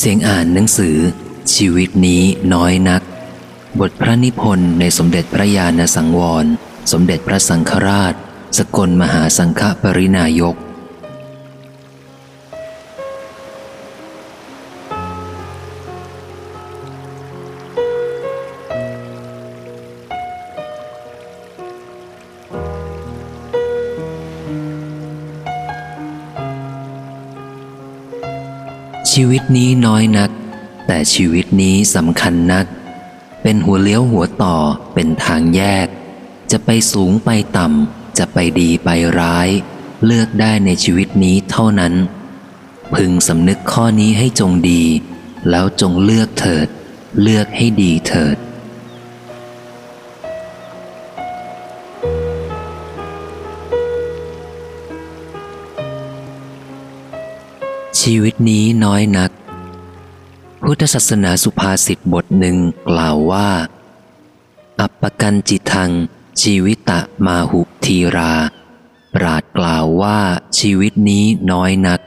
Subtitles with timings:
[0.00, 0.96] เสียงอ่านหนังสือ
[1.54, 2.22] ชีวิตนี้
[2.54, 3.02] น้อยนัก
[3.80, 6.46] บทพระนิพนธ์ในสมเด็จพระญาณสังวร
[6.92, 8.14] สมเด็จพระสังฆราช
[8.58, 10.54] สกลมหาสังฆปรินายก
[29.56, 30.30] นี้น้อยนัก
[30.86, 32.66] แต่ชีวิตนี้สำคัญนัก
[33.42, 34.56] เป็นหัวเลี้ยวหัวต่อ
[34.94, 35.86] เป็นทางแยก
[36.50, 38.88] จะไปสูงไปต่ำ จะไปดีไป
[39.20, 39.48] ร้าย
[40.04, 41.94] เลือกได้ในชีวิตนี้เท่านั้น
[42.94, 44.82] พึงสำนึกข้อนี้ให้จงดี
[45.50, 46.68] แล้วจงเลือกเถิด
[47.22, 48.36] เลือกให้ดีเถิด
[58.12, 59.30] ชีวิตนี้น้อยนัก
[60.64, 62.56] พุทธศาสนาสุภาษิตบทหนึ่ง
[62.88, 63.50] กล่าวว่า
[64.80, 65.90] อัปปกันจิทัง
[66.42, 68.34] ชีวิตะมาหุทีรา
[69.14, 70.18] ปราดกล่าวว่า
[70.58, 72.00] ชีวิตนี้น้อยนัก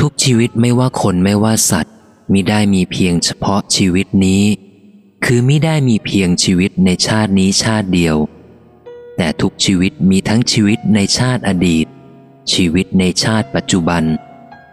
[0.00, 1.94] ทุกชีวิตไม่ว่าคนไม่ว่าสัตว์
[2.32, 4.44] มิได้มีเพียงเฉพาะชีวิตนี้
[5.24, 8.16] คือมิได้มีเพียงชีวิตในชาตินี้ชาติเดียว
[9.16, 11.86] แต่ทุกชีวิตมีทั้งชีวิตในชาติอดีต
[12.52, 14.04] ชีวิตในชาติปัจจุบัน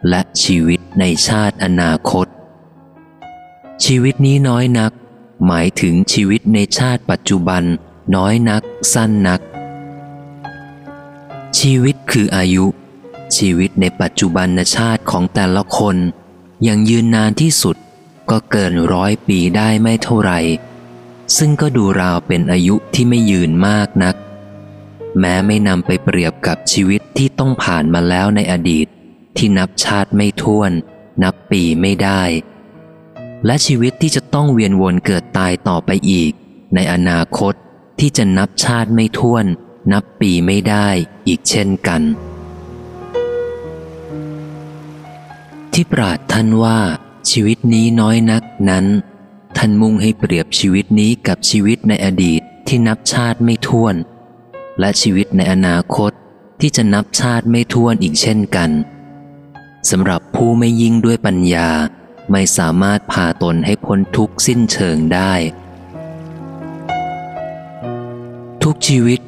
[0.09, 2.27] และชีวิตในชาติอนาคต
[3.85, 4.91] ชีวิตนี้น้อยนัก
[5.45, 7.63] หมายถึงชีวิตในชาติปัจจุบัน
[8.15, 9.41] น้อยนัก สั้นนัก
[11.59, 12.65] ชีวิตคืออายุ
[13.37, 15.97] ชีวิตในปัจจุบันชาติของแต่ละคน
[16.67, 17.75] ยังยืนนานที่สุด
[18.29, 20.39] ก็เกินร้อยปีได้ไม่เท่าไหร่
[21.37, 24.15] ซึ่งก็ดูราวเป็นอายุที่ไม่ยืนมากนัก
[25.19, 28.87] แม้ไม่นำไปเปรียบกับชีวิตที่ต้องผ่านมาแล้วในอดีต
[29.37, 30.71] ที่นับชาติไม่ท้วน
[31.23, 32.23] นับปีไม่ได้
[33.45, 36.31] และชีวิตที่จะต้องเวียนวนเกิดตายต่อไปอีก
[36.75, 37.53] ในอนาคต
[37.99, 39.45] ที่จะนับชาติไม่ท้วน
[39.91, 40.87] นับปีไม่ได้
[41.27, 42.01] อีกเช่นกัน
[45.73, 46.79] ที่ปราดท่านว่า
[47.31, 48.85] ชีวิตนี้น้อยนักนั้น
[49.57, 53.95] ท่านมุ่งให้เปรียบชีวิตนี้กับชีวิตในอดีตที่นับชาติไม่ท้วน
[54.79, 56.11] และชีวิตในอนาคต
[56.59, 58.71] ที่จะนับชาติไม่ท้วนอีกเช่นกัน
[59.89, 61.69] สำหรับผู้ไม่ยิ่งด้วยปัญญา
[62.31, 65.33] ไม่สามารถพาตนให้พ้นทุกข์สิ้นเชิงได้
[68.63, 69.19] ทุกชีวิต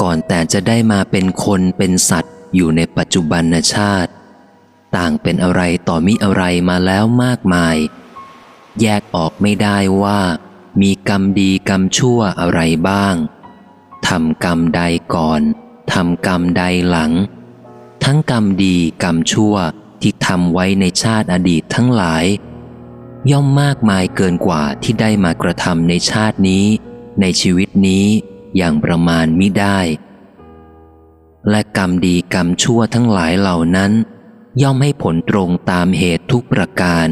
[0.00, 3.42] ก่อนแต่จะได้มาเป็นคนเป็นสัตว์อยู่ในปัจจุบัน
[3.74, 4.10] ชาติ
[4.96, 7.76] ต่างเป็นอะไรต่อมิอะไรมาแล้วมากมาย
[8.80, 10.20] แยกออกไม่ได้ว่า
[10.80, 13.14] มีกรรมดีกรรมชั่วอะไรบ้าง
[14.08, 14.82] ทำกรรมใด
[15.14, 15.42] ก่อน
[15.92, 17.12] ทำกรรมใดหลัง
[18.04, 19.54] ทั้งกรรมดีกรรมชั่ว
[20.00, 22.24] ที่ทำไว้ในชาติอดีตทั้งหลาย
[23.30, 26.64] ย่อมมากมายเกินกว่าที่ได้มากระทำในชาตินี้
[27.20, 28.06] ในชีวิตนี้
[28.56, 29.78] อย่างประมาณมิได้
[31.50, 33.92] และกรรมดีกรรมชั่วทั้งหลายเหล่านั้น
[34.62, 37.08] ย่อมให้ผลตรงตามเหตุทุกประการ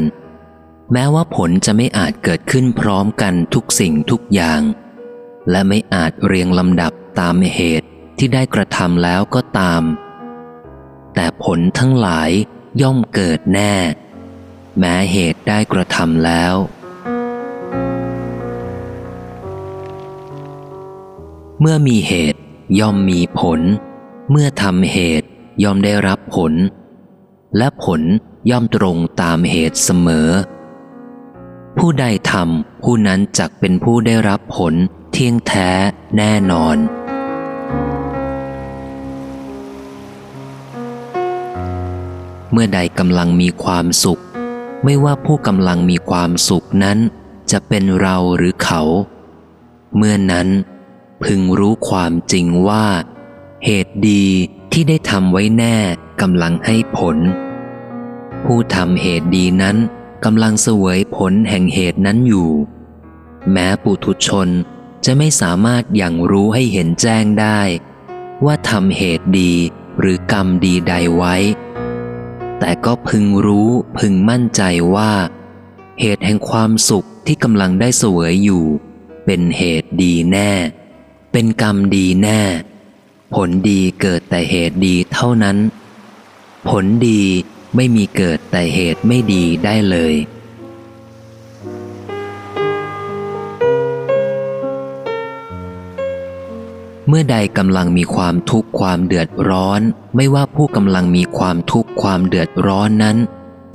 [0.91, 4.61] แม้ว่าผลจะไม่อาจเกิดขึ้นพร้อมกันทุกสิ่งทุกอย่าง
[5.49, 7.87] และไม่อาจเรียงลำดับตามเหตุ
[8.17, 9.83] ที่ได้กระทำแล้วก็ตาม
[11.15, 12.29] แต่ผลทั้งหลาย
[12.81, 13.73] ย่อมเกิดแน่
[14.79, 16.55] แม้เหตุได้กระทำแล้ว
[21.59, 22.39] เมื่อมีเหตุ
[22.79, 23.59] ย่อมมีผล
[24.31, 25.27] เมื่อทำเหตุ
[25.63, 26.53] ย่อมได้รับผล
[27.57, 28.01] และผล
[28.49, 30.29] ย่อมตรงตามเหตุเสมอ
[31.77, 34.73] ผู้ใดทำผู้นั้นจักเป็นผู้ได้รับผล
[35.15, 35.69] เที่ยงแท้
[36.17, 36.77] แน่นอน
[42.51, 44.21] เมื่อใดกำลังมีความสุข
[44.83, 46.97] ไม่ว่าผู้กำลังมีความสุขนั้น
[47.51, 48.81] จะเป็นเราหรือเขา
[49.97, 50.47] เมื่อนั้น
[51.23, 52.85] พึงรู้ความจริงว่า
[53.65, 54.25] เหตุดี
[54.71, 55.77] ที่ได้ทำไว้แน่
[56.21, 57.17] กำลังให้ผล
[58.45, 59.77] ผู้ทำเหตุดีนั้น
[60.25, 62.49] กำลังเสวยผลแห่งเหตุนั้นอยู่
[63.51, 64.49] แม้ปุถุชน
[65.05, 67.61] จะไม่สามารถอย่างรู้ให้เห็นแจ้งได้
[68.45, 69.53] ว่าทำเหตุดี
[69.99, 71.35] หรือกรรมดีใดไว้
[72.59, 74.61] แต่ก็พึงรู้พึงมั่นใจ
[74.95, 75.13] ว่า
[76.01, 78.65] เหตุแห่งความสุขที่กำลังได้เสวยอยู่
[79.25, 80.51] เป็นเหตุดีแน่
[81.31, 82.41] เป็นกรรมดีแน่
[83.33, 85.57] ผลดีเกิดแต่เหตุดีเท่านั้น
[86.69, 87.21] ผลดี
[87.75, 90.13] ไม่มีเกิดแต่เหตุไม่ดีได้เลย
[97.15, 99.81] มื่อใดกำลังมีความทุกข์ความเดือดร้อน
[100.15, 103.17] ไม่ว่าผู้กำลังมีความทุกข์ความเดือดร้อนนั้น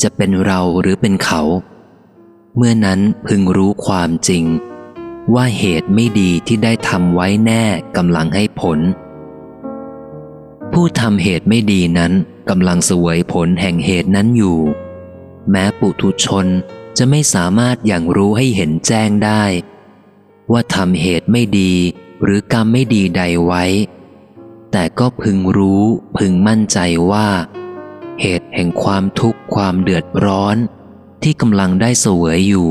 [0.03, 1.43] จะเป็นเราหรือเป็นเขา
[2.57, 4.45] เมื่อนั้นพึงรู้ความจริง
[5.35, 7.65] ว่าเหตุไม่ดีที่ได้ทำไว้แน่
[7.97, 8.79] กำลังให้ผล
[10.73, 12.13] ผู้ทำเหตุไม่ดีนั้น
[12.51, 14.59] กำลังสวยผลแห่งเหตุนั้นอยู่
[15.51, 16.47] แม้ปุถุชน
[16.99, 19.45] จะไม่สามารถอย่างรู้ให้เห็นแจ้งได้
[20.53, 21.75] ว่าทำเหตุไม่ดี
[22.23, 23.65] หรือกรรมไม่ดีใดไว้
[24.73, 25.85] แต่ก็พึงรู้
[26.17, 26.79] พึงมั่นใจ
[27.11, 27.29] ว่า
[28.21, 30.57] เหตุแห่งความทุกข์ความเดือดร้อน
[31.23, 32.71] ที่กำลังได้เสวยอยู่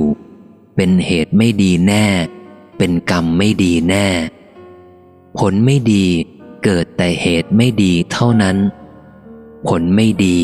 [0.75, 2.05] เป็นเหตุไม่ดีแน่
[2.77, 4.07] เป็นกรรมไม่ดีแน่
[5.37, 6.05] ผลไม่ดี
[6.63, 8.57] เกิดแต่เหตุไม่ดีเท่านั้น
[9.67, 10.37] ผลไม่ดี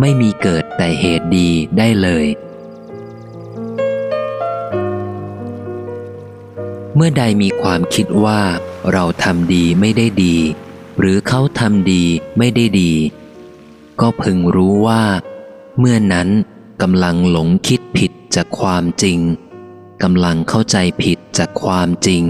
[0.00, 1.48] ไม่มีเกิดแต่เหตุดี
[1.78, 2.26] ได้เลย
[6.94, 8.40] เมื่อใดมีความคิดว่า
[8.92, 10.36] เราทำดีไม่ได้ดี
[10.98, 12.04] หรือเขาทำดี
[12.38, 12.92] ไม่ได้ดี
[14.00, 15.02] ก็พึงรู้ว่า
[15.78, 16.28] เมื่อนั้น
[16.82, 19.18] กำลังหลงคิดผิดจากความจริง
[20.02, 22.24] กำลังเข้าใจผิดจากความจริง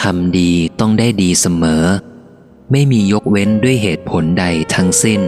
[0.00, 0.50] ทำดี
[0.80, 1.84] ต้องได้ดีเสมอ
[2.72, 4.44] ไม่มียกเว้นด้วยเหตุผลใด
[4.74, 5.20] ทั้งสิ้น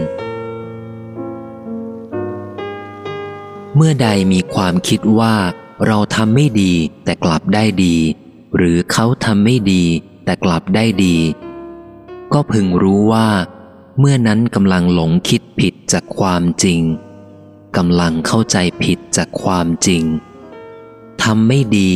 [3.75, 5.35] เมื่อใดมีความคิดว่า
[5.87, 7.95] เราทำไม่ดีแต่กลับได้ดี
[8.55, 9.83] หรือเขาทำไม่ดี
[10.25, 11.17] แต่กลับได้ดี
[12.33, 13.27] ก็พึงรู้ว่า
[13.99, 16.81] เมื่อนั้นกำลังหลงคิดผิดจากความจริง
[17.77, 20.03] กำลังเข้าใจผิดจากความจริง
[21.23, 21.91] ทำไม่ดี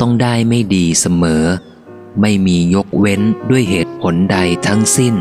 [0.00, 1.44] ต้องได้ไม่ดีเสมอ
[2.20, 3.20] ไม่มียกเว้น
[3.50, 5.14] ด้วยเหตุผลใดทั้งสิ้น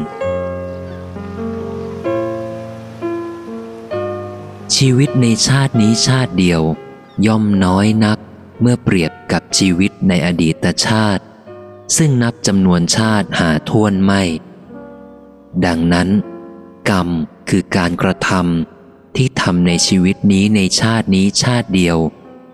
[4.75, 6.63] ชีวิตในชาตินี้ชาติเดียว
[7.25, 8.19] ย่อมน้อยนัก
[8.61, 11.23] เมื่อเปรียบกับชีวิตในอดีตชาติ
[11.97, 14.23] ซึ่งนับจำนวนชาติหาทวนไม่
[15.65, 16.09] ดังนั้น
[16.89, 17.07] กรรม
[17.49, 21.97] คือการกระทำที่ทำในชีวิตนี้ในชาตินี้ชาติเดียว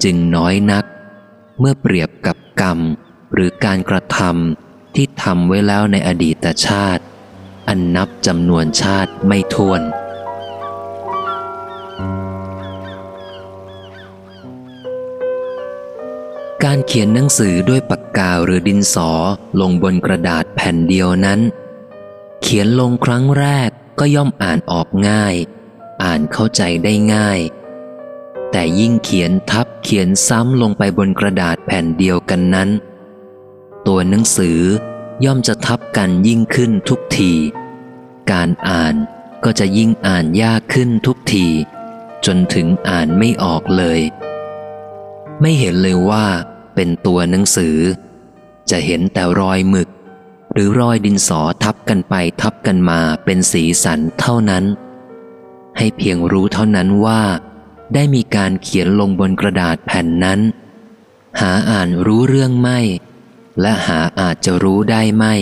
[0.03, 0.85] จึงน้อยนัก
[1.59, 2.79] เมื่อเปรียบกับกรรม
[3.33, 7.03] หรือการกระทำที่ทำไว้แล้วในอดีตชาติ
[7.67, 9.81] อันนับจำนวนชาติไม่ท้วน
[16.65, 19.11] การเขียนหนังสือด้วยปากกาหรือดินสอ
[19.61, 21.39] ลงบนกระดาษแผ่นเดียวนั้น
[22.41, 23.69] เขียนลงครั้งแรก
[23.99, 25.35] ก็ย่อมอ่านออกง่าย
[26.03, 27.39] อ่านเข้าใจได้ง่าย
[28.51, 32.69] แต่ยิ่งเขียนทับเขียนซ้ำลงไปบนกระดาษแผ่นเดียวกันนั้น
[33.87, 34.59] ตัวหนังสือ
[35.25, 37.33] ย่อมจะทับกันยิ่งขึ้นทุกที
[38.31, 38.95] การอ่าน
[39.43, 41.47] ก็จะยิ่งอ่านยากขึ้นทุกที
[42.25, 44.01] จนถึงอ่านไม่ออกเลย
[45.41, 46.27] ไม่เห็นเลยว่า
[46.75, 47.77] เป็นตัวหนังสือ
[48.69, 49.89] จะเห็นแต่รอยหมึก
[50.53, 54.65] หรือรอยดินสอทับกันไปทับกันมาเป็นสีสันเท่านั้น
[55.77, 57.21] ให้เพียงรู้เท่านั้นว่า
[57.93, 60.39] ได้มีการเขียนลงบนกระดาษแผ่นนั้น
[61.39, 62.79] หาอ่านรู้เรื่องไม่
[63.61, 65.33] และหาอาจจะรู้ได้ไม่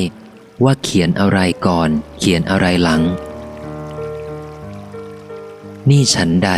[0.63, 1.89] ว่าเขียนอะไรก่อน
[2.19, 3.01] เขียนอะไรหลัง
[5.89, 6.51] นี่ฉันใด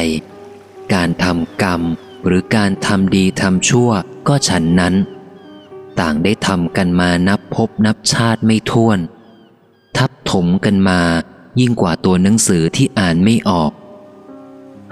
[0.93, 1.81] การทำกรรม
[2.25, 3.91] หรือการทำดีทำชั่ว
[4.27, 4.95] ก็ฉันนั้น
[5.99, 8.99] ต่างได้ทำกันมานับพบนับชาติไม่ท้วน
[9.97, 11.01] ทับถมกันมา
[11.59, 13.71] ยิ่งกว่าตัวหนังสือที่อ่านไม่ออก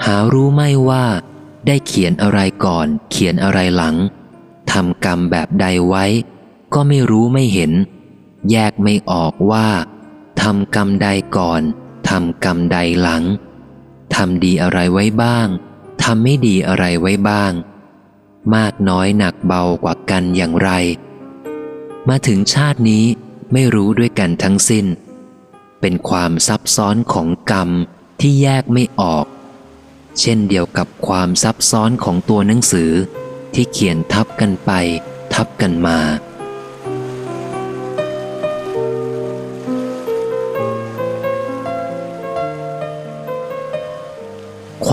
[0.06, 1.06] หารู้ไม่ว่า
[1.68, 3.96] ได้เขียนอะไรก่อน เขียนอะไรหลัง
[4.72, 6.06] ทำกรรมแบบใดไว้
[6.74, 7.72] ก็ไม่รู้ไม่เห็น
[8.52, 9.68] แยกไม่ออกว่า
[10.42, 11.62] ทำกรรมใดก่อน
[12.10, 13.24] ทำกรรมใดหลัง
[14.16, 15.48] ทำดีอะไรไว้บ้าง
[16.04, 17.52] ทำไม่ดีอะไรไว้บ้าง
[18.56, 20.70] มากน้อยหนักเบากว่ากันอย่างไร
[22.10, 23.06] มาถึงชาตินี้
[23.54, 24.86] ไม่รู้ด้วยกันทั้งสิ้น
[25.82, 27.70] เป็นความซับซ้อนของกรรม
[28.20, 29.26] ที่แยกไม่ออก
[30.20, 32.92] เช่นเดียวกับความซับซ้อนของตัวหนังสือ
[33.54, 34.72] ที่เขียนทับกันไป
[35.34, 36.00] ทับกันมา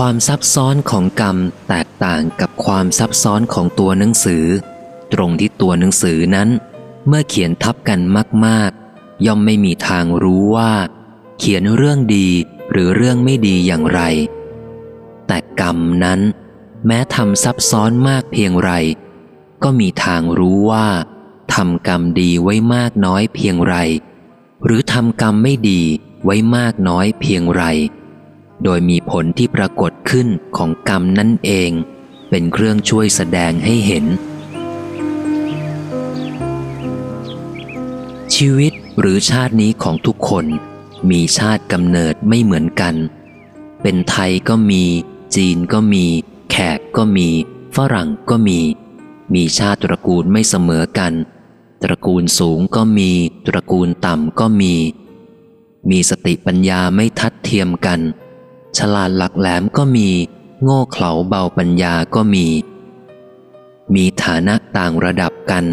[0.05, 4.45] ความซับซ้อนของกรรมแตกต่างกับความซับซ้อนของตัวหนังสือ
[5.13, 6.49] ตรงที่ตัวหนังสือนั้น
[7.07, 7.99] เมื่อเขียนทับกัน
[8.45, 10.73] มาก ๆ ย่อมไม่มีทางรู้ว่า
[11.39, 12.29] เขียนเรื่องดี
[12.71, 14.01] หรือเรื่องไม่ดีอย่างไร
[15.27, 16.19] แต่กรรมนั้น
[16.85, 18.71] แม้ทำซับซ้อนมากเพียงไร
[19.63, 20.87] ก็มีทางรู้ว่า
[21.53, 23.75] ทำกรรมดีไว้มากน้อยเพียงไร
[24.65, 25.81] หรือทำกรรมไม่ดี
[26.25, 27.63] ไว้มากน้อยเพียงไร
[28.63, 30.27] โดยมีผลที่ปรากฏขึ้น
[30.57, 31.71] ของกรรมนั่นเอง
[32.29, 34.05] เป็นเครื่องช่วยแสดงให้เห็น
[38.35, 40.45] ชีวิตหรือชาตินี้ของทุกคน
[41.09, 42.95] มีชาติกำเนิดไม่เหมือนกัน
[43.81, 44.83] เป็นไทยก็มี
[45.35, 46.05] จีนก็มี
[46.51, 47.27] แขกก็มี
[47.75, 48.59] ฝรั่งก็มี
[49.33, 51.13] มีชาติตระกูลไม่เสมอกัน
[51.83, 53.11] ตระกูลสูงก็มี
[53.47, 54.73] ตระกูลต่ำก็มี
[55.89, 57.99] มีสติปัญญาไม่ทัดเทียมกัน
[58.77, 60.09] ฉลาดหลักแหลมก็มี
[60.63, 62.47] โง่เขลาเบาปัญญาก็มี
[63.93, 65.65] มีฐานะต่างระดับกัน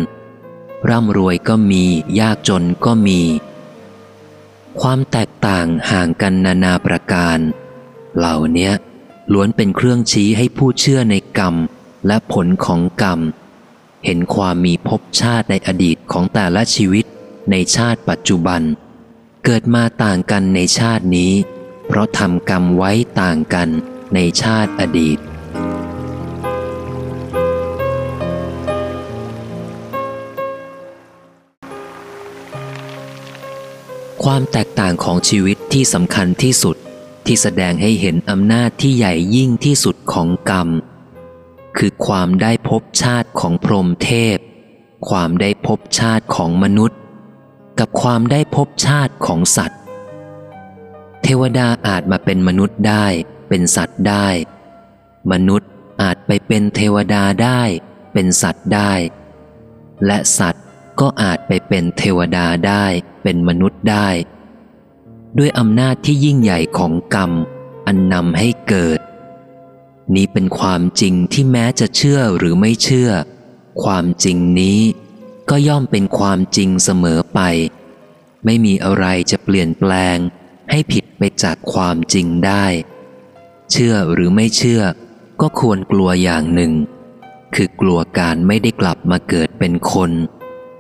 [0.88, 1.84] ร่ำรวยก็มี
[2.20, 3.20] ยากจนก็มี
[4.80, 7.38] ความแตกต่างห่างกันนานาประการ
[8.16, 8.70] เหล่านี้
[9.32, 11.54] ล้วนเป็นเครื่องชี้ให้ผู้เชื่อในกรรม
[12.06, 13.20] และผลของกรรม
[14.04, 17.04] เห็นความมีภพชาติในอดีตของแต่ละชีวิต
[17.50, 18.62] ในชาติปัจจุบัน
[19.44, 21.32] เกิดมาต่างกันในชาตินี้
[21.88, 23.68] เพราะทำกรรมไว้ต่างกัน
[24.14, 25.18] ในชาติอดีต
[34.25, 36.76] ความแตกต่างของชีวิตที่สำคัญที่สุด
[37.26, 40.68] ที่แสดงให้เห็นอำนาจที่ใหญ่ยิ่งที่สุดของกรรม
[41.78, 44.38] คือความได้พบชาติของพรหมเทพ
[45.09, 46.99] ความได้พบชาติของมนุษย์
[47.78, 49.80] กับความได้พบชาติของสัตว์
[51.22, 53.06] เทวดาอาจมาเป็นมนุษย์ได้
[53.48, 54.26] เป็นสัตว์ได้
[55.32, 55.70] มนุษย์
[56.02, 57.62] อาจไปเป็นเทวดาได้
[58.12, 58.92] เป็นสัตว์ได้
[60.06, 60.64] และสัตว์
[61.00, 62.84] ก็อาจไปเป็นเทวดาได้
[63.22, 64.08] เป็นมนุษย์ได้
[65.38, 67.30] ด้วยอำนาจที่ยิ่งใหญ่ของกรรม
[67.87, 69.00] อันนำให้เกิด
[70.14, 73.10] นี้เป็นความจริงที่แม้จะเชื่อหรือไม่เชื่อ
[73.82, 74.80] ความจริงนี้
[75.50, 77.40] ก็ย่อมเป็นความจริงเสมอไป
[78.44, 80.18] ไม่มีอะไรจะเปลี่ยนแปลง
[80.70, 82.66] ให้ผิดไปจากความจริงได้
[83.70, 84.82] เชื่อหรือไม่เชื่อ
[85.40, 86.72] ก็ควรกลัวอย่างหนึ่ง
[87.54, 90.10] คือกลัวการไม่ได้กลับมาเกิดเป็นคน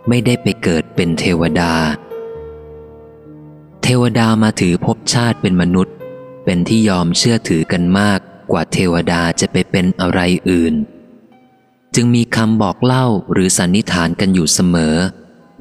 [0.08, 1.72] ไม่ได้ไปเกิดเป็นเทวดา
[3.82, 5.94] เทวดามาถือภพชาติเป็นมนุษย์
[6.44, 8.18] เป็นที่ยอมเชื่อถือกันมาก
[8.52, 10.74] กว่าเทวดาจะไปเป็นอะไรอื่น
[11.94, 14.96] จึงมีคำบอกเล่าหรือสันนิษฐานกันอยู่เสมอ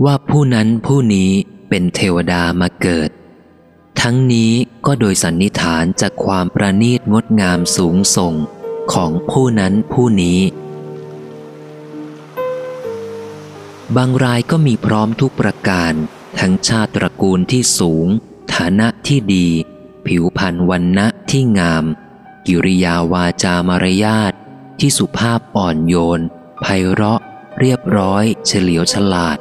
[0.06, 1.32] ว่าผู้นั้นผู้นี้
[1.70, 3.10] เป็นเทวดามาเกิด
[4.10, 4.54] ทั้งนี้
[4.86, 8.36] ก็โดยสันนิฐานจากความประณีตงดงามสูงส่ง
[8.94, 10.40] ของผู้นั้นผู้นี้
[13.96, 15.94] บางรายก็มีพร้อมทุกประการ
[16.40, 18.08] ทั้งชาติตระกูลที่สูง
[18.56, 19.48] ฐานะที่ดี
[20.08, 21.86] ผิวพรรณวันนะที่งาม
[22.48, 24.34] กิริยาวาจามารยาท
[24.80, 26.22] ที่สุภาพอ่อนโยน
[26.62, 27.22] ไพเราะ
[27.60, 29.38] เรียบร้อย เฉลียวฉลาด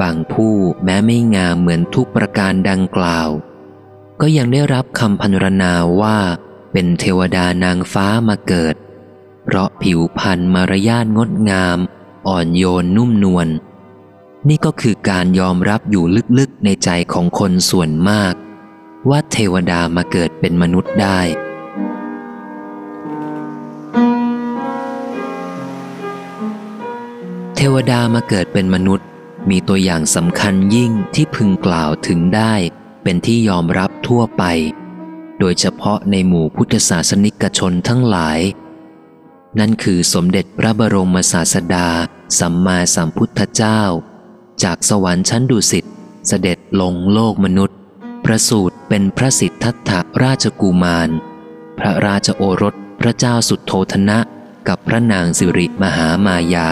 [0.00, 3.28] บางผู้แม้ไม่งามเหมือนทุกประการดังกล่าว
[4.20, 6.16] ก็ยังได้รับคำพันรนาว่า
[6.72, 8.74] เป็นเทวดานางฟ้ามาเกิด
[9.44, 11.78] เพราะผิวพรรณมารยาทงดงาม
[12.26, 13.48] อ่อนโยนนุ่มนวล
[14.48, 16.04] นี่ก็คือการยอมรับอยู่
[16.38, 18.34] ลึกๆในใจของคนส่วนมาก
[19.10, 21.20] ว่าเทวดามาเกิดเป็นมนุษย์ได้
[27.56, 29.06] เทวดามาเกิดเป็นมนุษย์
[29.50, 32.54] มีตัวอย่างสำคัญยิ่งที่พึงกล่าวถึงได้
[33.02, 34.44] เป็นที่ยอมรับทั่วไป
[35.38, 38.40] โดยเฉพาะในหมู่พุทธศาสนิกชนทั้งหลาย
[39.58, 41.88] นั่นคือสมเด็จพระบรมศาสดา
[42.38, 43.82] สัมมาสัมพุทธเจ้า
[44.62, 45.84] จากสวรรค์ชั้นดุสิต
[46.28, 47.78] เสด็จลงโลกมนุษย์
[48.24, 49.90] ประสูติเป็นพระสิทธัตถ
[50.22, 51.08] ราชกุมาร
[51.78, 54.18] พระราชโอรสพระเจ้าสุดโทธนะ
[54.68, 56.70] กับพระนางสิริมหามายา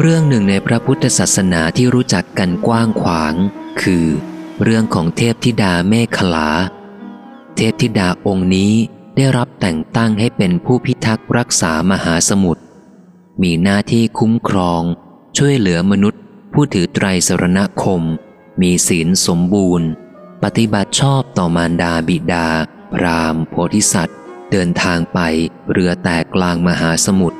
[0.00, 3.34] เรื่องหนึ่งในพระพุทธศาสนาที่รู้จักกันกว้างขวาง
[3.82, 4.06] คือ
[4.62, 6.50] เรื่องของเทพธิดาเมฆลา
[7.56, 8.72] เทพธิดาองค์นี้
[9.16, 12.62] ได้รับแต่งตั้งให้เป็นผู้พิทักษ์รักษามหาสมุทร
[13.42, 14.82] มีหน้าที่คุ้มครอง
[15.36, 16.22] ช่วยเหลือมนุษย์
[16.52, 18.02] ผู้ถือไตรสรณคม
[18.62, 19.88] มีศีลสมบูรณ์
[20.42, 22.48] ปฏิบัติชอบต่อมารดาบิดา
[22.94, 24.18] พรามโพธิสัตว์
[24.50, 25.18] เดินทางไป
[25.72, 27.38] เรือแตกกลางมหาสมุทร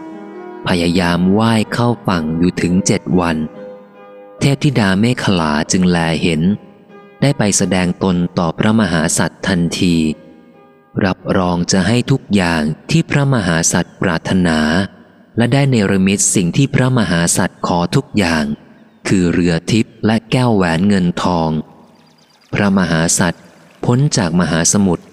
[0.68, 3.36] พยายามว่ายเข้าฝั่งอยู่ถึงเจ็ดวัน
[4.40, 6.42] เทพธิดาเมฆลาจึงแลเห็น
[7.20, 9.96] ได้ไปแสดงตนต่อพระมหาสัตว์ทันที
[11.04, 14.58] รับรองจะให้ทุกอย่างที่พระมหาสัตว์ปรารถนา
[15.36, 18.44] และได้เนรมิตสิ่งที่พระมหาสัตว์ขอทุกอย่าง
[19.08, 21.50] คือเรือทิพย์และแก้วแหวนเงินทอง
[22.54, 23.42] พระมหาสัตว์
[23.84, 25.04] พ้นจากมหาสมุทร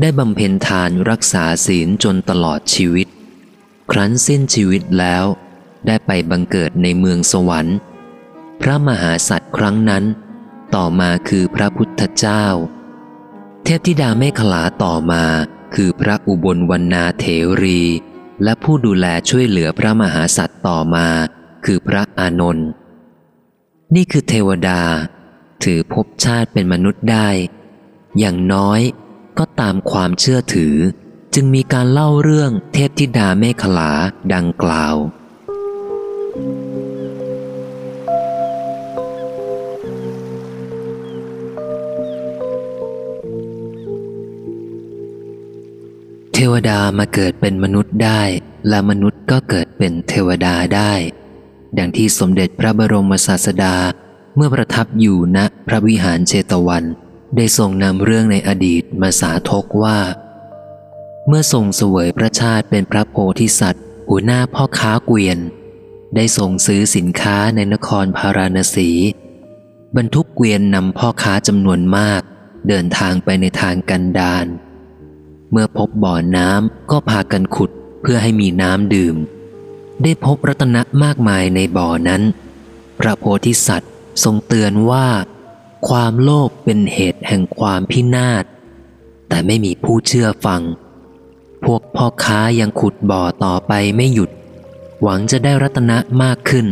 [0.00, 3.08] ได้บำเพ็ญทานรักษาศีลจนตลอดชีวิต
[3.92, 5.24] ครั้นสิ้นชีวิตแล้ว
[5.86, 7.76] ได้ไปบังเกิดในเมืองสวรรค์
[8.60, 10.04] พระมหาสัตว์ครั้งนั้น
[10.74, 12.44] ต่อมาคือพระพุทธเจ้า
[13.64, 15.24] เทพธิดาเมฆลาต่อมา
[15.74, 17.24] คือพระอุบลวรรณาเถ
[17.62, 17.80] รี
[18.44, 21.08] และผู้ดูแลช่วยเหลือพระมหาสัตว์ต่อมา
[21.64, 22.68] คือพระอานนท์
[23.94, 24.82] นี่คือเทวดา
[25.64, 27.28] ถือภพชาติเป็นมนุษย์ได้
[28.18, 28.80] อย่างน้อย
[29.38, 30.76] ก็ตามความเชื่อถือ
[31.34, 33.90] จึงมีการเล่าเรื่องเทพธิดาเมขลา
[34.34, 34.96] ดังกล่าว
[46.34, 48.22] เทวดามาเกิดเป็นมนุษย์ได้
[48.68, 50.92] และมนุษย์ก็เกิดเป็นเทวดาได้
[51.78, 53.76] ดังที่สมเด็จพระบรมศาสดา
[54.36, 56.84] เมื่อประทับอยู่ณพระวิหารเชตวัน
[57.36, 59.98] ได้ทรงนำเรื่องในอดีตมาสาธกว่า
[61.26, 65.38] เมื่อทรงเสวยพระชาติเป็นพระโพธิสัตว์หัวหน้าพ่อค้าเกวียน
[66.16, 68.90] ได้ทรงซื้อสินค้าในนครพาราณสี
[69.96, 72.22] บรรทุกเกวียนนำพ่อค้าจำนวนมาก
[72.68, 74.46] เดินทางไปในทางกันดาร
[75.50, 77.70] เมื่อพบบ่อน้ำก็พากันขุด
[78.02, 79.16] เพื่อให้มีน้ำดื่ม
[80.02, 82.22] ได้พบรัตนะมากมายในบ่อนั้น
[82.98, 83.92] พระโพธิสัตว์
[84.24, 85.08] ทรงเตือนว่า
[85.88, 88.44] ความโลภเป็นเหตุแห่งความพินาศ
[89.28, 90.62] แต่ไม่มีผู้เชื่อฟัง
[91.64, 94.30] พวกพ่อค้ายังขุดบ่อต่อไปไม่หยุด
[95.02, 96.66] หวังจะได้รัตนะมากขึ้น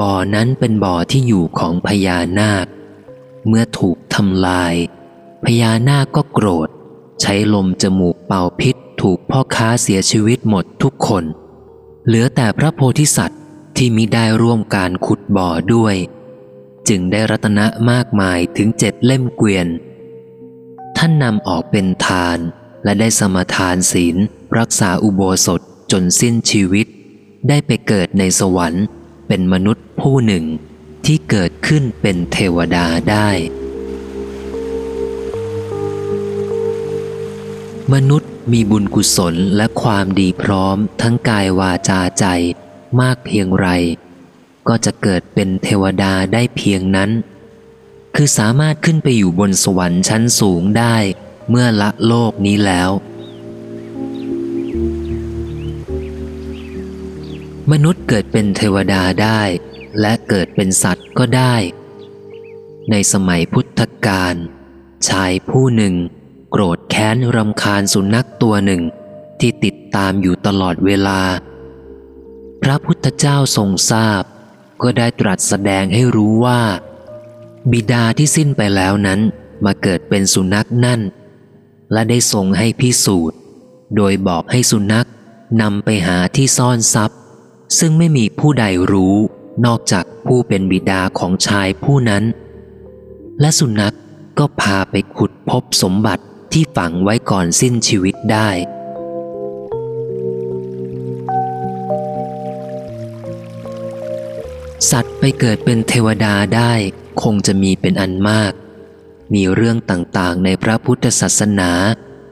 [0.00, 2.66] บ่อนั้นเป็นบ่อที่อยู่ของพญานาค
[3.46, 4.74] เมื่อถูกทำลาย
[5.44, 6.68] พญานาคก็โกรธ
[7.20, 11.24] ใช้ลมจมูกเป่าพิษ ถูกพ่อค้าเสียชีวิตหมดทุกคน
[12.06, 13.40] เหลือแต่พระโพธิสัตว์
[13.76, 15.96] ที่มิได้ร่วมการขุดบ่อด้วย
[16.88, 19.66] จึงได้รัตนะมากมายถึงเจ็ดเล่มเกวียน
[20.96, 22.38] ท่านนำออกเป็นทาน
[22.84, 24.16] และได้สมทานศีล
[24.58, 25.60] รักษาอุโบสถ
[25.92, 26.86] จนสิ้นชีวิต
[27.48, 28.84] ได้ไปเกิดในสวรรค์
[29.28, 30.44] เป็นมนุษย์ผู้หนึ่ง
[31.06, 33.30] ที่เกิดขึ้นเป็นเทวดาได้
[37.94, 42.26] มนุษย์มีบุญกุศลและความดีพร้อมทั้งกายวาจาใจ
[43.00, 43.68] มากเพียงไร
[44.68, 47.10] ก็จะเกิดเป็นเทวดาได้เพียงนั้น
[48.16, 50.96] คือสามารถขึ้นไปอยู่บนสวรรค์ชั้นสูงได้
[51.50, 52.90] เมื่อละโลกนี้แล้ว
[57.72, 59.40] มนุษย์เกิดเป็นเทวดาได้
[60.00, 61.54] และเกิดเป็นสัตว์ก็ได้
[62.90, 64.34] ในสมัยพุทธกาล
[65.08, 65.94] ชายผู้หนึ่ง
[66.50, 68.82] โกรธแค้นรำคาญสุนัขตัวหนึ่ง
[69.40, 71.20] ที่ติดตามอยู่ตลอดเวลา
[72.62, 74.22] พระพุทธเจ้าทรงทราบ
[74.82, 76.60] ก็ได้ตรัสแสดงให้รู้ว่า
[77.70, 79.20] บิดาที่สิ้นไปแล้วนั้น
[79.64, 81.00] มาเกิดเป็นสุนัขนั่น
[81.92, 83.38] และได้ทรงให้พิสูจน์
[83.96, 85.08] โดยบอกให้สุนัข
[85.62, 87.18] นำไปหาที่ซ่อนทรัพย์
[87.78, 89.16] ซึ่งไม่มีผู้ใดรู้
[89.66, 92.24] นอกจากผู้เป็นบิดาของชายผู้นั้น
[93.40, 93.96] และสุนัข
[94.38, 98.48] ก็พาไปขุดพบสมบัติที่ฝังไว้ก่อนสิ้นชีวิตได้
[104.90, 106.72] สัตว์ไปเกิดเป็นเทวดาได้
[107.22, 108.52] คงจะมีเป็นอันมาก
[109.34, 111.70] มีเรื่องต่างๆ ในพระพุทธศาสนา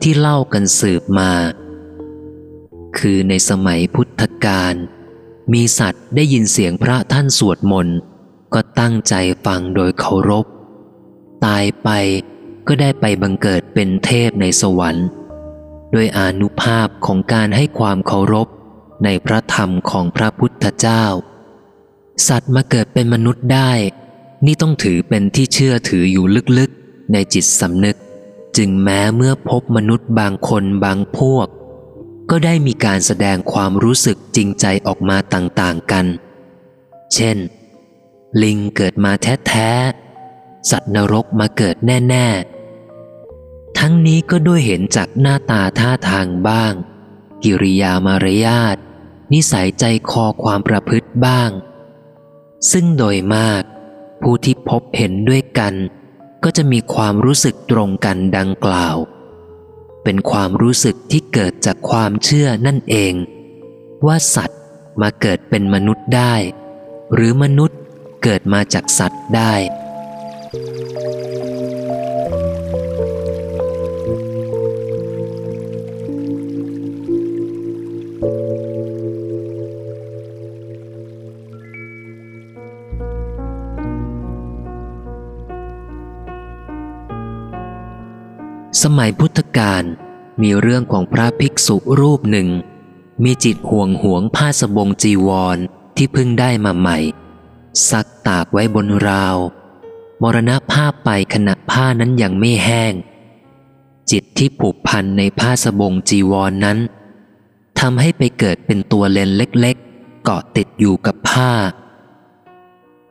[0.02, 1.33] ที่เล่ากันสืบมา
[2.98, 4.74] คือในสมัยพุทธกาล
[5.52, 7.98] มีสัตว์ได้ยินเสียงพระท่านสวดมนต์
[8.55, 9.14] ก็ตั้งใจ
[9.46, 10.46] ฟังโดยเคารพ
[11.44, 11.88] ตายไป
[12.66, 15.07] ก็ได้ไปบังเกิดเป็นเทพในสวรรค์
[15.94, 18.48] ด้วยอนุภาพของการให้ความเคารพ
[19.05, 21.05] ในพระธรรมของพระพุทธเจ้า
[22.28, 23.72] สัตว์มาเกิดเป็นมนุษย์ได้
[24.46, 26.26] นี่ต้องถือเป็นที่เชื่อถืออยู่
[26.59, 26.82] ลึกๆ
[27.12, 27.96] ในจิตสำนึก
[28.57, 31.48] จึงแม้เมื่อพบมนุษย์บางคนบางพวก
[32.31, 36.07] ก็ได้มีการแสดงความรู้สึกจริงใจออกมาต่างๆกัน
[37.14, 37.38] เช่น
[38.42, 46.72] ลิงเกิดมาแท้ๆ สัตว์นรกมาเกิดแน่ๆ ทั้งนี้ก็ด้วยเห็นจากหน้าตาท่าทางบ้าง
[47.42, 48.77] กิริยามารยาท
[49.33, 51.51] นิสัยใจคอความประพฤติบ้าง
[52.70, 53.62] ซึ่งโดยมาก
[54.22, 55.75] ผู้ที่พบเห็นด้วยกัน
[56.44, 58.96] ก็จะมีความรู้สึกตรงกันดังกล่าว
[60.05, 63.14] เป็นความรู้สึกที่เกิดจากความเชื่อนั่นเอง
[64.07, 64.61] ว่าสัตว์
[65.00, 66.35] มาเกิดเป็นมนุษย์ได้
[67.14, 67.78] หรือมนุษย์
[68.22, 69.55] เกิดมาจากสัตว์ได้
[88.83, 89.83] สมัยพุทธกาล
[90.42, 92.49] มีเรื่องของพระภิกษุรูปหนึ่ง
[93.25, 95.59] มีจิตห่วงหวงผ้าสบงจีวร
[95.97, 96.99] ที่เพิ่งได้มาใหม่
[97.90, 99.37] ซักตากไว้บนราว
[100.23, 102.95] มรณภาพไปขณะผ้านั้นยังไม่แห้ง
[104.11, 106.79] จิตที่ผูกพันในผ้าสบงจีวรนนั้น
[107.79, 111.53] ทำให้ไปเกิดเป็นตัวเลนเล็กๆ เกาะติดอยู่กับผ้า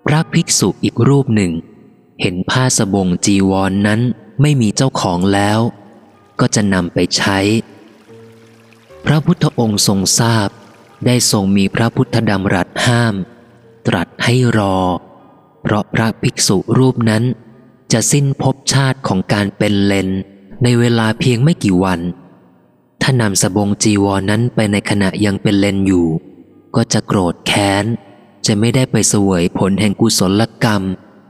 [0.05, 1.51] พระภิกษุอีกรูปหนึ่ง
[2.21, 4.01] เห็นผ้าสบงจีวรนนั้น
[4.41, 5.59] ไม่มีเจ้าของแล้ว
[6.39, 7.39] ก็จะนำไปใช้
[9.05, 10.49] พระพุทธองค์ทรงทราบ
[11.05, 13.15] ได้ทรงมีพระพุทธดำรัสห้าม
[13.87, 14.77] ตรัสให้รอ
[15.63, 17.23] เพราะพระภิกษุรูปนั้น
[17.93, 20.09] จะสิ้นภพชาติของการเป็นเลน
[20.63, 21.99] ในเวลาเพียงไม่กี่วัน
[23.01, 26.07] ถ้านำสบงจีวรนนั้นไปในขณะยังเป็นเลนอยู่
[26.75, 27.85] ก็จะโกรธแค้น
[28.45, 30.81] จะไม่ได้ไปเสวยผลแห่งกุศลกรรม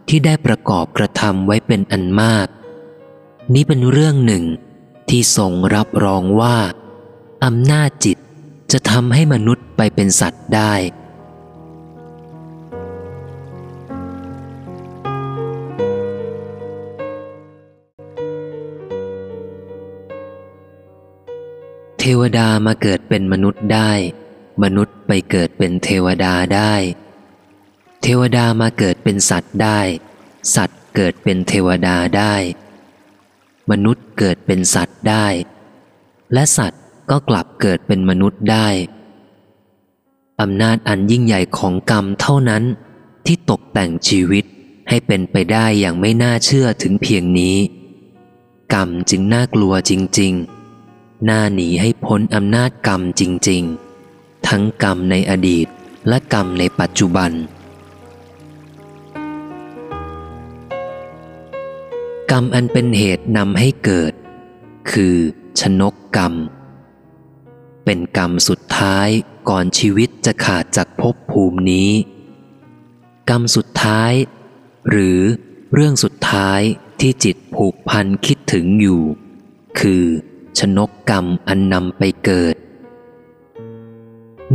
[0.10, 2.48] ที่ได้ประกอบกระทำไว้เป็นอันมาก
[3.54, 4.44] นี้เป็นเรื่องหนึ่ง
[5.10, 6.58] ที่ทรงรับรองว่า
[7.46, 8.18] อำนาจจิต
[8.72, 10.74] จะทำให้มนุษย์ไปเป็นสัตว์ได้
[22.00, 23.92] เทวดามาเกิดเป็นมนุษย์ได้
[24.64, 26.74] มนุษย์ไปเกิดเป็นเทวดาได้
[28.04, 29.80] เทวดามาเกิดเป็นสัตว์ได้
[30.56, 32.36] สัตว์เกิดเป็นเทวดาได้
[33.72, 35.28] มนุษย์เกิดเป็นสัตว์ได้
[36.34, 38.68] และสัตว์ก็กลับเกิดเป็นมนุษย์ได้
[40.42, 42.64] อำนาจอันยิ่งใหญ่ของกรรมเท่านั้น
[43.26, 44.46] ที่ตกแต่งชีวิต
[44.90, 47.58] ให้เป็นไปได้อย่างไม่น่าเชื่อถึงเพียงนี้
[48.74, 50.34] กรรมจึงน่ากลัวจริง
[50.82, 53.64] ๆ น่าหนีให้พ้นอำนาจกรรมจริง
[54.06, 55.68] ๆ ทั้งกรรมในอดีต
[56.08, 57.32] และกรรมในปัจจุบัน
[62.32, 64.14] กรรมอันเป็นเหตุนำให้เกิด
[64.92, 65.16] คือ
[65.60, 66.34] ชนกกรรม
[67.86, 69.08] เป็นกรรมสุดท้าย
[69.50, 71.92] ก่อนชีวิตจะขาดจากภพภูมินี้
[73.30, 74.14] กรรมสุดท้าย
[74.90, 75.20] หรือ
[75.74, 76.62] เรื่องสุดท้าย
[77.00, 79.02] ที่จิตผูกพันคิดถึงอยู่
[79.80, 80.04] คือ
[80.60, 82.56] ชนกกรรมอันนำไปเกิด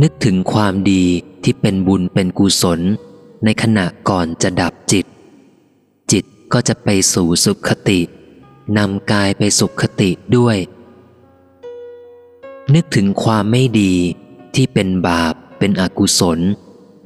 [0.01, 1.05] นึกถึงความดี
[1.43, 2.79] ที่เป็นบุญเป็นกุศล
[3.43, 5.05] ในขณะก่อนจะดับจิต
[6.53, 7.99] ก็จะไปสู่สุขติ
[8.77, 10.57] นำกายไปสุขติด้วย
[12.73, 13.93] นึกถึงความไม่ดี
[14.55, 16.39] ที่เป็นบาปเป็นอกุศล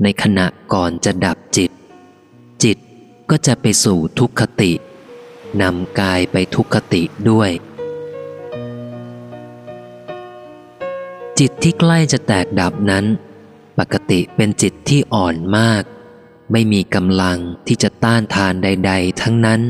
[0.04, 1.72] ในขณะก่อนจะดับจิต
[2.64, 2.78] จิต
[3.30, 4.72] ก็จะไปสู่ทุกขติ
[5.62, 7.52] นำกายไปทุกขติด้วย
[11.40, 13.06] จิตที่ใกล้จะแตกดับนั้น
[13.80, 15.84] ปกติเป็นจิตที่อ่อนมาก
[16.52, 17.38] ไม่มีกำลัง
[17.68, 19.62] ที่จะต้านทานใด ๆ ทั้งนั้น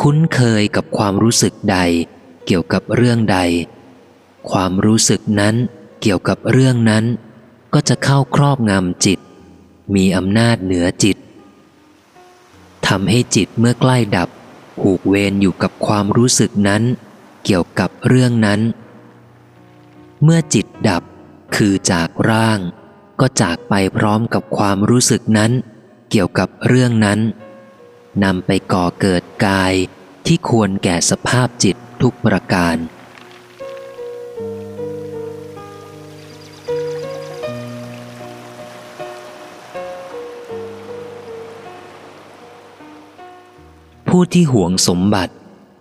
[0.00, 1.78] คุ้นเคยกับความรู้สึกใด
[2.46, 3.38] เกี่ยวกับเรื่องใด
[4.50, 5.54] ความรู้สึกนั้น
[6.00, 7.04] เกี่ยวกับเรื่องนั้น
[7.74, 9.18] ก็จะเข้าครอบงำจิต
[9.94, 11.16] มีอำนาจเหนือจิต
[12.86, 14.28] ทำให้จิตเมื่อใกล้ดับ
[14.80, 16.82] ผูกเวรอยู่กับความรู้สึกนั้น
[17.44, 18.60] เกี่ยวกับเรื่องนั้น
[20.22, 21.02] เมื่อจิตดับ
[21.56, 22.58] คือจากร่าง
[23.20, 25.52] ก็จากไปพร้อมกับความรู้สึกนั้น
[26.10, 27.20] เกี่ยวกับเรื่องนั้น
[28.24, 29.74] นำไปก่อเกิดกาย
[30.26, 32.76] ที่ควรแก่สภาพจิตทุกประการ
[44.08, 45.34] ผู้ที่หวงสมบัติ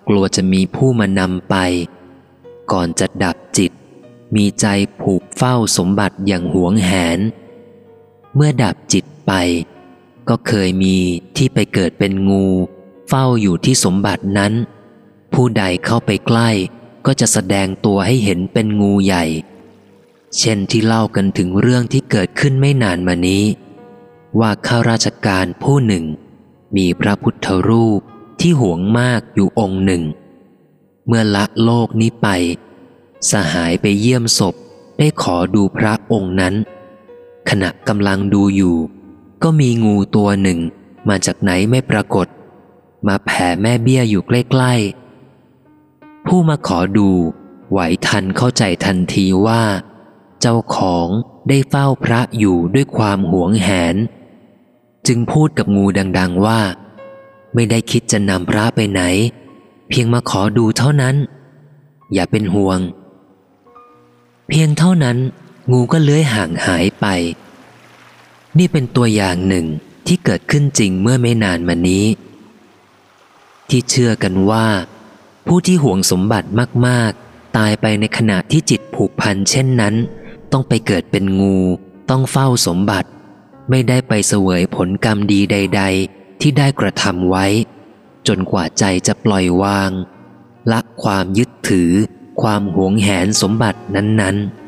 [0.08, 1.56] กลัวจะมีผู้มานำไป
[2.72, 3.72] ก่อนจะดับจิต
[4.36, 4.66] มีใจ
[5.02, 7.20] ผูกเฝ้าสมบัติอย่างหวงแหน
[8.36, 9.32] เมื่อดับจิตไป
[10.30, 10.96] ก็เคยมี
[11.38, 12.46] ที่ไปเกิดเป็นงู
[13.10, 14.54] เฝ้าอยู่ที่สมบัตินั้น
[15.34, 16.50] ผู้ใดเข้าไปใกล้
[17.06, 19.26] ก็จะแสดงตัวให้เห็นเป็นงูใหญ่
[20.38, 23.44] เช่นที่เล่ากันถึงเรื่องที่เกิดขึ้นไม่นานมานี้
[24.40, 26.06] ว่าข้าราชการผู้หนึ่ง
[26.78, 28.02] มีพระพุทธรูป
[28.40, 30.04] ที่หวงมากอยู่องค์หนึ่ง
[31.08, 32.28] เมื่อละโลกนี้ไป
[33.32, 34.56] สหายไปเยี่ยมศพ
[35.00, 36.56] ได้ขอดูพระองค์นั้น
[37.50, 38.78] ขณะกำลังดูอยู่
[39.44, 40.60] ก็มีงูตัวหนึ่ง
[41.10, 42.28] มาจากไหนไม่ปรากฏ
[43.08, 44.74] มาแผ่แม่เบี้ยอยู่ใกล้
[45.50, 47.10] ๆ ผู้มาขอดู
[47.72, 49.64] ไหวทันเข้าใจทันทีว่า
[50.42, 51.08] เจ้าของ
[51.50, 53.96] ได้เฝ้าพระอยู่ด้วยความหวงแหน
[55.08, 55.86] จึงพูดกับงู
[56.20, 56.60] ดัง ๆว่า
[57.54, 59.02] ไม่ได้คิดจะนำพระไปไหน
[59.90, 61.16] เพียงมาขอดูเท่านั้น
[62.14, 62.80] อย่าเป็นห่วง
[64.48, 65.18] เพียงเท่านั้น
[65.72, 67.06] งูก็เลื้อยห่างหายไป
[68.58, 69.66] นี่เป็นตัวอย่างหนึ่ง
[70.08, 72.06] ที่เกิดขึ้นจริงเมื่อไม่นานมานี้
[73.70, 74.68] ที่เชื่อกันว่า
[75.48, 76.50] ผู้ที่ห่วงสมบัติ
[76.88, 79.96] มาก ๆ ตายไปในขณะที่จิตผูกพันเช่นนั้น
[80.52, 81.58] ต้องไปเกิดเป็นงู
[82.10, 83.10] ต้องเฝ้าสมบัติ
[83.70, 87.46] ไม่ได้ไปเสวยผลกรรมดีใด ๆ ที่ได้กระทำไว้
[88.28, 89.92] จนกว่าใจจะปล่อยวาง
[90.72, 91.92] ละความยึดถือ
[92.42, 94.68] ความหวงแหนสมบัตินั้นๆ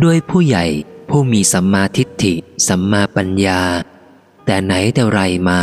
[0.00, 0.64] ดด้วยผู้ใหญ่
[1.08, 2.34] ผู้มีสัมมาทิฏฐิ
[2.68, 3.62] สัมมาปัญญา
[4.46, 5.20] แต่ไหนแต่ไร
[5.50, 5.60] มา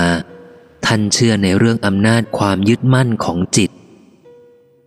[0.86, 3.72] ท่านเชื่อในเรื่องอำนาจความยึดมั่นของจิต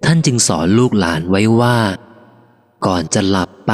[0.05, 1.79] ท่านจึงสอนลูกหลานไว้ว่า
[2.87, 3.73] ก่อนจะหลับไป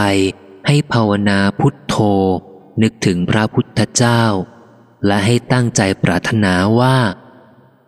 [0.67, 1.95] ให้ภาวนาพุทโธ
[2.83, 4.23] นึกถึงพระพุทธเจ้า
[5.07, 6.97] และให้ตั้งใจปรารถนาว่า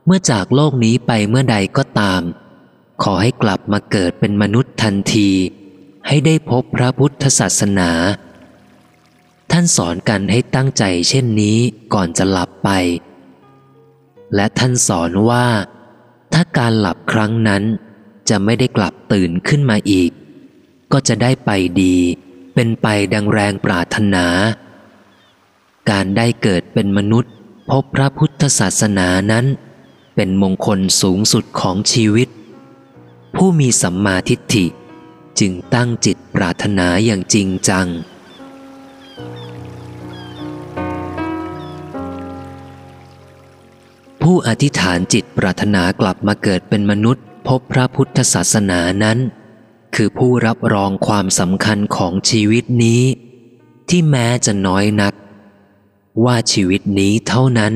[0.05, 2.23] เมื่อจากโลกนี้ไปเมื่อใดก็ตาม
[3.03, 5.31] ขอให้กลับมาเกิดเป็นมนุษย์ทันที
[6.07, 7.91] ให้ได้พบพระพุทธศาสนา
[9.53, 11.59] ท่านสอนกันให้ตั้งใจเช่นนี้
[11.95, 12.71] ก่อนจะหลับไป
[14.35, 15.47] และท่านสอนว่า
[16.33, 17.63] ถ้าการหลับครั้งนั้น
[18.29, 20.11] จะไม่ได้กลับตื่นขึ้นมาอีก
[20.93, 21.51] ก็จะได้ไป
[21.83, 21.97] ดี
[22.55, 24.27] เป็นไปดังแรงปรารถนา
[25.91, 27.33] การได้เกิดเป็นมนุษย์
[27.71, 29.47] พบพระพุทธศาสนานั้น
[30.17, 32.29] เป็นมงคลสูงสุดของชีวิต
[33.37, 34.67] ผู้มีสัมมาทิฏฐิ
[35.41, 37.87] จึงตั้งจิตปรารถนาอย่างจริงจัง
[44.23, 49.19] ผู้อธิษฐานจิตปรารถนากลับมาเกิดเป็นมนุษย์ พบพระพุทธศาสนานั้น
[49.95, 53.03] คือผู้รับรองความสำคัญของชีวิตนี้
[53.89, 55.15] ที่แม้จะน้อยนัก
[56.25, 57.75] ว่าชีวิตนี้เท่านั้น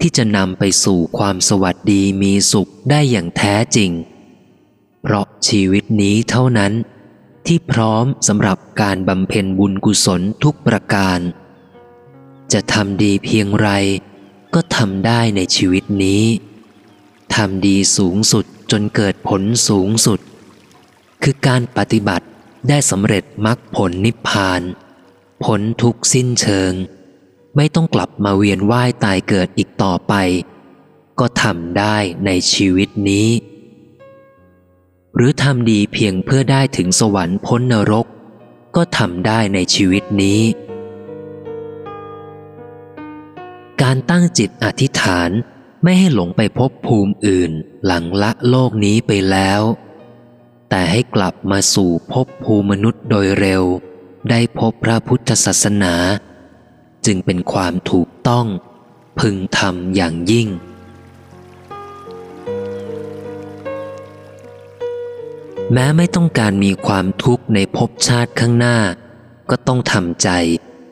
[0.00, 3.90] ที่จะนำไปสู่ความสวัสดีมีสุขได้อย่างแท้จริง
[5.02, 6.72] เพราะชีวิตนี้เท่านั้น
[7.46, 11.18] ที่พร้อมสำหรับการบำเพ็ญบุญกุศลทุกประการ
[12.52, 13.68] จะทำดีเพียงไร
[14.54, 16.24] ก็ทำได้ในชีวิตนี้
[17.34, 20.20] ทำดีสูงสุดจนเกิดผลสูงสุด
[21.22, 22.26] คือการปฏิบัติ
[22.68, 24.62] ได้สำเร็จมรรคผลนิพพาน
[25.44, 26.72] ผลทุกสิ้นเชิง
[27.56, 30.14] ไม่ต้องกลับมาเวียนว่ายตายเกิดอีกต่อไป
[31.20, 33.28] ก็ทำได้ในชีวิตนี้
[35.14, 38.06] หรือทำดีเพียงเพื่อได้ถึงสวรรค์พ้นนรก
[38.76, 40.40] ก็ทำได้ในชีวิตนี้
[43.82, 45.30] การตั้งจิตอธิษฐาน
[45.82, 47.52] ไม่ให้หลงไปพบภูมิอื่น
[47.86, 49.62] หลังละโลกนี้ไปแล้ว
[50.70, 53.64] แต่ให้กลับมาสู่พบภูมิมนุษย์โดยเร็ว
[54.30, 55.94] ได้พบพระพุทธศาสนา
[57.06, 58.46] จึงเป็นความถูกต้อง
[59.20, 60.48] พึงทำอย่างยิ่ง
[65.72, 68.78] แม้ไม่ต้องการมีความทุกข์ในภพชาติข้างหน้า
[69.50, 70.28] ก็ต้องทำใจ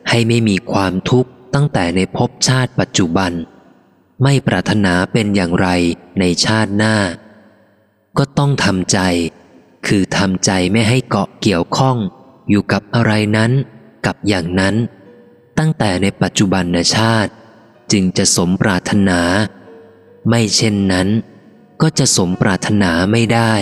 [0.09, 3.31] ให้ไม่มีความทุกข์ตั้งแต่ในภพชาติปัจจุบัน
[4.23, 5.67] ไม่ปรารถนาเป็นอย่างไร
[6.19, 6.95] ในชาติหน้า
[8.17, 8.99] ก็ต้องทำใจ
[9.87, 11.97] คือทำใจไม่ให้เกาะเกี่ยวข้อง
[12.49, 13.51] อยู่กับอะไรนั้น
[14.05, 14.75] กับอย่างนั้น
[15.59, 16.65] ตั้งแต่ในปัจจุบัน
[16.95, 17.31] ชาติ
[17.91, 19.21] จึงจะสมปรารถนา
[20.29, 21.07] ไม่เช่นนั้น
[21.81, 23.53] ก็จะสมปรารถนาไม่ได้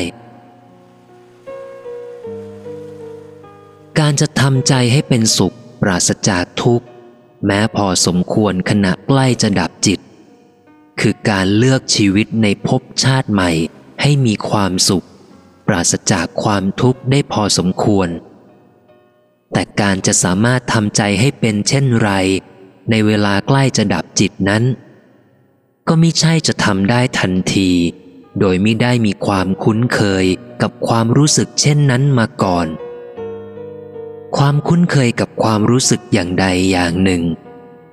[3.99, 6.86] การจะทำใจให้เป็นสุขปราศจากทุกข์
[7.45, 9.99] แม้พอสมควรขณะใกล้จะดับจิต
[10.99, 13.51] คือการเลือกชีวิตในภพชาติใหม่
[14.01, 15.05] ให้มีความสุข
[15.67, 18.10] ปราศจากความทุกข์ได้พอสมควร
[19.53, 22.12] แต่การจะสามารถทำใจให้เป็นเช่นไร
[22.89, 24.63] ในเวลาใกล้จะดับจิตนั้น
[25.88, 27.71] ก็มิใช่จะทำได้ทันที
[28.39, 30.25] โดยไม่ได้มีความคุ้นเคย
[30.62, 32.67] กับความรู้สึกเช่นนั้นมาก่อน
[34.38, 37.23] ความคุ้นเคยกับความรู้สึกอย่างใดอย่างหนึ่ง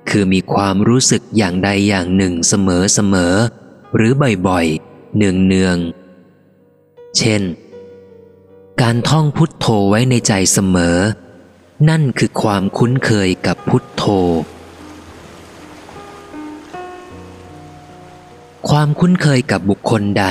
[0.09, 3.33] คือมีความรู้สึกอย่างใดอย่างหนึ่งเสมอเสมอ
[3.95, 4.11] หรือ
[4.47, 5.77] บ่อยๆเนืองเนือง
[7.17, 7.41] เช่น
[8.81, 10.97] การท่องพุทโธไว้ในใจเสมอ
[11.89, 14.03] นั่นคือความคุ้นเคยกับพุทโธ
[18.69, 20.25] ความคุ้นเคยกับบุคคลใด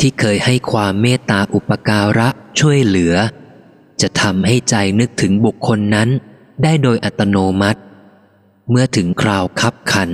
[0.00, 2.28] ที่เคยให้ความเมตตาอุปการะ
[2.60, 3.14] ช่วยเหลือ
[4.00, 6.08] จะทำให้ใจนึกถึงบุคคลนั้น
[6.62, 7.80] ได้โดยอัตโนมัติ
[8.70, 10.10] เมื่อถึงคราวคับขัน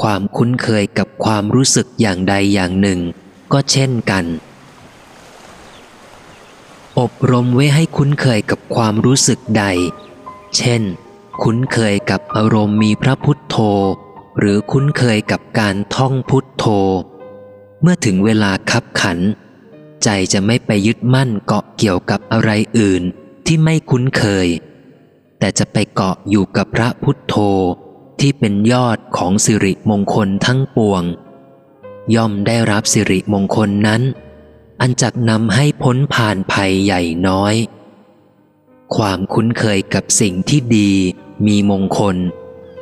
[0.00, 3.00] ความคุ้นเคยกับความรู้สึกอย่างใดอย่างหนึ่ง
[3.52, 4.24] ก็เช่นกัน
[7.00, 9.64] อบรมไว้ให้คุ้นเคยกับความรู้สึกใด
[10.56, 10.82] เช่น
[11.42, 13.56] คุ้นเคยกับอารมณ์มีพระพุทโธ
[14.38, 16.64] หรือคุ้นเคยกับการท่องพุทโธ
[17.80, 19.18] เมื่อถึงเวลาคับขัน
[20.04, 23.02] ใจจะไม่ไปยึดมั่นเกาะเกี่ยวกับอะไรอื่น
[23.46, 24.48] ที่ไม่คุ้นเคย
[25.38, 27.34] แต่จะไปเกาะอยู่กับพระพุทโธ
[28.20, 31.02] ที่เป็นยอดของสิริมงคลทั้งปวง
[32.14, 34.02] ย่อมได้รับสิริมงคลนั้น
[34.80, 37.54] อันจักนำให้พ้นผ่านภัยใหญ่น้อย
[38.96, 40.90] ความคุ้นเคยกับสิ่งที่ดี
[41.46, 42.16] มีมงคล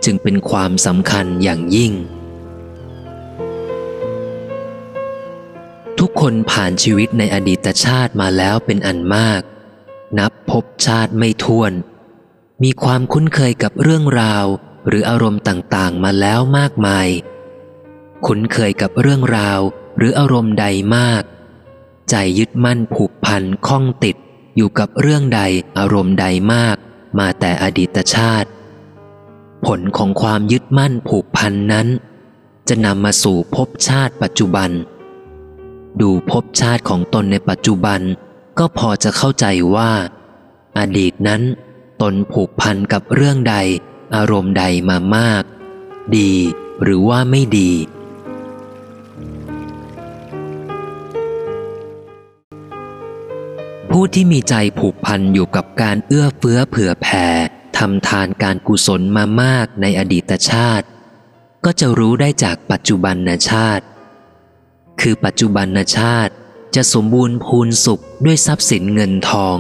[0.04, 1.92] จึงเป็นความสำคัญอย่างยิ่ง
[5.98, 9.42] ทุกคนผ่านชีวิตในอดีตชาติมาแล้วเป็นอันมาก
[10.18, 11.72] นับพบชาติไม่ท้วน
[12.62, 14.46] มีความคุ้นเคยกับเรื่องราว
[14.88, 17.08] หรืออารมณ์ต่างๆ มาแล้วมากมาย
[18.26, 19.60] คุ้นเคยกับเรื่องราว
[19.98, 21.22] หรืออารมณ์ใดมาก
[22.10, 24.16] ใจยึดมั่นผูกพันข้องติด
[24.56, 25.40] อยู่กับเรื่องใด
[25.78, 26.76] อารมณ์ใดมาก
[27.18, 28.48] มาแต่อดีตชาติ
[29.66, 31.88] ผลของความยึดมั่นผูกพันนั้น
[32.68, 34.70] จะนำมาสู่ภพชาติปัจจุบัน
[36.00, 38.00] ดูภพชาติของตนในปัจจุบัน
[38.58, 39.92] ก็พอจะเข้าใจว่า
[40.78, 41.42] อดีตนั้น
[42.02, 43.56] ตนผูกพันกับเรื่องใด
[44.14, 45.42] อารมณ์ใดมามาก
[46.16, 46.32] ดี
[46.82, 47.70] หรือว่าไม่ดี
[53.96, 57.26] ผู้ที่มีใจผูกพันอยู่กับการเอื้อเฟื้อเผื่อแผ่
[57.78, 60.86] ทำทานการกุศลมามากในอดีตชาติ
[61.64, 63.16] ก็จะรู้ได้จากปัจจุบัน
[63.50, 63.84] ชาติ
[65.00, 65.66] คือปัจจุบัน
[65.98, 66.32] ชาติ
[66.74, 69.58] จะสมบูรณ์พูนสุขด้วยทรัพย์สินเงินทอง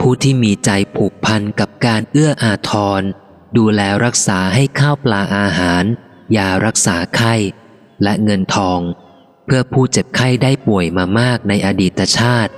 [0.00, 3.02] ผู้ที่มีใจผูกพันกับการเอื้ออาทร
[3.56, 5.84] ดูแลรักษาให้ข้าวปลาอาหาร
[6.36, 7.34] ยารักษาไข้
[8.02, 8.80] และเงินทอง
[9.44, 12.52] เพื่อผู้เจ็บไข้ได้ป่วยมามากในอดีตชาติ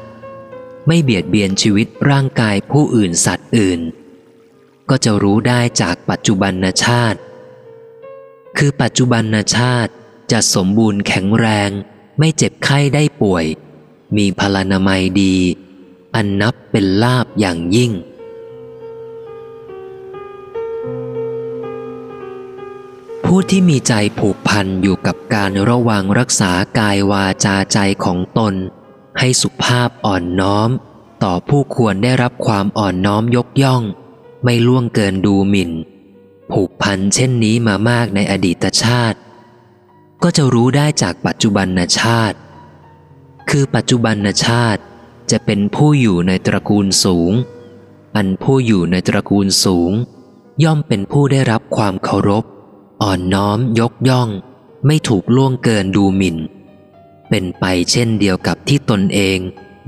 [0.86, 3.80] ไม่เบียดเบียนชีวิตร่างกายผู้อื่นสัตว์อื่น
[4.90, 6.52] ก็จะรู้ได้จากปัจจุบัน
[6.84, 7.18] ชาติ
[8.58, 9.92] คือปัจจุบันชาติ
[10.32, 11.70] จะสมบูรณ์แข็งแรง
[12.18, 13.44] ไม่เจ็บไข้ได้ป่วย
[14.16, 15.36] มีพลานามัยดี
[16.14, 17.92] อันนับเป็นลาบอย่างยิ่ง
[23.36, 28.54] ผู้ที่มีใจผูกพันอยู่กับการระวังรักษากายวาจาใจของตน
[29.18, 30.70] ให้สุภาพอ่อนน้อม
[31.24, 33.82] ต่อผู้ควรได้รับความอ่อนน้อมยกย่อง
[34.44, 35.70] ไม่ล่วงเกินดูหมิ่น
[36.52, 39.18] ผูกพันเช่นนี้มามากในอดีตชาติ
[40.22, 41.66] ก็จะรู้ได้จากปัจจุบัน
[42.00, 42.36] ชาติ
[43.50, 44.16] คือปัจจุบัน
[44.46, 44.82] ชาติ
[45.30, 47.32] จะเป็นผู้อยู่ในตระกูลสูง
[48.16, 49.92] อันผู้อยู่ในตระกูลสูง
[50.64, 52.44] ย่อมเป็นผู้ได้รับความเคารพ
[53.06, 54.30] อ่อนน้อมยกย่อง
[54.86, 56.36] ไม่ถูกล่วงเกินดูหมิ่น
[57.30, 59.38] เป็นไปเช่นเดียวกับที่ตนเอง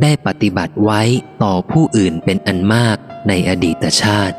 [0.02, 1.02] ได้ปฏิบัติไว้
[1.42, 2.96] ต่อผู้อื่นเป็นอันมาก
[3.28, 4.36] ในอดีตชาติ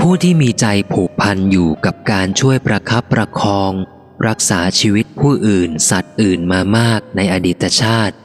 [0.00, 3.72] ผู้ที่มีใจผูกพันอยู่กับการช่วยประคับประคอง
[4.26, 8.16] รักษาชีวิตผู้อื่นสัตว์อื่นมามากในอดีตชาติ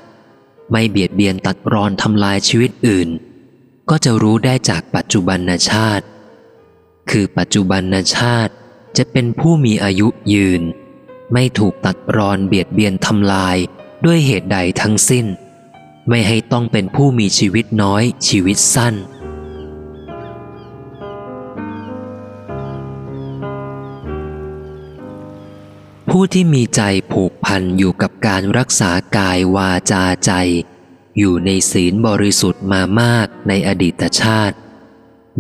[0.71, 3.09] ไม่เบียดเบียนตัดรอนทำลายชีวิตอื่น
[3.89, 6.05] ก็จะรู้ได้จากปัจจุบันชาติ
[7.09, 7.81] คือปัจจุบัน
[8.15, 8.53] ชาติ
[8.97, 10.61] จะเป็นผู้มีอายุยืน
[11.33, 13.57] ไม่ถูกตัดรอนเบียดเบียนทำลาย
[14.05, 15.25] ด้วยเหตุใดทั้งสิ้น
[16.09, 18.95] ไม่ให้ต้องเป็นผู้มีชีวิตน้อยชีวิตสั้น
[26.17, 30.31] ผู้ที่มีใจผูกพันอยู่กับการรักษากายวาจาใจ
[31.17, 34.55] อยู่ในศีลบริสุทธิ์มามากในอดีตชาติ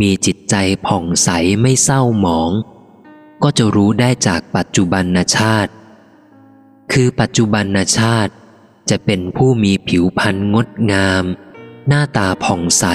[0.01, 1.29] มีจิตใจผ่องใส
[1.61, 2.51] ไม่เศร้าหมอง
[3.43, 5.05] ก็จะรู้ได้จากปัจจุบัน
[5.37, 5.71] ชาติ
[6.91, 7.65] คือปัจจุบัน
[7.99, 8.33] ชาติ
[8.89, 11.23] จะเป็นผู้มีผิวพรรณงดงาม
[11.87, 12.85] หน้าตาผ่องใส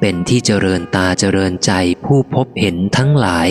[0.00, 1.72] เป็นที่เจริญตาเจริญใจ
[2.04, 3.50] ผู้พบเห็นทั้งหลาย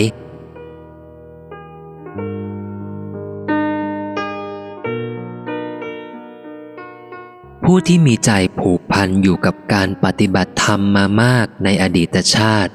[7.64, 12.74] ผู้ที่มีใจผูกพันอยู่กับการปฏิบัติธรรมมามากในอดีตชาติ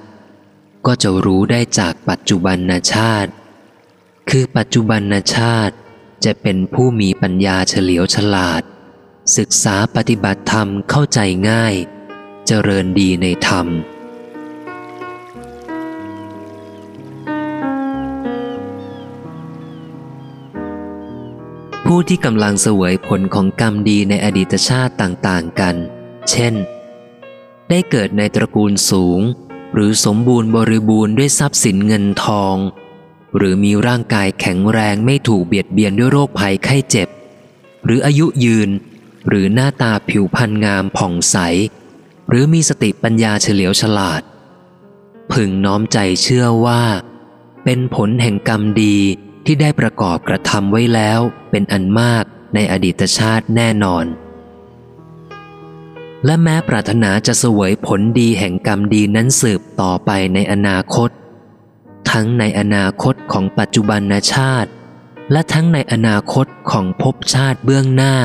[0.86, 2.58] ก็จะรู้ได้จากปัจจุบัน
[2.94, 3.30] ชาติ
[4.30, 5.74] คือปัจจุบันชาติ
[6.24, 8.62] จะเป็นผู้มีปัญญาเฉลียวฉลาด
[9.36, 11.20] ศึกษาปฏิบัติธรรมเข้าใจ
[11.50, 11.74] ง่าย
[12.46, 13.66] เจริญดีในธรรม
[21.92, 25.76] ผู้ที่กำลังเสวยผลของกรรมดีในอดีตชาติต่างๆกัน
[26.30, 26.54] เช่น
[27.68, 29.20] ได้เกิดในตระกูลสูง
[29.74, 32.56] หรือสมบูรณ์บริบูรณ์ด้วยทรัพย์สินเงินทอง
[33.36, 37.08] หรือมีร่างกายแข็งแรงไม่ถูกเบียดเบียนด้วยโรคภัยไข้เจ็บ
[37.84, 38.70] หรืออายุยืน
[39.28, 41.36] หรือหน้าตาผิวพรรณงามผ่องใส
[42.28, 44.22] หรือมีสติปัญญาเฉลียวฉลาด
[45.32, 46.82] พึงน้อมใจเชื่อว่า
[47.64, 48.98] เป็นผลแห่งกรรมดี
[49.50, 51.20] ที่ได้ประกอบกระทำไว้แล้ว
[51.50, 52.24] เป็นอันมาก
[52.54, 54.04] ในอดีตชาติแน่นอน
[56.24, 61.10] และแม้ปรารถนาจะเสวยผลดีแห่งกรรมดีนั้นสืบต่อไปในอนาคต
[62.10, 64.00] ทั้งในอนาคตของปัจจุบัน
[64.34, 64.70] ชาติ
[65.32, 68.16] และทั้งในอนาคตของภพชาติเบื้องหน้า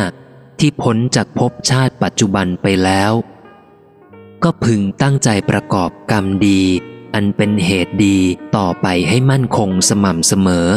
[0.59, 3.11] ที่พ้นจากภพชาติปัจจุบันไปแล้ว
[4.43, 6.61] ก็พึงตั้งใจประกอบกรรมดี
[7.13, 8.17] อันเป็นเหตุดี
[8.57, 10.69] ต่อไปให้มั่นคงสม่ำเสมอ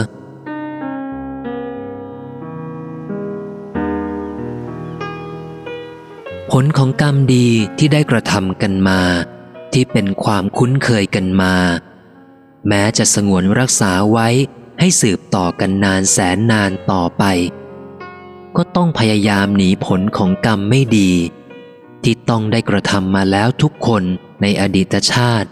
[6.53, 9.01] ผลของกรรมดีที่ได้กระทำกันมา
[9.73, 11.55] ที่เป็นความคุ้นเคยกันมา
[12.69, 14.29] แม้จะสงวนรักษาไว้
[14.81, 17.25] ให้สืบต่อกันนานแสนนานต่อไป
[18.57, 21.13] ก็ต้องพยายามหนีผลของกรรมไม่ดี
[22.03, 24.03] ที่ต้องได้กระทำมาแล้วทุกคน
[24.43, 25.49] ในอดีตชาติ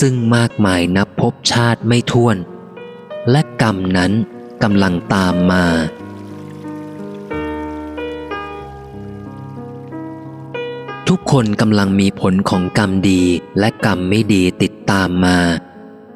[0.00, 2.36] ซึ่งมากมายนับพบชาติไม่ท้วน
[3.30, 4.12] และกรรมนั้น
[4.62, 5.64] กำลังตามมา
[11.10, 13.22] ทุกคนกำลังมีผลของกรรมดี
[13.58, 15.38] และกรรมไม่ดีติดตามมา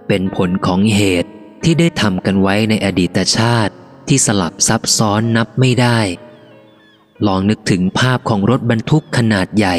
[0.09, 1.30] เป็นผลของเหตุ
[1.64, 3.72] ที่ได้ทำกันไว้ในอดีตชาติ
[4.09, 5.99] ที่สลับซับซ้อนนับไม่ได้
[7.26, 9.76] ลองนึกถึงภาพของรถบรรทุกขนาดใหญ่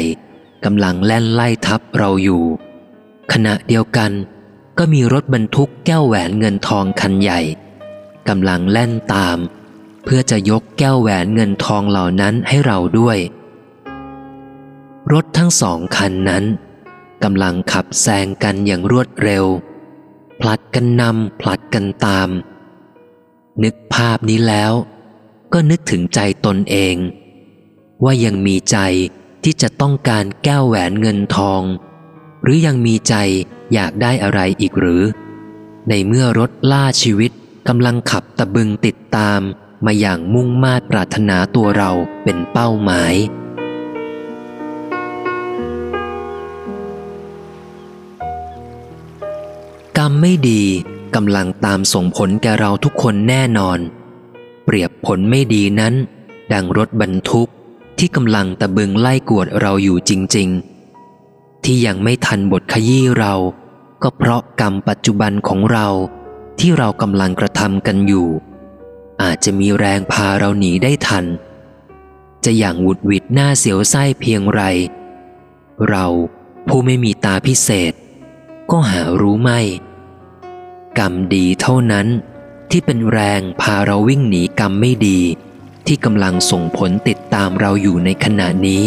[0.64, 2.44] กำลังแล่นไล่ทับเราอยู่
[3.32, 4.12] ขณะเดียวกัน
[4.78, 7.40] ก็มีรถบรรทุกแก้วแหวนเงินทองคันใหญ่
[8.28, 9.38] กำลังแล่นตาม
[10.04, 13.18] เพื่อจะยกแก้วแหวนเงินทองเหล่านั้นให้เราด้วย
[15.10, 16.44] รถทั้งสองคันนั้น
[17.24, 19.44] กำลังขับแซงกันอย่างรวดเร็ว
[20.40, 22.28] ผลัดกันนำผลัดกันตาม
[23.62, 24.72] นึกภาพนี้แล้ว
[25.52, 26.96] ก็นึกถึงใจตนเอง
[28.04, 28.78] ว่ายังมีใจ
[29.44, 31.62] ที่จะต้องการแก้วแหวนเงินทอง
[32.42, 33.14] หรือยังมีใจ
[33.72, 35.02] อยากได้อะไรอีกหรือ
[35.88, 37.32] ในเมื่อรถล่าชีวิต
[37.68, 39.40] กำลังขับตะบึงติดตาม
[39.86, 41.90] มาอย่างมุ่งมา่ปรารถนาตัวเรา
[42.24, 43.14] เป็นเป้าหมาย
[50.02, 50.62] รรมไม่ดี
[51.14, 53.78] กำลังตามส่งผลแก่เราทุกคนแน่นอน
[54.64, 55.94] เปรียบผลไม่ดีนั้น
[56.52, 57.48] ดังรถบรรทุก
[57.98, 60.48] ที่กำลังตะบึงไล่กวดเราอยู่จริง
[61.06, 63.34] ๆ ที่ยังไม่ทันบทขยี้เรา
[64.02, 65.88] ก็เพราะกรรมปัจจุบันของเรา
[66.58, 68.28] ที่เรากำลังกระทำกันอยู่
[69.22, 71.24] อาจจะมีแรงพาเราหนีได้ทัน
[72.44, 74.62] จะอย่างหวุดหวิดหน้าเสียวไส้เพียงไร
[75.88, 76.06] เรา
[76.68, 77.92] ผู้ไม่มีตาพิเศษ
[78.70, 79.60] ก็หารู้ไม่
[80.98, 82.06] กรรมดีเท่านั้น
[82.70, 85.20] ที่เป็นแรงพาเราวิ่งหนีกรรมไม่ดี
[85.86, 88.84] ที่กำลังส่งผลติดตามเราอยู่ในขณะนี้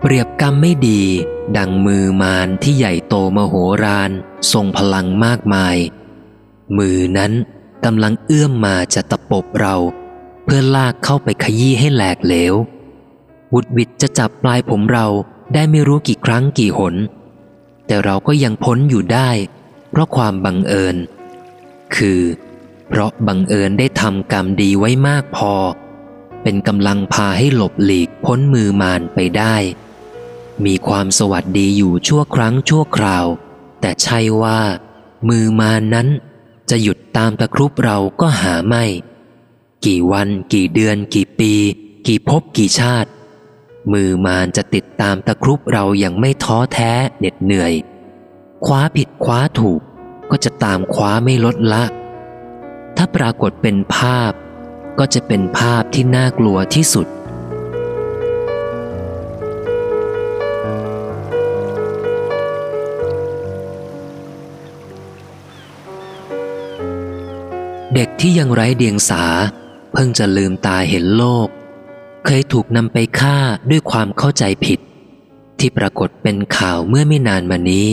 [0.00, 1.02] เปรียบกรรมไม่ดี
[1.56, 4.10] ดังมือมารที่ใหญ่โตมโหฬาร
[4.52, 5.76] ทรงพลังมากมาย
[6.78, 7.32] มือนั้น
[7.84, 9.76] กำลังเอื้อมมาจะตะปบเรา
[10.44, 12.54] เพื่อลากเข้าไปขยี้ให้แหลกเหลว
[13.52, 15.06] วุดวิดจะจับปลายผมเรา
[15.54, 16.94] ได้ไม่รู้กี่ครั้งกี่หน
[17.86, 19.30] แต่เราก็ยังพ้นอยู่ได้
[19.90, 20.96] เพราะความบังเอิญ
[21.96, 22.20] คือ
[22.88, 25.54] เพราะบังเอิญได้ทำกรรมดีไว้มากพอ
[26.42, 29.56] เป็นกำลังพาให้หลบหลีกพ้นมือมารไปได้
[30.64, 33.26] มีความสวัสดีอยู่ชั่วครั้งชั่วคราว
[33.80, 34.60] แต่ใช่ว่า
[35.28, 36.08] มือมารนั้น
[36.70, 38.84] จะหยุดตามตะครุบเราก็หาไม่
[39.86, 41.52] กี่วัน กี่เดือน กี่ปี
[42.06, 43.10] กี่ภพกี่ชาติ
[43.92, 47.72] มือมารจะติดตามตะครุบเราอย่างไม่ท้อแท้เหน็ดเหนื่อย
[48.64, 49.80] คว้าผิดคว้าถูก
[50.30, 51.84] ก็จะตามคว้าไม่ลดละ
[52.96, 54.32] ถ้าปรากฏเป็นภาพ
[54.98, 57.06] ก็จะเป็นภาพที่น่ากลัวที่สุด
[67.94, 69.24] เด็กที่ยังไร้เดียงสา
[69.92, 71.48] เพิ่งจะลืมตาเห็นโลก
[72.24, 73.36] เคยถูกนำไปฆ่า
[73.70, 74.78] ด้วยความเข้าใจผิด
[75.58, 77.88] ที่ปรากฏเป็นข่าวเมื่อไม่นานมานี้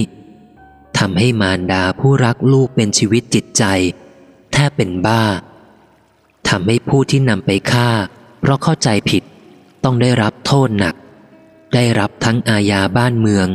[0.97, 3.63] ทำให้มารดาผู้รักลูกเป็นชีวิตจิตใจ
[4.51, 5.23] แทบเป็นบ้า
[6.49, 7.89] ทำให้ผู้ที่นำไปฆ่า
[8.39, 9.23] เพราะเข้าใจผิด
[9.84, 10.95] ต้องได้รับโทษหนัก
[11.75, 13.47] ได้รับทั้งอาญาบ้านเมือง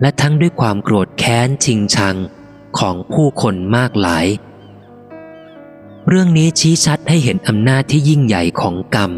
[0.00, 2.16] และทั้งด้วยความโกรธแค้นชิงชัง
[2.78, 4.26] ของผู้คนมากหลาย
[6.08, 9.10] เรื่องนี้ชี้ชัดให้เห็นอำนาจที่ยิ่งใหญ่ของกรรม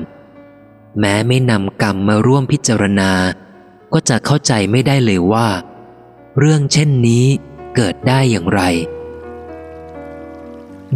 [1.01, 3.13] แม้ไม่นำกรรมมาร่วมพิจารณา
[3.93, 5.49] ก็จะเข้าใจไม่ได้เลยว่า
[6.39, 7.25] เรื่องเช่นนี้
[7.75, 8.63] เกิดได้อย่างไร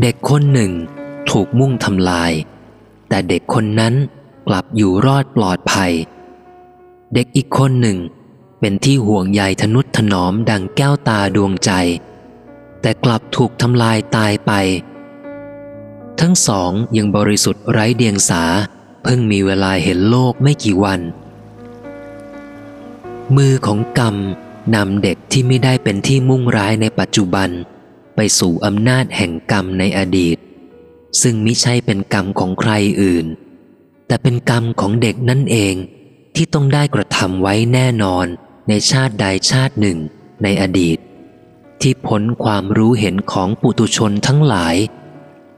[0.00, 0.72] เด็กคนหนึ่ง
[1.30, 2.32] ถูกมุ่งทำลาย
[3.08, 3.94] แต่เด็กคนนั้น
[4.48, 5.92] กลับอยู่รอดปลอดภัย
[7.14, 7.98] เด็กอีกคนหนึ่ง
[8.60, 11.70] เป็นที่ห่วงใยทนุถนอมดังแก้วตาดวงใจ
[12.80, 14.52] แต่กลับถูกทำลายตายไป
[16.20, 18.42] ทั้งสองยังบริสุทธิ์ไร้เดียงสา
[19.04, 21.00] เพิ่งมีเวลาเห็นโลกไม่กี่วัน
[23.36, 24.16] มือของกรรม
[24.74, 27.48] นำเด็กที่ไม่ได้เป็นที่มุ่งร้ายในปัจจุบัน
[28.16, 30.36] ไปสู่อำนาจแห่งกรรมในอดีต
[31.22, 33.26] ซึ่งมิใช่เป็นกรรมของใครอื่น
[34.06, 35.74] แต่เป็นกรรมของเด็กนั่นเอง
[36.34, 38.26] ที่ต้องได้กระทำไว้แน่นอน
[38.68, 39.98] ในชาติใดชาติหนึ่ง
[40.42, 40.98] ในอดีต
[41.80, 44.76] ที่พ้นความรู้เห็นของปุตุชนทั้งหลาย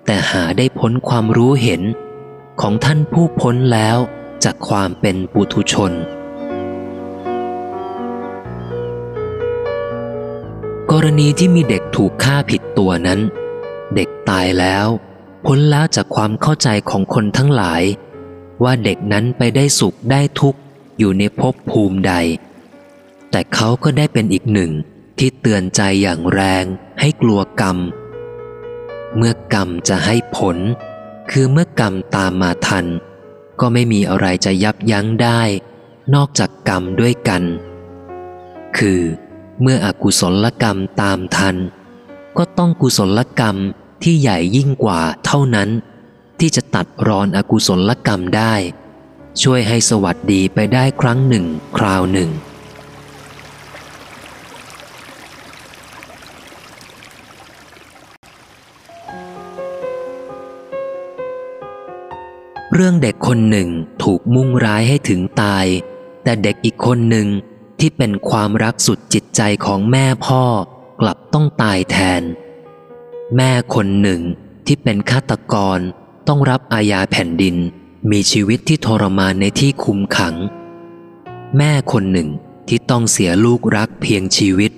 [0.06, 1.82] แต่หาได้พ้นความรู้เห็น
[2.60, 3.98] ของท่านผู้พ้นแล้ว
[4.44, 5.92] จากความเป็นปุตุชน
[10.90, 13.20] กรณีที่มีเด็กถูกฆ่าผิดตัวนั้น
[13.94, 14.86] เด็กตายแล้ว
[15.46, 17.82] พ้นแล้วจากความเข้าใจของคนทั้งหลาย
[18.64, 20.60] ว่าเด็กนั้นไปได้สุขได้ทุกข์
[20.98, 22.14] อยู่ในภพภูมิใด
[23.30, 24.72] แต่เขาก็ได้เป็นอีกหนึ่ง
[25.18, 26.64] ที่เตือนใจอย่างแรง
[27.00, 27.78] ให้กลัวกรรม
[29.16, 30.56] เมื่อกรรมจะให้ผล
[31.30, 32.86] คือเมื่อกรรมตามมาทัน
[33.60, 35.40] ก็ไม่มีอะไรจะยับยั้งได้
[36.14, 37.42] นอกจากกรรมด้วยกัน
[38.78, 39.00] คือ
[39.60, 41.56] เมื่ออกุศลกรรมตามทัน
[42.36, 43.56] ก็ต้องกุศลกรรม
[44.02, 45.68] ที่ใหญ่ยิ่งกว่าเท่านั้น
[46.40, 48.54] ที่จะตัดรอนอกุศลกรรมได้
[49.42, 51.44] ช่วยให้สวัสดีไปได้ครั้งหนึ่ง
[51.76, 52.30] คราวหนึ่ง
[62.78, 63.68] เรื่องเด็กคนหนึ่ง
[64.02, 65.66] ถูกมุ่งร้ายให้ถึงตาย
[66.24, 67.28] แต่เด็กอีกคนหนึ่ง
[67.80, 70.44] ที่เป็นความรักสุดจิตใจของแม่พ่อ
[71.00, 72.22] กลับต้องตายแทน
[73.36, 74.20] แม่คนหนึ่ง
[74.66, 75.78] ที่เป็นฆาตกร
[76.28, 77.56] ต้องรับอาญาแผ่นดิน
[78.10, 80.34] มีชีวิตที่ทรมานในที่คุมขัง
[81.56, 82.28] แม่คนหนึ่ง
[82.68, 84.72] ที่ต้องเสียลูกรักเพียงชีวิต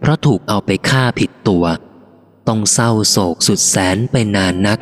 [0.00, 1.64] เพราะถูกเอาไปฆ่าผิดตัว
[2.48, 4.78] ต้องเศร้าโศกสุดแสนไปนานนัก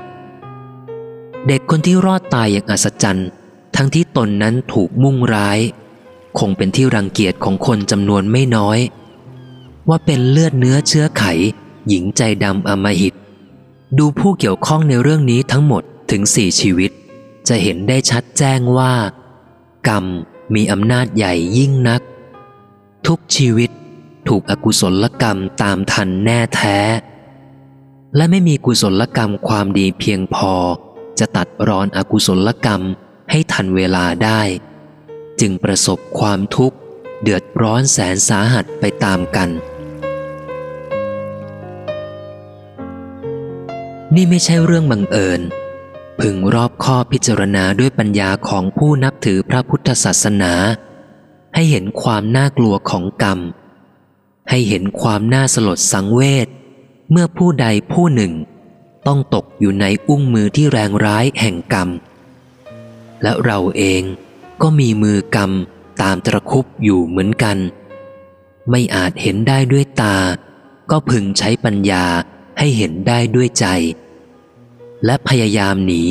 [1.46, 3.28] เด็กคนที่รอดตายอย่างอัศจรรย์
[3.76, 5.58] ทั้งที่ตนนั้นถูกมุ่งร้าย
[6.38, 8.78] คงเป็นที่รังเกียจของคนจำนวนไม่น้อย
[9.88, 11.24] ว่าเป็นเลือดเนื้อเชื้อไข
[11.88, 13.14] หญิงใจดำอมหิต
[13.98, 16.90] ดูผู้เกี่ยวข้องในเรื่องนี้ทั้งหมดถึงสี่ชีวิต
[17.48, 18.94] จะเห็นได้ชัดแจ้งว่า
[19.88, 20.04] กรรม
[20.54, 22.02] มีอำนาจใหญ่ยิ่งนัก
[23.06, 23.70] ทุกชีวิต
[24.28, 26.78] ถูกอกุศลกรรมตามทันแน่แท้
[28.16, 30.54] และไม่มีกุศลกรรมความดีเพียงพอ
[31.18, 32.82] จะตัดรอนอกุศลกรรม
[33.30, 34.42] ให้ทันเวลาได้
[35.40, 36.76] จึงประสบความทุกข์
[37.22, 39.48] เดือดร้อนแสนสาหัสไปตามกัน
[44.14, 45.40] นี่ไม่ใช่เรื่องบังเอิญ
[46.20, 50.52] พึงรอบข้อพิจารณาด้วยปัญญาของผู้นับถือพระพุทธศาสนา
[51.54, 53.38] ให้เห็นความน่ากลัวของกรรม
[54.50, 56.48] ให้เห็นความน่าสลดสังเวช
[57.10, 58.32] เมื่อผู้ใดผู้หนึ่ง
[59.06, 61.88] ต้องตกอยู่ในอุ้งมือที่แรงร้ายแห่งกรรม
[63.22, 64.02] และเราเอง
[64.62, 65.50] ก็มีมือกรรม
[66.02, 67.58] ตามตะคุบอยู่เหมือนกัน
[68.70, 70.16] ไม่อาจเห็นได้ด้วยตา
[70.90, 72.04] ก็พึงใช้ปัญญา
[72.58, 73.66] ให้เห็นได้ด้วยใจ
[75.04, 76.02] และพยายามหนี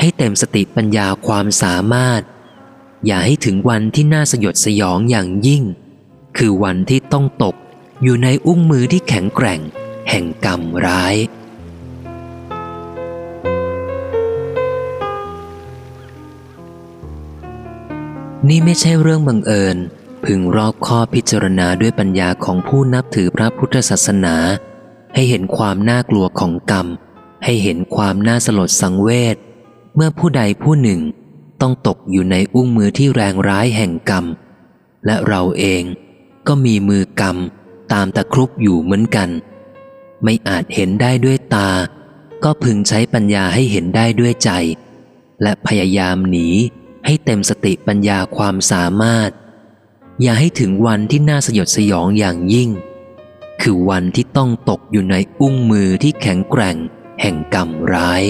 [0.00, 2.22] ให้เต็มสติปัญญาความสามารถ
[3.06, 5.62] อย่าให้ถึงวันที่น่าสยดสยองอย่างยิ่ง
[6.36, 7.54] คือวันที่ต้องตก
[8.02, 9.60] อยู่ในอุ้งมือที่แข็งแกร่ง
[10.10, 11.14] แห่งกรรมร้าย
[18.48, 19.76] นี่ไม่ใช่เรื่องบังเอิญ
[20.24, 24.36] พึงรอบข้อพิจารณาด้วยปัญญาของผู้นับถือพระพุทธศาสนา
[25.14, 26.86] ให้เห็นความน่ากลัวของกรรม
[27.44, 29.36] ให้เห็นความน่าสลดสังเวช
[29.94, 31.00] เมื่อผู้ใดผู้หนึ่ง
[31.60, 34.24] ต้องตกอยู่ในอุ้งมือที่แรงร้ายแห่งกรรม
[35.06, 35.82] และเราเอง
[36.48, 37.36] ก็มีมือกรรม
[37.92, 39.28] ตามตะครุบอยู่เหมือนกัน
[40.24, 41.70] ไม่อาจเห็นได้ด้วยตา
[42.44, 44.50] ก็พึงใช้ปัญญาให้เห็นได้ด้วยใจ
[45.42, 46.48] และพยายามหนี
[47.06, 49.30] ให้เต็มสติปัญญาความสามารถ
[50.22, 52.70] อย่าให้ถึงวันที่น่าสยดสยองอย่างยิ่ง
[53.62, 56.76] คือวันที่ต้องตกอยู่ในอุ้งมือที่แข็งแกร่ง
[57.20, 58.22] แห่งกรรมร้าย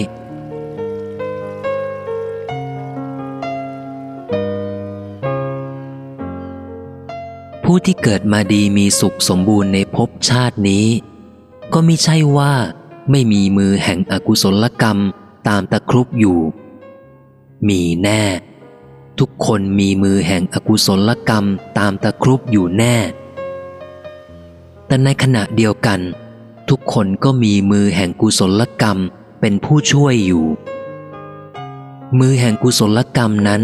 [7.64, 10.86] ผู้ที่เกิดมาดีมีสุขสมบูรณ์ในภพชาตินี้
[11.72, 12.52] ก็ม่ใช่ว่า
[13.10, 14.98] ไม่มีมือแห่งอกุศลกรรม
[15.48, 16.38] ตามตะครุบอยู่
[17.68, 18.22] มีแน่
[19.18, 21.44] ทุกคนมีมือแห่งอกุศลกรรม
[21.78, 22.96] ตามตะครุบอยู่แน่
[24.86, 26.00] แต่ในขณะเดียวกัน
[26.68, 28.98] ทุกคนก็มีมือแห่งกุศลกรรม
[29.40, 30.46] เป็นผู้ช่วยอยู่
[32.18, 33.62] มือแห่งกุศลกรรมนั้น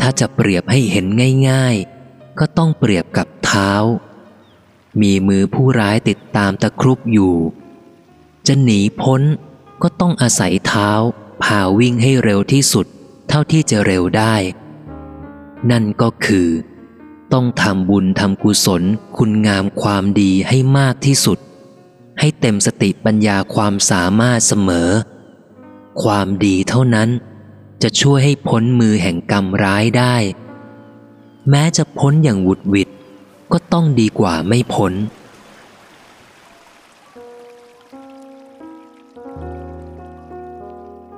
[0.00, 1.06] ถ้าจะเปรียบให้เห็น
[1.50, 1.76] ง่าย
[2.06, 3.72] ๆ ก็ต้องเปรียบกับเท้า
[5.00, 7.34] มีมือผู้ร้ายติดตามตะครุบอยู่
[8.46, 9.22] จะหนีพ้น
[9.82, 10.90] ก็ต้องอาศัยเท้า
[11.42, 12.86] พาวิ่งให้เร็วที่สุด
[13.28, 14.34] เท่าที่จะเร็วได้
[15.70, 16.48] นั่นก็คือ
[17.32, 18.82] ต้องทำบุญทำกุศล
[19.16, 21.38] คุณงามความดีให้มากที่สุด
[22.18, 24.88] ให้เต็มสติปัญญาความสามารถเสมอ
[26.02, 27.08] ความดีเท่านั้น
[27.82, 30.16] จะช่วยให้พ้นมือแห่งกรรมร้ายได้
[31.50, 32.88] แม้จะพ้นอย่างหวุดหวิด
[33.52, 34.92] ก็ต้องดีกว่าไม่พ้น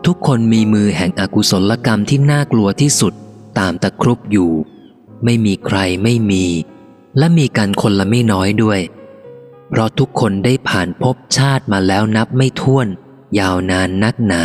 [0.07, 3.14] ทุกคนมีมือแห่งอกุศลกรรมที่น่ากลัวที่สุด
[3.59, 4.53] ตามตะครุบอยู่
[5.24, 6.44] ไม่มีใครไม่มี
[7.18, 8.80] และมีกันคนละไม่น้อยด้วย
[9.68, 12.88] เพราะทุกคนได้ผ่านภพชาติมาแล้วนับไม่ถ้วน
[13.38, 14.44] ยาวนานนักหนา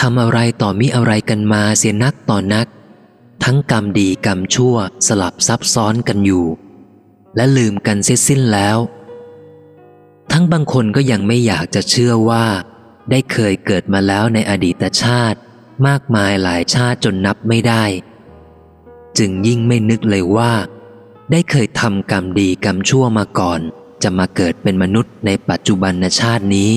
[0.00, 2.66] ทำอะไรต่อมิอะไรกันมาเสียนักต่อนัก
[3.44, 6.46] ทั้งกรรมดีกรรมชั่วสลับซับซ้อนกันอยู่
[7.36, 8.78] และลืมกันเสียสิ้นแล้ว
[10.32, 12.46] ทั้งบางคนก็ยังไม่อยากจะเชื่อว่า
[13.10, 15.38] ได้เคยเกิดมาแล้วในอดีตชาติ
[15.86, 17.84] มากมายหลายชาติจนนับไม่ได้
[19.18, 20.52] จึงยิ่งไม่นึกเลยว่า
[21.30, 23.60] ได้เคยทำกรรมดีกรรมชั่วมาก่อน
[24.02, 26.72] จะมาเกิดเป็นมนุษย์ในปัจจุบันชาตินี้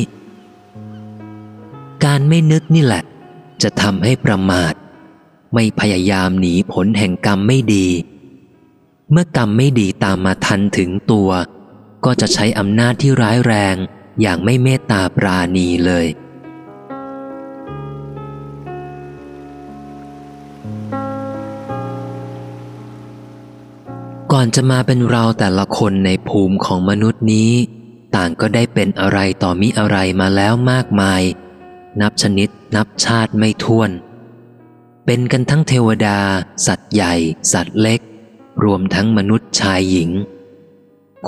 [2.05, 3.03] การไม่นึกนี่แหละ
[3.63, 4.73] จะทำให้ประมาท
[5.53, 7.87] ไม่พยายามหนีผลแห่งกรรมไม่ดี
[9.11, 11.29] เมื่อกรรมไม่ดีตามมาทันถึงตัว
[12.05, 13.75] ก็จะใช้อำนาจที่ร้ายแรง
[14.21, 16.05] อย่างไม่เมตตาปราณีเลย
[24.33, 27.51] ก่อนจะมาเป็นเราแต่ละคนในภูมิของมนุษย์นี้
[28.15, 31.21] ต่างก็ได้เป็นอะไรต่อมิอะไรมาแล้วมากมาย
[32.01, 33.89] นับชนิดนับชาติไม่ท้วน
[35.05, 36.19] เป็นกันทั้งเทวดา
[36.67, 37.13] สัตว์ใหญ่
[37.53, 38.01] สัตว์เล็ก
[38.63, 40.09] รวมทั้งมนุษย์ชายหญิง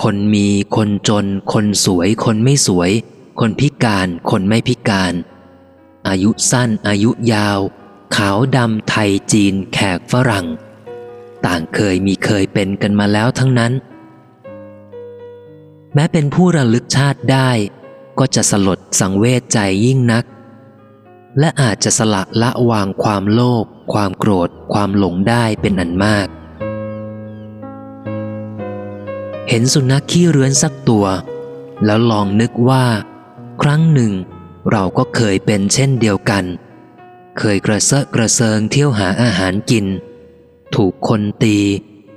[0.01, 2.91] คนมีคนจน คนสวย คนไม่สวย
[3.39, 5.13] คนพิการ คนไม่พิการ
[6.07, 7.59] อายุสั้นอายุยาว
[8.15, 10.47] ขาวดำไทยจีน แขกฝรั่ง
[11.45, 13.73] ต่างเคยมีเคยเป็นกันมาแล้วทั้งนั้น
[15.93, 17.49] แม้เป็นผู้ระลึกชาติได้
[18.19, 20.25] ก็จะสลดสังเวชใจยิ่งนัก
[21.39, 26.27] และอาจจะสละละวางความโลภความโกรธ ความหลงได้เป็นอันมาก
[29.49, 31.05] เห็นสุนัขขี้เรื้อนสักตัว
[31.85, 32.85] แล้วลองนึกว่า
[33.61, 34.13] ครั้งหนึ่ง
[34.71, 36.45] เราก็เคยเป็นเช่นเดียวกัน
[37.39, 39.85] เคยกระเซาะกระเซิงเที่ยวหาอาหารกิน
[40.75, 41.57] ถูกคนตี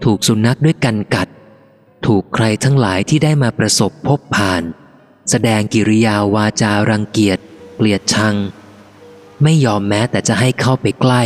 [0.04, 1.28] ถูกสุนัขด้วยกันกัด
[2.06, 4.62] ถูกใครทั้งหลายที่ได้มาประสบพบผ่าน
[5.30, 7.38] แสดงกิริยาวาจารังเกียจ
[7.76, 8.34] เกลียดชัง
[9.42, 11.22] ไม่ยอมแม้แต่จะให้เข้าไปใกล้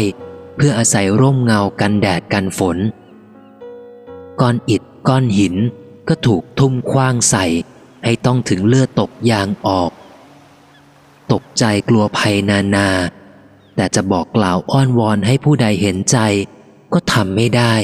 [0.57, 2.77] เพื่ออาศัยร่มเงากันแดดกันฝน
[4.41, 5.55] ก้อนอิฐก้อนหิน
[6.09, 7.47] ก็ถูกทุ่มคว้างใส่
[8.05, 9.91] ให้ต้องถึงเลือดตกยางออก
[11.33, 12.89] ตกใจกลัวภัยนานา
[13.77, 16.19] แต่จะบอกกล่าวอ้อนวอนให้ผู้ใดเห็นใจ
[16.93, 17.75] ก็ทำไม่ได้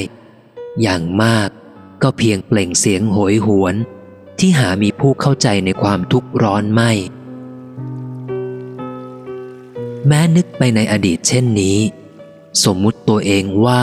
[0.81, 1.49] อย่างมาก
[2.03, 3.75] ก็เพียงเปล่งเสียงโหยหวน
[4.39, 6.91] ที่หามีผู้เข้าใจในความทุกข์ร้อนไม่
[10.07, 11.77] แม้นึกไปในอดีตเช่นนี้
[12.63, 13.81] สมมุติตัวเองว่า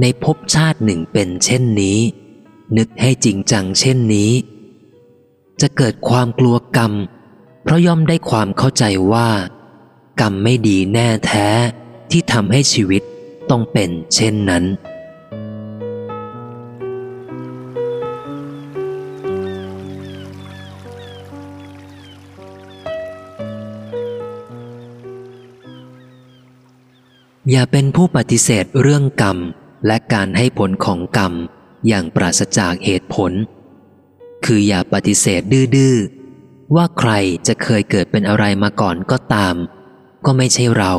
[0.00, 1.98] ในภพชาติหนึ่งเป็นเช่นนี้
[2.76, 4.32] นึกให้จริงจังเช่นนี้
[5.60, 6.92] จะเกิดความกลัวกรรม
[7.62, 9.28] เพราะย่อมได้ความเข้าใจว่า
[10.20, 11.48] กรรมไม่ดีแน่แท้
[12.10, 13.02] ที่ทำให้ชีวิต
[13.50, 14.64] ต้องเป็นเช่นนั้น
[27.50, 29.38] อย่าเป็นผู้ปฏิเสธเรื่องกรรม
[29.86, 31.32] และการให้ผลของกรรม
[31.88, 33.32] อย่างปราศจากเหตุผล
[34.44, 35.42] คืออย่าปฏิเสธ
[35.76, 37.12] ดื้อๆว่าใคร
[37.46, 39.54] จะเคยเกิดเป็นอะไรมาก่อนก็ตาม
[40.24, 40.92] ก็ไม่ใช่เรา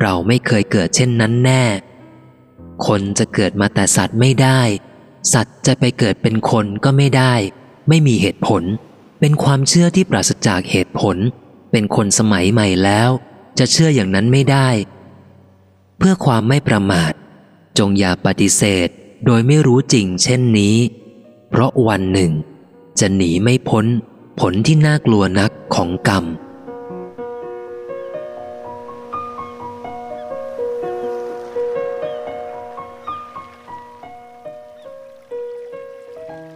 [0.00, 1.64] เราไม่เคยเกิดเช่นนั้นแน่
[2.86, 4.60] คนจะเกิดมาแต่สัตว์ไม่ได้
[5.32, 7.34] สัตว์จะไปเกิดเป็นคนก็ไม่ได้
[7.88, 8.62] ไม่มีเหตุผล
[9.20, 11.16] เป็นความเชื่อที่ปราศจากเหตุผล
[11.70, 13.10] เป็นคนสมัยใหม่แล้ว
[13.58, 14.68] จะเชื่ออย่างนั้นไม่ได้
[15.98, 17.12] เพื่อความไม่ประมาท
[17.78, 18.88] จงอย่าปฏิเสธ
[19.26, 20.76] โดยไม่รู้จริงเช่นนี้
[21.50, 22.32] เพราะวันหนึ่ง
[23.00, 23.86] จะหนีไม่พ้น
[24.40, 26.24] ผลที่น่ากลัวนักของกรรม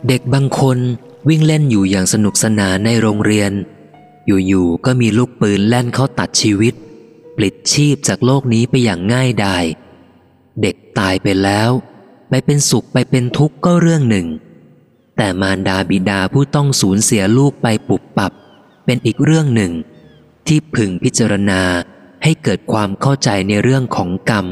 [0.09, 0.79] เด็กบางคน
[1.29, 3.53] วิ่งเล่นอยู่อย่างสนุกสนานในโรงเรียน
[4.27, 6.75] อยู่ๆก็มีลูกปืนแล่นเข้าตัดชีวิต
[7.37, 9.65] ปลิดชีพจากโลกนี้ไปอย่างง่ายดาย
[10.63, 11.71] เด็กตายไปแล้ว
[12.29, 14.27] ไปเป็นสุขไปเป็นทุกข์ก็เรื่องหนึ่ง
[15.17, 18.33] แต่มารดาบิดาผู้ต้องสูญเสียลูกไปปุบปับ
[18.85, 19.73] เป็นอีกเรื่องหนึ่ง
[20.47, 21.63] ที่พึงพิจารณา
[22.23, 24.47] ให้เกิดความเข้าใจในเรื่องของกรรม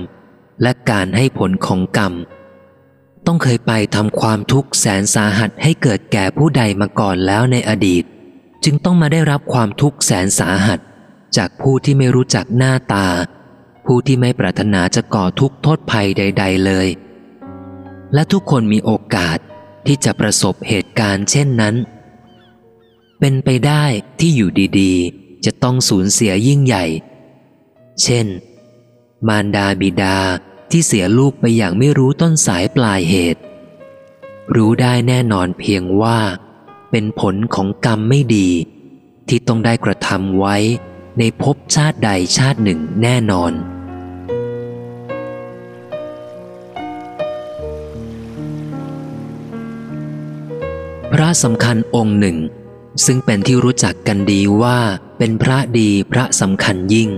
[0.62, 2.12] และการให้ผลของกรรม
[3.26, 8.04] ต้องเคยไปทำความทุกข์แสนสาหัสให้เกิดแก่ผู้ใดมาก่อนแล้วในอดีต
[8.64, 10.80] จึงต้องมาได้รับความทุกข์แสนสาหัส
[11.36, 13.08] จากผู้ที่ไม่รู้จักหน้าตา
[13.86, 16.88] ผู้ที่ไม่ปรารถนาจะก่อทุกข์โทษภัยใด ๆ เลย
[18.14, 19.38] และทุกคนมีโอกาส
[19.86, 21.74] ที่จะประสบเหตุการณ์เช่นนั้น
[23.20, 23.84] เป็นไปได้
[24.20, 24.50] ที่อยู่
[24.80, 26.84] ดีๆ จะต้องสูญเสียยิ่งใหญ่
[28.02, 28.26] เช่น
[29.28, 30.18] มารดาบิดา
[30.76, 33.42] ที่เสียลูกไปอย่างไม่รู้ต้นสายปลายเหตุ
[34.56, 36.18] รู้ได้แน่นอนเพียงว่า
[36.90, 38.48] เป็นผลของกรรมไม่ดี
[39.28, 40.56] ที่ต้องได้กระทำไว้
[41.18, 43.52] ในภพชาติใดชาติหนึ่งแน่นอน
[51.12, 52.36] พระสำคัญองค์หนึ่ง
[53.04, 54.78] ซึ่งเป็นที่รู้จักกันดีว่า
[55.18, 57.10] เป็นพระดีพระสำคัญยิ่ง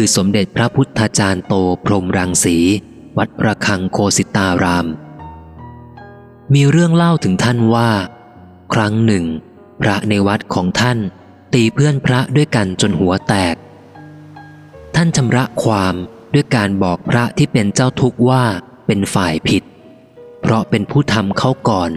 [0.00, 2.56] คือสมเด็จพระพุทธาจารย์โตพรมรังสี
[3.18, 4.86] วัดระฆังโคสิตาราม
[6.54, 7.90] มีเรื่องเล่าถึงท่านว่า
[8.74, 9.24] ครั้งหนึ่ง
[9.80, 10.98] พระในวัดของท่าน
[11.54, 13.56] ตีเพื่อนพระด้วยกันจนหัวแตก
[14.94, 15.94] ท่านชำระความ
[16.34, 18.44] ด้วยการบอกพระที่เป็นเจ้าทุกข์ว่า
[18.86, 19.62] เป็นฝ่ายผิด
[20.40, 21.90] เพราะเป็นผู้ทำเขาก่อน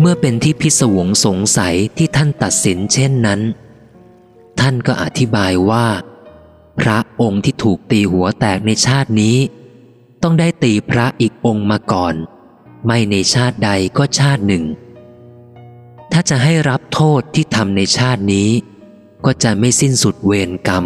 [0.00, 3.40] เมื่อเป็นที่พิศวงสงสัยที่ท่านตัดสินเช่นนั้น
[4.60, 5.86] ท่านก็อธิบายว่า
[6.80, 9.36] พระองค์ที่ถูกตีหัวแตกในชาตินี้
[10.22, 12.14] ต้องได้ตีพระอีกองค์มาก่อน
[12.86, 14.64] ไม่ในชาติใดก็ชาติหนึ่ง
[16.12, 18.50] ถ้าจะให้รับโทษที่ทำในชาตินี้
[19.24, 20.84] ก็จะไม่สิ้นสุดเวรกรรม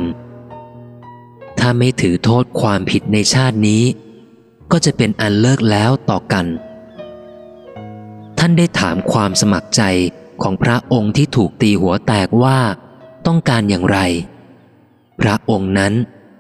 [1.59, 3.83] ถ้าไม่ถือโทษความผิดในชาตินี้
[4.73, 6.47] ก็จะเป็นอันเลิกแล้วต่อกัน
[8.39, 9.83] ท่านได้ถามความสมัครใจ
[10.43, 12.59] ของพระองค์ที่ถูกตีหัวแตกว่า
[13.27, 13.99] ต้องการอย่างไร
[15.21, 15.93] พระองค์นั้น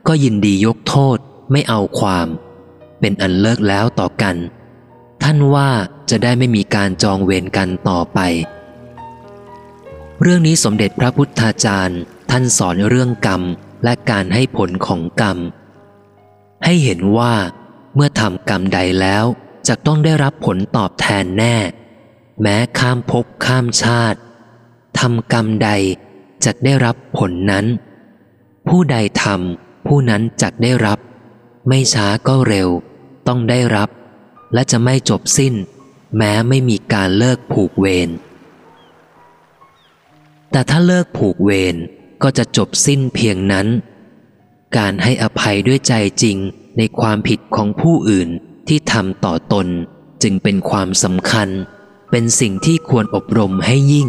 [0.09, 1.18] ก็ยินดียกโทษ
[1.53, 2.26] ไม่เอาความ
[3.01, 4.37] เป็นอันเลิกแล้วต่อกัน
[5.22, 5.70] ท่านว่า
[6.11, 8.20] จะได้ไม่มีการจองเวรกันต่อไป
[10.22, 13.43] เรื่องนี้สมเด็จพระพุทธาจารย์ ท่านสอนเรื่องกรรม
[13.85, 15.39] และการให้ผลของกรรม
[16.64, 17.35] ให้เห็นว่า
[17.95, 19.24] เมื่อทำกรรมใดแล้ว
[19.68, 21.57] จะต้องได้รับผลตอบแทนแน่
[22.41, 24.18] แม้ข้ามภพข้ามชาติ
[24.99, 25.70] ทำกรรมใด
[26.45, 27.66] จะได้รับผลนั้น
[28.68, 30.99] ผู้ใดทำผู้นั้นจะได้รับ
[31.68, 32.68] ไม่ช้าก็เร็ว
[33.28, 33.88] ต้องได้รับ
[34.55, 35.55] และจะไม่จบสิ้น
[36.16, 38.11] แม้ไม่มีการเลิกผูกเวร
[40.51, 41.76] แต่ถ้าเลิกผูกเวร
[42.22, 43.66] ก็จะจบสิ้นเพียงนั้น
[44.76, 46.36] การให้อภัยด้วยใจจริง
[46.78, 48.28] ในความผิดของผู้อื่น
[48.68, 49.66] ที่ทำต่อตน
[50.22, 51.49] จึงเป็นความสำคัญ
[52.11, 54.09] เป็นสิ่งที่ควรอบรมให้ยิ่ง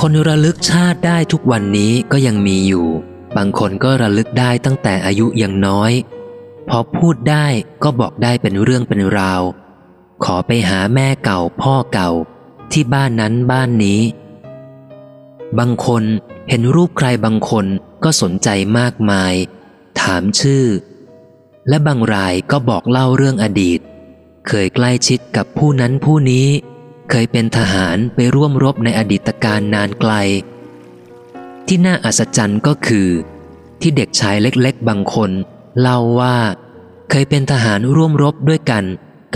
[0.00, 2.86] คนระลึกชาติได้ทุกวันนี้ก็ยังมีอยู่
[3.36, 5.92] บางคนก็ระลึกได้ตั้งแต่อายุยังน้อย
[6.68, 7.46] พอพูดได้
[7.82, 9.42] ก็บอกได้เป็นเรื่องเป็นราว
[10.24, 12.10] ขอไปหาแม่เก่าพ่อเก่า
[12.72, 14.00] ที่บ้านนั้นบ้านนี้
[15.58, 16.02] บางคน
[16.48, 17.66] เห็นรูปใครบางคน
[18.04, 19.34] ก็สนใจมากมาย
[20.00, 20.64] ถามชื่อ
[21.68, 23.80] และบางรายก็บอกเล่าเรื่องอดีต
[24.48, 26.48] เคยใกล้ชิดกับผู้นั้นผู้นี้
[27.10, 30.12] เคยเป็นทหารไปร่วมรบในอดีตการนานไกล
[31.66, 33.08] ที่น่าอัศจรรย์ก็คือ
[33.80, 35.30] ที่เด็กชายเล็กๆ บางคน
[35.80, 36.36] เล่าว่า
[37.10, 38.84] เคยเป็นทหารร่วมรบด้วยกัน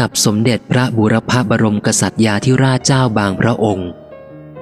[0.01, 3.91] กับสมเด็จพระบุรพบรมกษัตริยาธิราชเจ้าบางพระองค์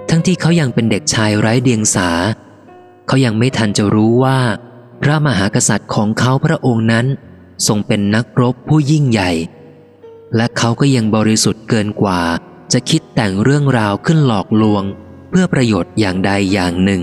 [0.09, 2.11] ทั้งที่เขายังเป็นเด็กชายไร้เดียงสา
[3.07, 4.39] เขายังไม่ทันจะรู้ว่า
[5.03, 7.07] พระมหากษัตริย์ของเขาพระองค์นั้น
[7.67, 9.31] ทรงเป็นนักรบผู้ยิ่งใหญ่
[10.37, 12.21] และเขาก็ยังบริสุทธิ์เกินกว่า
[12.73, 14.85] จะคิดแต่งเรื่องราวขึ้นหลอกลวง
[15.31, 17.03] เพื่อประโยชน์อย่างใดอย่างหนึ่ง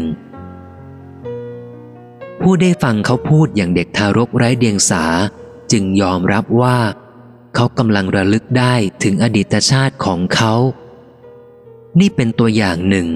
[2.41, 5.03] ผู้ได้ฟังเขาพูดอย่างเด็กทารกไร้เดียงสา
[5.71, 6.77] จึงยอมรับว่า
[7.55, 10.53] เขากำลังระลึกได้ถึงอดีตชาติของเขา
[11.99, 13.07] นี่เป็นตัวอย่างหนึ่ง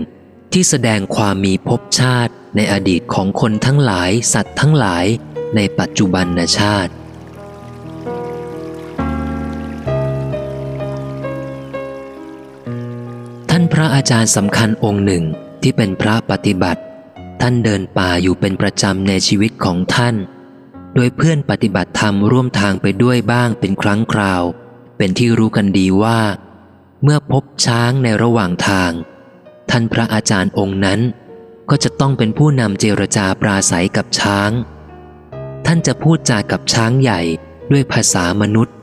[0.51, 5.05] ที่แสดงความมีภพชาติในอดีตของคนทั้งหลายสัตว์ทั้งหลาย
[5.55, 6.25] ในปัจจุบัน
[6.59, 6.91] ชาติ
[13.49, 15.23] ท่านพระอาจารย์สำคัญองค์หนึ่ง
[15.61, 16.81] ที่เป็นพระปฏิบัติ
[17.41, 20.15] ท่านเดินป่าอยู่เป็นประจำในชีวิตของท่าน
[20.95, 24.43] โดยเพื่อนปฏิบัติธรรมร่วมทางไปด้วยบ้างเป็นครั้งคราว
[24.97, 26.19] เป็นที่รู้กันดีว่า
[27.03, 28.91] เมื่อพบช้างในระหว่างทาง
[29.69, 30.99] ท่านพระอาจารย์องค์นั้น
[31.69, 34.51] ก็จะต้องเป็นผู้นำเจรจาปราศัยกับช้าง
[35.65, 37.21] ท่านจะพูดจากับช้างใหญ่
[37.71, 38.75] ด้วยภาษามนุษย์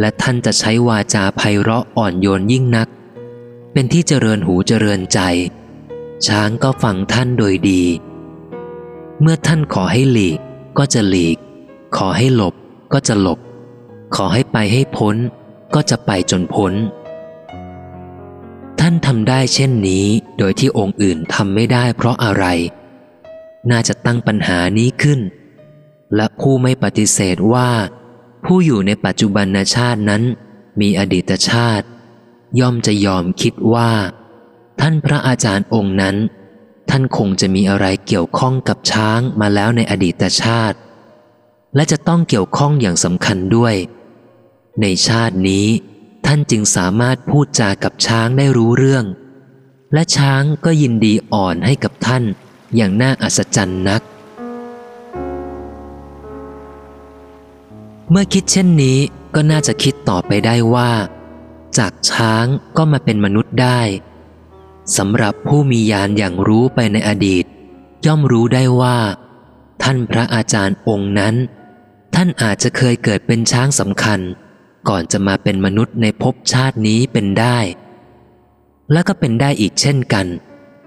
[0.00, 2.88] และท่านจะใช้วาจาไพเราะอ่อนโยนยิ่งนัก
[3.72, 5.20] เป็นที่เจริญหูเจริญใจ
[6.26, 7.82] ช้างก็ฟังท่านโดยดี
[9.20, 10.38] เมื่อท่านขอให้หลีก
[10.78, 11.36] ก็จะหลีก
[11.96, 12.54] ขอให้หลบ
[12.92, 13.38] ก็จะหลบ
[14.14, 15.16] ขอให้ไปให้พ้น
[15.74, 16.72] ก็จะไปจนพ้น
[18.80, 20.06] ท่านทำได้เช่นนี้
[20.38, 22.44] โดยที่องค์อื่นทำไม่ได้เพราะอะไร
[23.70, 25.20] น่าจะตั้งปัญหานี้ขึ้น
[26.14, 27.70] และผู้ไม่ปฏิเสธว่า
[28.44, 30.22] ผู้อยู่ในปัจจุบันชาตินั้น
[30.80, 31.86] มีอดีตชาติ
[32.58, 33.90] ย่อมจะยอมคิดว่า
[34.80, 36.16] ท่านพระอาจารย์องค์นั้น
[36.90, 40.78] ท่านคงจะมีอะไรเกี่ยวข้องกับช้างมาแล้วในอดีตชาติ
[41.74, 43.74] และจะต้องเกี่ยวข้องอย่างสำคัญด้วย
[44.80, 45.66] ในชาตินี้
[46.26, 49.04] ท่านจึงสามารถพูดจากับช้างได้รู้เรื่อง
[49.94, 52.24] และช้างก็ยินดีอ่อนให้กับท่าน
[52.76, 54.02] อย่างน่าอัศจรรย์นัก
[58.10, 58.98] เมื่อคิดเช่นนี้
[59.34, 60.90] ก็น่าจะคิดต่อไปได้ว่า
[61.78, 62.46] จากช้าง
[62.76, 63.80] ก็มาเป็นมนุษย์ได้
[64.96, 67.44] สำหรับผู้มีญาณอย่างรู้ไปในอดีต
[68.06, 68.98] ย่อมรู้ได้ว่า
[69.82, 71.34] ท่านพระอาจารย์องค์นั้น
[72.14, 74.20] ท่านอาจจะเคยเกิดเป็นช้างสำคัญ
[74.88, 77.58] ก่อนจะมาเป็นมนุษย์ในภพชาตินี้เป็นได้
[78.92, 80.26] และก็เป็นได้อีกเช่นกัน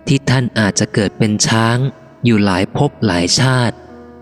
[0.07, 1.77] ที่ท่านอาจจะเกิดเป็นช้าง
[2.25, 3.75] อยู่หลายภพหลายชาติ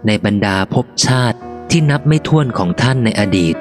[0.07, 1.37] ในบรรดาภพชาติ
[1.69, 3.55] ที่นับไม่ถ้วนของท่านในอดีต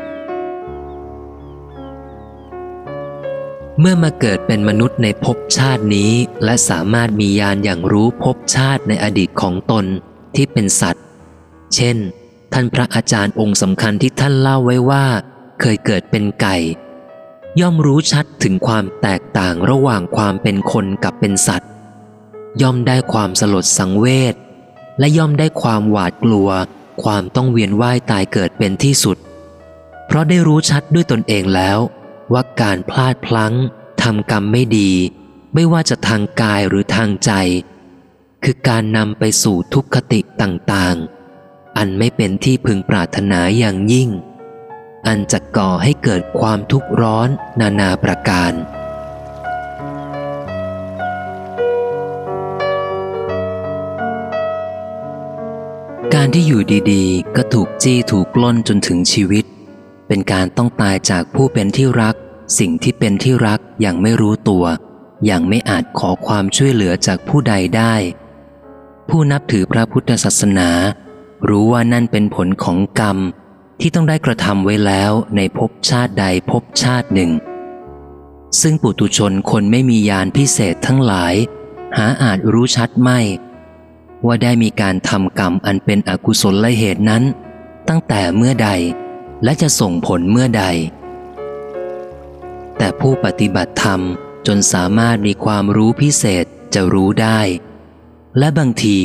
[3.83, 6.13] เมื่อมาเกิดเป็นมนุษย์ในภพชาตินี้
[6.45, 9.85] และสามารถมีญาณอย่างรู้ภพชาติในอดีตของตน
[10.35, 11.05] ที่เป็นสัตว์
[11.75, 11.97] เช่น
[12.53, 15.07] ท่านพระอาจารย์องค์สำคัญที่ท่านเล่าไว้ว่า
[15.61, 16.57] เคยเกิดเป็นไก่
[17.61, 21.71] ย่อมรู้ชัดถึงความแตกต่างระหว่างความเป็นคนกับเป็นสัตว์
[22.63, 24.35] ย่อมได้ความสลดสังเวช
[24.99, 26.49] และย่อมได้ความหวาดกลัว
[27.03, 29.17] ความต้องเวียนว่ายตายเกิดเป็นที่สุด
[30.07, 31.81] เพราะได้รู้ชัดด้วยตนเองแล้ว
[32.33, 33.55] ว่าการพลาดพลั้ง
[34.03, 34.91] ทำกรรมไม่ดี
[35.55, 37.33] ไม่ว่าจะทางกายหรือทางใจ
[38.45, 44.11] คือการนำไปสู่ทุกขติต่างๆ อันไม่เป็นที่พึงปรารถนาอย่างยิ่ง
[45.07, 47.29] อันจะก่อให้เกิดความทุกข์ร้อน
[47.61, 48.53] นานาประการ
[56.15, 56.63] การที่อยู่
[56.93, 59.45] ดีๆ ก็ถูกจี้ถูกปล้นจนถึงชีวิต
[60.13, 62.15] เป็นการต้องตายจากผู้เป็นที่รัก
[62.59, 64.65] สิ่งที่เป็นที่รักอย่างไม่รู้ตัว
[65.25, 67.95] อย่างไม่อาจขอความช่วยเหลือจากผู้ใดได้
[69.09, 70.71] ผู้นับถือพระพุทธศาสนา
[71.49, 73.19] รู้ว่านั่นเป็นผลของกรรม
[73.81, 77.31] ที่ต้องได้กระทำไว้แล้วในภพชาติใดภพชาติหนึ่ง
[78.61, 81.35] ซึ่งปุตุชนคนไม่มียานพิเศษทั้งหลาย
[81.97, 83.21] หาอาจรู้ชัดไม่
[84.27, 87.23] ว่าได้มีการทำกรรมอันเป็นอกุศลเหตุนั้น
[87.89, 88.71] ตั้งแต่เมื่อใด
[89.45, 90.65] และจะส่งผลเมื่อใด
[92.79, 94.01] แต่ผู้ปฏิบัติธรรม
[94.47, 97.41] จนสามารถมีความรู้พิเศษจะรู้ได้
[98.39, 98.99] และบางที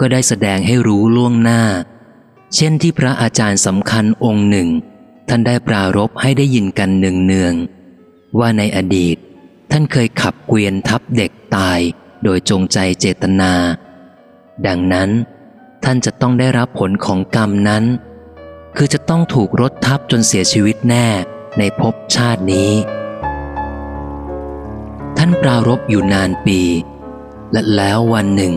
[0.00, 1.62] ก็ได้แสดงให้รู้ล่วงหน้า
[2.54, 4.68] เช่นที่พระอาจารย์สำคัญองค์หนึ่ง
[5.28, 9.16] ท่านได้ปรารบให้ได้ยินกันเนืองๆว่าในอดีต
[9.70, 11.80] ท่านเคยขับเกวียนทับเด็กตาย
[12.24, 13.52] โดยจงใจเจตนา
[14.66, 15.10] ดังนั้น
[15.84, 17.84] ท่านจะต้องได้รับผลของกรรมนั้น
[18.76, 21.06] คือจะต้องถูกรถทับจนเสียชีวิตแน่
[21.58, 22.72] ในภพชาตินี้
[25.16, 26.60] ท่านปรารบอยู่นานปี
[27.52, 28.54] และแล้ววันหนึ่ง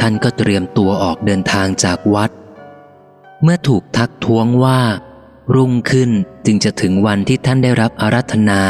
[0.00, 2.30] ท่านก็เตรียมตัวออกเดินทางจากวัด
[3.42, 4.80] เมื่อถูกทักท้วงว่า
[5.54, 6.10] รุ่งขึ้น
[6.46, 8.62] จึงจะถึงวันที่ท่านได้รับอารัธนา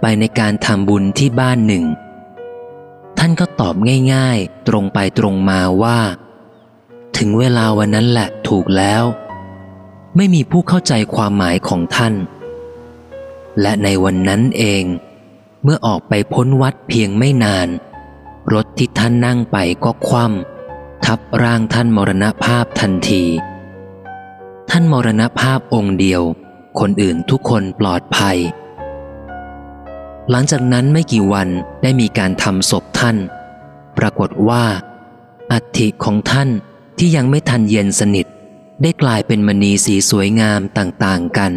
[0.00, 1.84] ไปในการทำบุญที่บ้านหนึ่ง
[3.18, 3.74] ท่านก็ตอบ
[4.14, 5.98] ง่าย ๆ ตรงไปตรงมาว่า
[7.18, 9.04] ถึงเวลาวันนั้นแหละถูกแล้ว
[10.16, 12.14] ไม่มีผู้เข้าใจความหมายของท่าน
[13.60, 14.84] และในวันนั้นเอง
[15.62, 17.68] เมื่อออกไปพ้นวัดเพียงไม่นาน
[18.52, 23.24] รถที่ท่านนั่งไปก็คว่ำทับร่างท่านมรณภาพทันที
[24.70, 26.22] ท่านมรณภาพองค์เดียว
[26.80, 28.38] คนอื่นทุกคนปลอดภัย
[30.30, 31.48] หลังจากนั้นไม่กี่วัน
[31.82, 33.16] ได้มีการทำศพท่าน
[33.98, 34.64] ปรากฏว่า
[35.52, 36.48] อัฐิของท่าน
[36.98, 38.26] ที่ยังไม่ทันเย็นสนิท
[38.82, 41.52] ได้กลายเป็นมณีสีสวยงามต่างๆกัน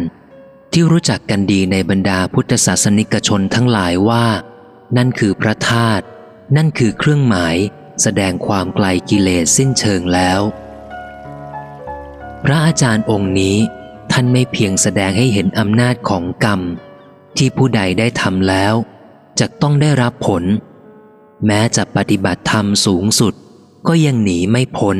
[0.72, 4.26] ที่รู้จักกันดีในบรรดาพุทธศาสนิกชนทั้งหลายว่า
[4.96, 6.04] นั่นคือพระธาตุ
[6.56, 7.56] นั่นคือเครื่องหมาย
[8.02, 10.40] แสดงความไกลกิเลสสิ้นเชิงแล้ว
[12.44, 13.56] พระอาจารย์องค์นี้
[14.12, 16.60] ท่านไม่เพียงแสดงให้เห็นอำนาจของกรรม
[17.36, 18.74] ที่ผู้ใดได้ทำแล้ว
[19.40, 20.44] จะต้องได้รับผล
[21.46, 23.34] แม้จะปฏิบัติธรรมสูงสุด
[23.88, 24.96] ก็ยังหนีไม่พ้น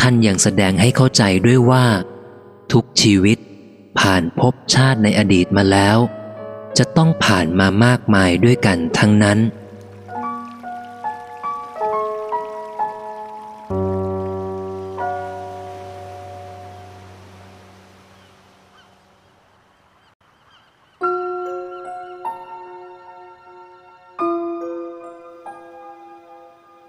[0.00, 1.86] ท่านยังแสดงให้เข้าใจด้วยว่า
[2.72, 3.38] ทุกชีวิต
[3.98, 5.98] ผ่านภพชาติในอดีตมาแล้ว
[6.78, 9.38] จะต้องผ่านมามากมายด้วยกันทั้งนั้น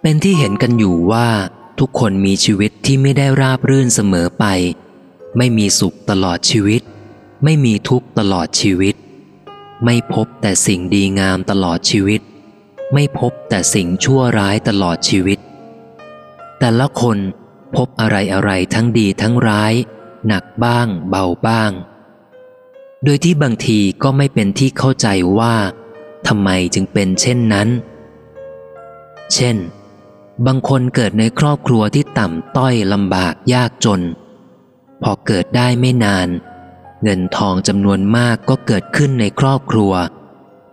[0.01, 1.27] เป็นที่เห็นกันอยู่ว่า
[1.79, 4.45] ทุกคนมีชีวิตที่ไม่ได้ราบรื่นเสมอไป
[5.37, 6.81] ไม่มีสุขตลอดชีวิต
[7.43, 8.95] ไม่มีทุกข์ตลอดชีวิต
[9.85, 12.21] ไม่พบแต่สิ่งดีงามตลอดชีวิต
[12.93, 15.39] ไม่พบแต่สิ่งชั่วร้ายตลอดชีวิต
[16.59, 17.17] แต่ละคน
[17.75, 19.73] พบอะไรอะไรทั้งดีทั้งร้าย
[20.27, 21.71] หนักบ้าง เบาบ้าง
[23.03, 25.07] โดยที่บางทีก็ไม่เป็นที่เข้าใจ
[25.39, 25.55] ว่า
[26.27, 27.67] ทำไมจึงเป็นเช่นนั้น
[29.33, 29.57] เช่น
[30.45, 34.01] บางคนเกิดในครอบครัวที่ต่ำต้อยลำบากยากจน
[35.03, 36.27] พอเกิดได้ไม่นาน
[37.03, 39.93] เงินทองจำนวนมากก็เกิดขึ้นในครอบครัว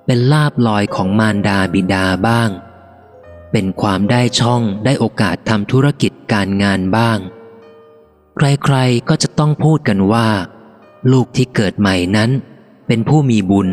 [0.06, 2.50] เป็นลาบลอยของมารดาบิดาบ้าง
[3.52, 7.18] เป็นความได้ช่องได้โอกาสทำธุรกิจการงานบ้าง
[8.36, 10.28] ใครๆก็จะต้องพูดกันว่า
[11.12, 12.30] ลูกที่เกิดใหม่นั้น
[12.86, 13.68] เป็นผู้มีบุญ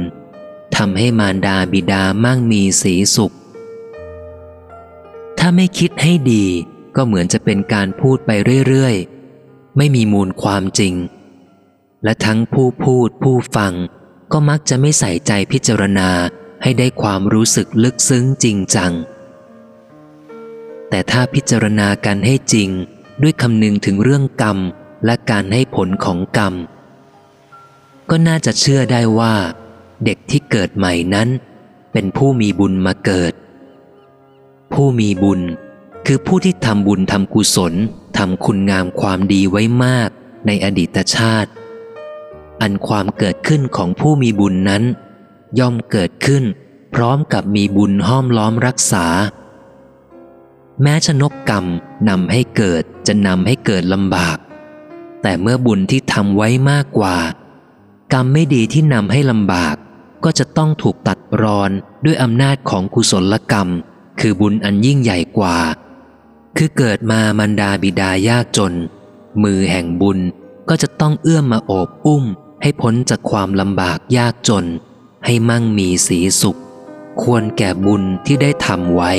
[0.75, 3.33] ทำให้มารดาบิดามั่งมีสีสุข
[5.45, 6.45] ถ้าไม่คิดให้ดี
[6.95, 8.31] ก็เหมือนจะเป็นการพูดไป
[8.67, 10.93] เรื่อยๆ ไม่มีมูลความจริง
[12.03, 13.73] และทั้งผู้พูดผู้ฟัง
[14.31, 16.09] ก็มักจะไม่ใส่ใจพิจารณา
[16.63, 18.93] ให้ได้ความรู้สึกลึกซึ้งจริงจัง
[20.89, 22.69] แต่ถ้าพิจารณากันให้จริง
[23.21, 24.57] ด้วยคำนึงถึงเรื่องกรรม
[25.05, 26.53] และการให้ผลของกรรม
[28.09, 29.35] ก็น่าจะเชื่อได้ว่า
[30.05, 31.29] เด็กที่เกิดใหม่นั้น
[31.91, 33.33] เป็นผู้มีบุญมาเกิด
[34.85, 35.41] ผู้มีบุญ
[36.05, 37.73] คือผู้ที่ทำบุญทำกุศล
[38.17, 40.09] ทำคุณงามความดีไว้มาก
[40.45, 41.51] ในอดีตชาติ
[42.61, 44.83] อันความเกิดขึ้นของผู้มีบุญนั้น
[45.59, 46.43] ย่อมเกิดขึ้น
[46.95, 49.05] พร้อมกับมีบุญห้อมล้อมรักษา
[50.81, 51.65] แม้ชนกกรรม
[52.09, 54.37] นำให้เกิดจะนำให้เกิดลำบาก
[55.21, 57.17] แต่เมื่อบุญที่ทำไว้มากกว่า
[58.13, 59.75] กรรมไม่ดีที่นำให้ลำบาก
[60.23, 61.71] ก็จะต้องถูกตัดรอน
[62.05, 63.69] ด้วยอำนาจของกุศลกรรม
[64.19, 65.57] คือบุญอันยิ่งใหญ่กว่า
[66.57, 68.73] คือเกิดมามันดาบิดายากจน
[69.43, 70.19] มือแห่งบุญ
[70.69, 72.23] ก็จะต้องเอื้อมมาโอบอุ้ม
[72.61, 74.65] ให้พ้นจากความลำบากยากจน
[75.25, 76.59] ให้มั่งมีสีสุข
[77.21, 79.11] ควรแก่บุญที่ได้ทำไว้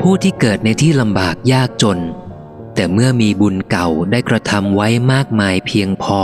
[0.00, 1.98] ผู้ที่เกิดในที่ลำบากยากจน
[2.74, 6.22] แต่เมื่อมีบุญเก่าได้กระทำไว้มากมายเพียงพอ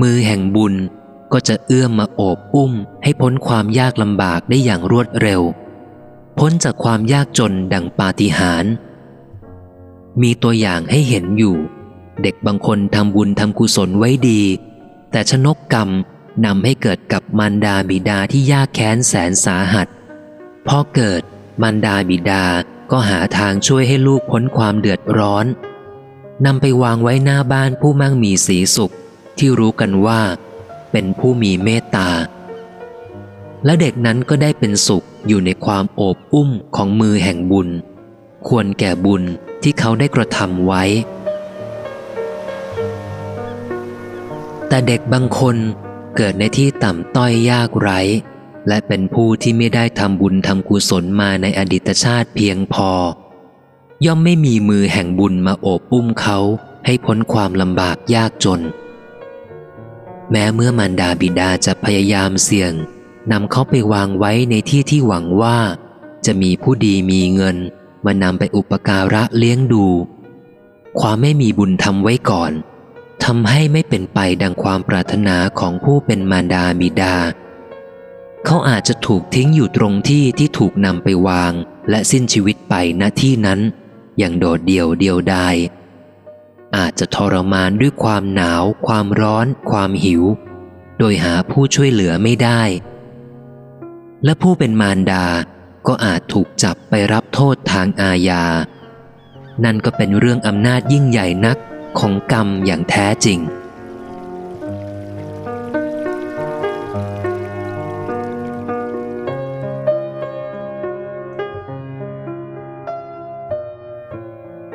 [0.00, 0.74] มือแห่งบุญ
[1.32, 2.72] ก็จะเอื้อมมาโอบอุ้ม
[3.02, 5.42] ให้พ้นความยากลำบากได้อย่างรวดเร็ว
[6.38, 8.72] พ้นจากความยากจนดังปาฏิหาริย์
[10.22, 11.56] มีตัวอย่างให้เห็นอยู่
[12.22, 14.42] เด็กบางคนทำบุญทำกุศลไว้ดี
[15.10, 15.88] แต่ชนกกรรม
[16.46, 19.88] นำให้เกิดกับมารดาบิดาที่ยากแค้นแสนสาหัส
[20.66, 21.22] พอเกิด
[21.62, 22.44] มารดาบิดา
[22.90, 25.46] ก็หาทางช่วยให้ลูกพ้นความเดือดร้อน
[26.46, 28.92] นำไปวางไว้หน้าบ้านผู้มั่งมีสีสุข
[29.38, 30.22] ที่รู้กันว่า
[30.92, 32.08] เป็นผู้มีเมตตา
[33.64, 37.68] และเด็กนั้นก็ได้เป็นสุขอยู่ในความโอบอุ้มของมือแห่งบุญ
[38.48, 39.22] ควรแก่บุญ
[39.62, 40.84] ที่เขาได้กระทำไว้
[44.68, 45.56] แต่เด็กบางคน
[46.16, 48.00] เกิดในที่ต่ำต้อยยากไร้
[48.68, 52.90] และเป็นผู้ที่ไม่ได้ทำบุญทำกุศลมาในอดีตชาติเพียงพอ
[54.06, 56.38] ย่อมไม่มีมือแห่งบุญมาโอบอุ้มเขา
[56.86, 58.60] ให้พ้นความลำบากยากจน
[60.30, 62.72] แม้เมื่อมารดาบิดาจะพยายามเสี่ยง
[63.32, 65.58] นำเขาไปวางไว้ในที่ที่หวังว่า
[66.26, 67.56] จะมีผู้ดีมีเงิน
[68.04, 69.86] มานำไปอุปการะเลี้ยงดู
[71.00, 72.52] ความไม่มีบุญทำไว้ก่อน
[73.24, 77.16] ทำให้ไม่เป็นไปดังความปรารถนาของผู้เป็นมารดาบิดา
[78.44, 81.52] เขาอาจจะถูกทิ้งอยู่ตรงที่ที่ถูกนำไปวาง
[81.90, 83.60] และสิ้นชีวิตไปณที่นั้น
[84.18, 85.56] อย่างโดดเดี่ยวเดียวดาย
[86.76, 90.22] อาจจะทรมานด้วยความหนาว ความร้อน ความหิว
[90.98, 92.62] โดยหาผู้ช่วยเหลือไม่ได้
[94.24, 95.26] และผู้เป็นมารดา
[95.86, 98.44] ก็อาจถูกจับไปรับโทษทางอาญา
[99.64, 101.58] นั่นก็เป็นเรื่องอำนาจยิ่งใหญ่นัก
[101.98, 103.38] ของกรรมอย่างแท้จริง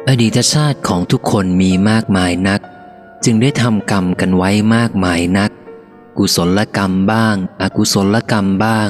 [0.09, 2.61] อดีตชาติของทุกคนมีมากมายนัก
[3.25, 5.51] จึงได้ทำกรรมกันไว้มากมายนัก
[6.17, 8.89] กุศลกรรมบ้าง อกุศลกรรมบ้าง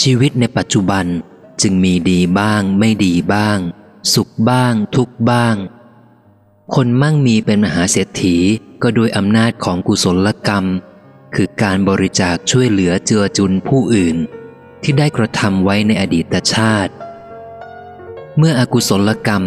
[0.00, 1.06] ชีวิตในปัจจุบัน
[1.62, 3.58] จึงมีดีบ้าง ไม่ดีบ้าง
[4.14, 5.56] สุขบ้าง ทุกบ้าง
[6.74, 8.36] คนมั่งมีเป็นมหาเศรษฐี
[8.82, 10.64] ก็โดยอำนาจของกุศลกรรม
[11.34, 14.16] คือการบริจาคช่วยเหลือเจือจุนผู้อื่น
[14.82, 16.92] ที่ได้กระทำไว้ในอดีตชาติ
[18.38, 19.44] เมื่ออกุศลกรรม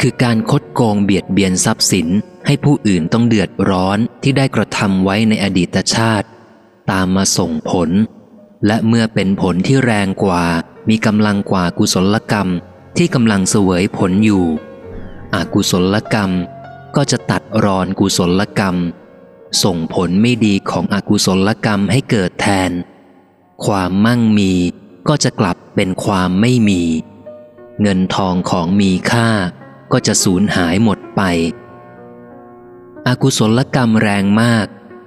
[0.00, 2.08] คือการคดโกงเบียดเบียนทรัพย์สิน
[2.46, 6.26] ให้ผู้อื่นต้องเดือดร้อนที่ได้กระทำไว้ในอดีตชาติ
[6.90, 7.90] ตามมาส่งผล
[8.66, 10.44] และเมื่อเป็นผลที่แรงกว่า
[10.88, 12.48] มีกำลังกว่ากุศลกรรม
[12.96, 14.44] ที่กำลังเสวยผลอยู่
[15.34, 16.30] อากุศลกรรม
[16.96, 18.76] ก็จะตัดรอนกุศลกรรม
[19.64, 22.70] ส่งผลไม่ดีของอกุศลกรรมให้เกิดแทน
[23.64, 24.52] ความมั่งมี
[25.08, 26.82] ก็จะกลับเป็นความไม่มี
[27.80, 29.28] เงินทองของมีค่า
[29.92, 31.22] ก็จะสูญหายหมดไป
[33.06, 34.66] อากุศลกรรมแรงมาก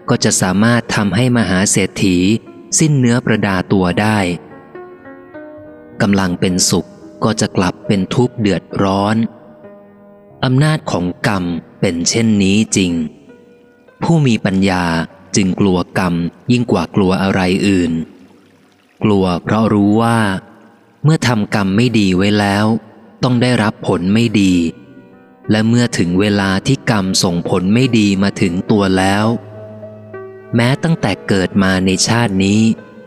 [0.09, 2.17] ก็จะสามารถทำให้มหาเศรษฐี
[2.79, 4.19] สิ้นเนื้อประดาตัวได้
[6.01, 6.87] กำลังเป็นสุข
[7.23, 9.15] ก็จะกลับเป็นทุกข์เดือดร้อน
[10.43, 11.43] อำนาจของกรรม
[11.79, 12.91] เป็นเช่นนี้จริง
[14.03, 14.85] ผู้มีปัญญา
[15.35, 16.13] จึงกลัวกรรม
[16.51, 17.91] ยิ่งกว่ากลัวอะไรอื่น
[19.03, 20.19] กลัวเพราะรู้ว่า
[21.03, 22.65] เมื่อทำกรรมไม่ดีไว้แล้ว
[23.23, 24.53] ต้องได้รับผลไม่ดี
[25.51, 29.25] และเมื่อถึงเวลาที่กรรมส่งผลไม่ดีมาถึงตัวแล้ว
[30.55, 32.59] แม้ตั้งแต่เกิดมาในชาตินี้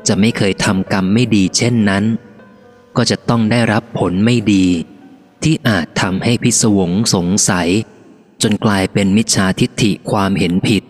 [0.09, 2.05] จะไม่เคยทำกรรมไม่ดีเช่นนั้น
[2.97, 4.67] ก็จะต้องได้รับผลไม่ดี
[5.43, 7.69] ที่อาจทำให้พิศวงสงสัย
[8.43, 10.83] จนกลายเป็นมิจฉาทิฏฐิความเห็นผิด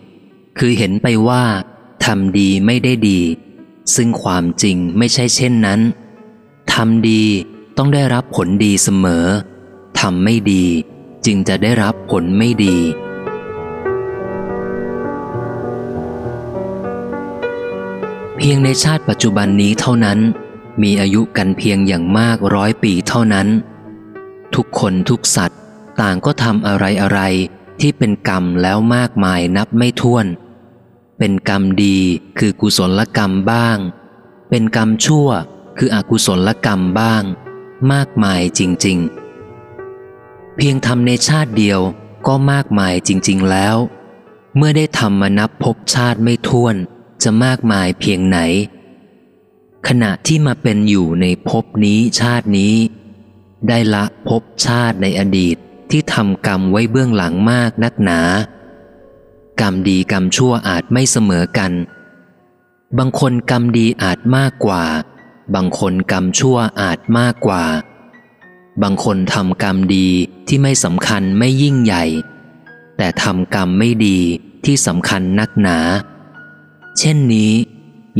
[0.59, 1.43] คือเห็นไปว่า
[2.05, 3.21] ทำดีไม่ได้ดี
[3.95, 5.81] ซึ่งความจริงไม่ใช่เช่นนั้น
[6.73, 7.23] ทำดี
[7.77, 9.25] ต้องได้รับผลดีเสมอ
[9.99, 10.65] ทำไม่ดี
[11.25, 12.77] จึงจะได้รับผลไม่ดี
[18.37, 20.19] เพียงในชาติปัจจุบันนี้เท่านั้น
[20.83, 23.47] มีอายุกันเพียงอย่างมากร้อยปีเท่านั้น
[24.55, 25.59] ทุกคนทุกสัตว์
[26.01, 27.19] ต่างก็ทำอะไรอะไร
[27.79, 30.25] ที่เป็นกรรมแล้วมากมายนับไม่ถ้วน
[31.19, 31.97] เป็นกรรมดี
[32.39, 33.77] คือกุศลกรรมบ้าง
[34.49, 35.27] เป็นกรรมชั่ว
[35.77, 37.23] คืออกุศลกรรมบ้าง
[37.93, 38.97] มากมายจริง
[39.77, 41.79] ๆ เพียงทำในชาติเดียว
[42.27, 43.75] ก็มากมายจริง ๆ แล้ว
[44.55, 46.75] เมื่อได้ทำมานับพบชาติไม่ท้วน
[47.23, 48.39] จะมากมายเพียงไหน
[49.87, 52.75] ขณะที่มาเป็นอยู่ในภพนี้ชาตินี้
[53.67, 55.55] ได้ละพบชาติในอดีต
[55.91, 58.21] ที่ทำกรรมไว้เบื้องหลังมากนักหนา
[59.61, 61.71] กรรมดีกรรมชั่วอาจไม่เสมอกัน
[62.97, 64.83] บางคนกรรมดีอาจมากกว่า
[65.53, 67.65] บางคนกรรมชั่วอาจมากกว่า
[68.81, 70.07] บางคนทำกรรมดี
[70.47, 72.05] ที่ไม่สำคัญไม่ยิ่งใหญ่
[72.97, 74.19] แต่ทำกรรมไม่ดี
[74.65, 75.77] ที่สำคัญนักหนา
[76.99, 77.51] เช่นนี้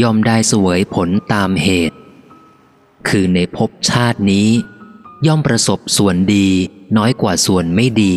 [0.02, 1.98] ยอมได้สวยผลตามเหตุ
[3.08, 4.50] คือในภพชาตินี้
[5.28, 6.48] ย่อมประสบส่วนดี
[6.98, 8.16] น้อยกว่าส่วนไม่ดี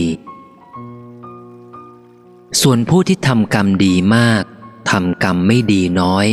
[2.63, 4.43] ส่วนผู้ที่ทำกรรมดีมาก
[4.91, 6.27] ทำกรรมไม่ดีน้อย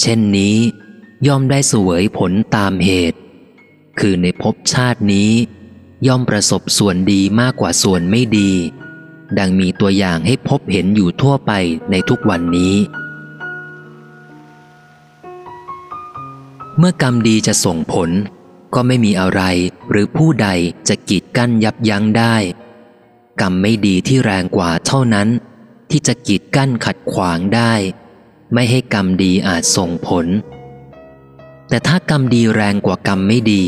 [0.00, 0.56] เช่นนี้
[1.26, 3.18] ย่อมได้สวยผลตามเหตุ
[4.00, 5.30] คือในภพชาตินี้
[6.06, 8.52] ย่อมประสบส่วนดีมากกว่าส่วนไม่ดี
[9.38, 11.52] ดังมีตัวอย่างให้พบเห็นอยู่ทั่วไป
[11.90, 12.74] ในทุกวันนี้
[16.78, 18.10] เมื่อกรรมดีจะส่งผล
[18.74, 19.42] ก็ไม่มีอะไร
[19.90, 20.48] หรือผู้ใด
[20.88, 22.36] จะกีดกั้นยับยั้งได้
[23.40, 25.28] กรรมไม่ดีที่แรงกว่าเท่านั้น
[25.90, 27.72] ที่จะกีดกั้นขัดขวางได้
[28.52, 30.26] ไม่ให้กรรมดีอาจส่งผล
[31.70, 33.64] แต่ถ้ากรรมดีแรงกว่ากรรมไม่ดี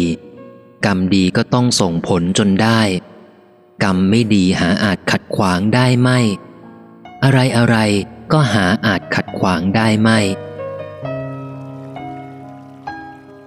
[0.86, 2.80] กรรมดีก็ต้องส่งผลจนได้
[3.84, 6.18] กรรมไม่ดีหาอาจขัดขวางได้ไม่
[7.24, 7.76] อะไรอะไร
[8.32, 10.20] ก็หาอาจขัดขวางได้ไม่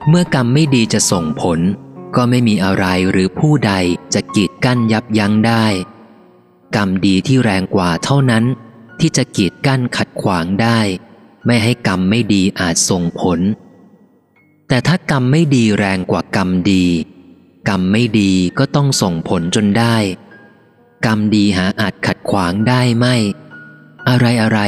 [0.07, 1.59] เมื่อกรรมไม่ดีจะส่งผล
[2.15, 3.73] ก็ไม่มีอะไรหรือผู้ใด
[4.13, 5.65] จะกีดกั้นยับยั้งได้
[6.75, 8.43] กรรมดีที่แรงกว่าเท่านั้น
[8.99, 10.79] ที่จะกีดกั้นขัดขวางได้
[11.45, 13.39] ไม่ให้กรรมไม่ดีอาจส่งผล
[14.69, 16.85] แต่ถ้ากรรมไม่ดีแรงกว่ากรรมดี
[17.69, 19.95] กรรมไม่ดีก็ต้องส่งผลจนได้
[21.05, 23.15] กรรมดีหาอาจขัดขวางได้ไม่
[24.09, 24.59] อะไรอะไร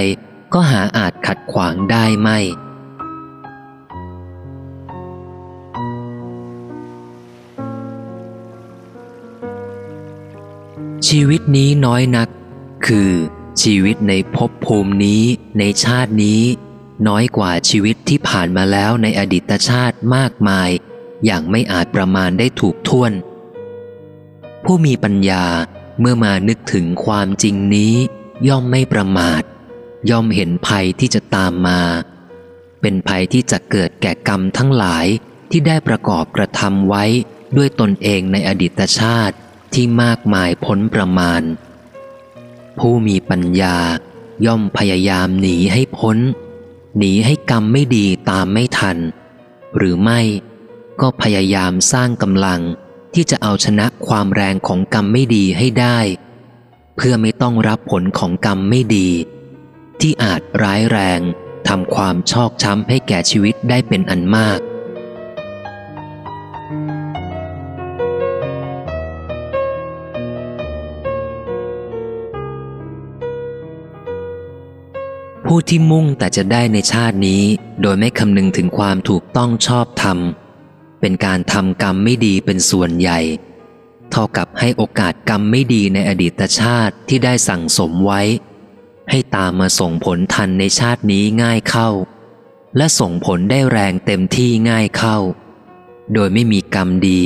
[0.54, 2.40] ก็หาอาจขัดขวางได้ไม่
[11.08, 12.28] ชีวิตนี้น้อยนัก
[12.88, 13.12] คือ
[13.62, 15.24] ชีวิตในภพภูมินี้
[15.60, 16.42] ในชาตินี้
[17.08, 20.70] น้อยกว่าชีวิตที่ ผ่านมาแล้วในอดีตชาติมากมาย
[21.26, 23.14] อย่างไม่อาจประมาณได้ถูกท่วน
[24.64, 25.46] ผู้มีปัญญา
[26.00, 27.94] เมื่อมานึกถึงความจริงนี้
[28.48, 29.42] ย่อมไม่ประมาท
[30.10, 31.82] ย่อมเห็นภัยที่จะตามมา
[32.82, 35.06] เป็นภัยที่จะเกิดแก่กรรมทั้งหลาย
[35.52, 37.04] ที่ได้ประกอบกระทำไว้
[37.58, 39.36] ด้วยตนเองในอดีตชาติ
[39.74, 41.42] ที่มากมายพ้นประมาณ
[42.80, 43.78] ผู้มีปัญญา
[44.46, 46.18] ย่อมพยายามหนีให้พ้น
[46.98, 48.98] หนีให้กรรมไม่ดีตามไม่ทัน
[49.78, 50.22] หรือไม่
[51.02, 52.62] ก็พยายามสร้างกำลัง
[53.14, 56.00] ที่จะเอาชนะความแรงของกรรมไม่ดีให้ได้
[56.96, 59.10] เพื่อไม่ต้องรับผลของกรรมไม่ดี
[60.02, 61.20] ที่อาจร้ายแรง
[61.68, 64.60] ทำความชอกช้ำให้แก่ชีวิตได้เป็นอันมาก
[75.52, 77.44] ผู้ที่มุ่งแต่จะได้ในชาตินี้
[77.82, 80.18] โดยไม่คำนึงถึงความถูกต้องชอบธรรม
[81.02, 83.20] เป็นการทำกรรมไม่ดีเป็นส่วนใหญ่
[84.12, 88.22] เท่ากับให้โอกาสกรรมไม่ดีในอดีตชาติที่ได้สั่งสมไว้
[89.10, 91.90] ให้ตามมาส่งผลทันในชาตินี้ง่ายเข้า
[92.78, 95.18] และส่งผลได้แรงเต็มที่ง่ายเข้า
[96.14, 97.22] โดยไม่มีกรรมดี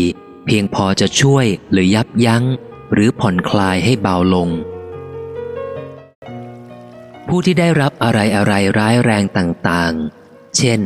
[0.45, 2.43] เพียงพอจะช่วยหรือยับยั้ง
[2.93, 4.49] หรือผ่อนคลายให้เบาลง
[7.27, 10.79] ผู้ที่ได้รับอะไรอะไรร้ายแรงต่างๆ เช่น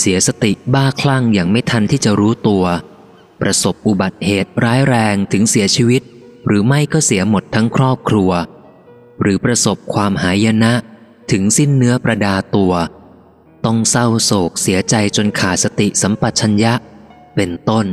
[0.00, 2.64] เสียสติบ้าคลั่งอย่างไม่ทันที่จะรู้ตัว
[3.40, 6.02] ประสบอุบัติเหตุร้ายแรงถึงเสียชีวิต
[6.46, 8.30] หรือไม่ก็เสียหมดทั้งครอบครัว
[9.20, 10.72] หรือประสบความหายนะ
[11.30, 12.72] ถึงสิ้นเนื้อประดาตัว
[13.64, 16.72] ต้องเศร้าโศกเสียใจจนขาดสติสัมปชัญญะ
[17.34, 17.86] เป็นต้น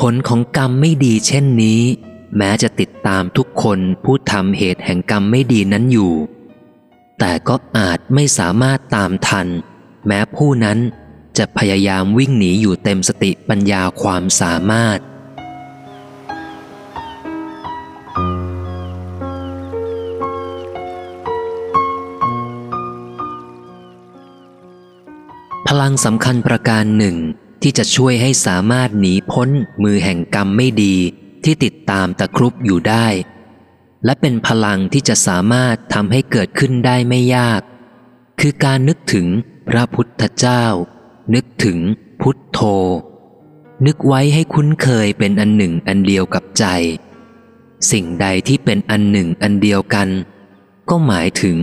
[0.00, 1.82] ผลของกรรมไม่ดีเช่นนี้
[2.36, 6.12] แม้จะติดตามทุกคนผู้ทำเหตุแห่งกรรมไม่ดีนั้นอยู่
[7.18, 9.46] แต่ก็อาจไม่สามารถตามทัน
[10.06, 10.78] แม้ผู้นั้น
[11.38, 14.98] จะพยายามวิ่งหนีอยู่เต็มสติปัญญาความสามารถ
[25.68, 27.16] พลังสำคัญประการหนึ่ง
[27.62, 29.48] ที่จะช่วยให้สามารถหนีพ้น
[29.82, 30.96] มือแห่งกรรมไม่ดี
[31.44, 33.06] ที่ติดตามตะครุบอยู่ได้
[34.04, 37.60] และเป็นพลังที่จะสามารถทำให้เกิดขึ้นได้ไม่ยาก
[38.40, 39.26] คือการนึกถึง
[39.68, 40.64] พระพุทธเจ้า
[41.34, 41.78] นึกถึง
[42.20, 42.60] พุทโธ
[43.86, 46.64] นึกไว้ให้คุ้นเคยเป็นอันหนึ่งอันเดียวกับใจ
[47.90, 50.08] สิ่งใดที่เป็นอันหนึ่งอันเดียวกัน
[50.88, 51.58] ก็หมายถึง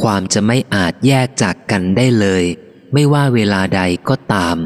[0.00, 2.44] ความจะไม่อาจแยกจากกันได้เลย
[2.92, 4.56] ไม่ว่าเวลาใดก็ตาม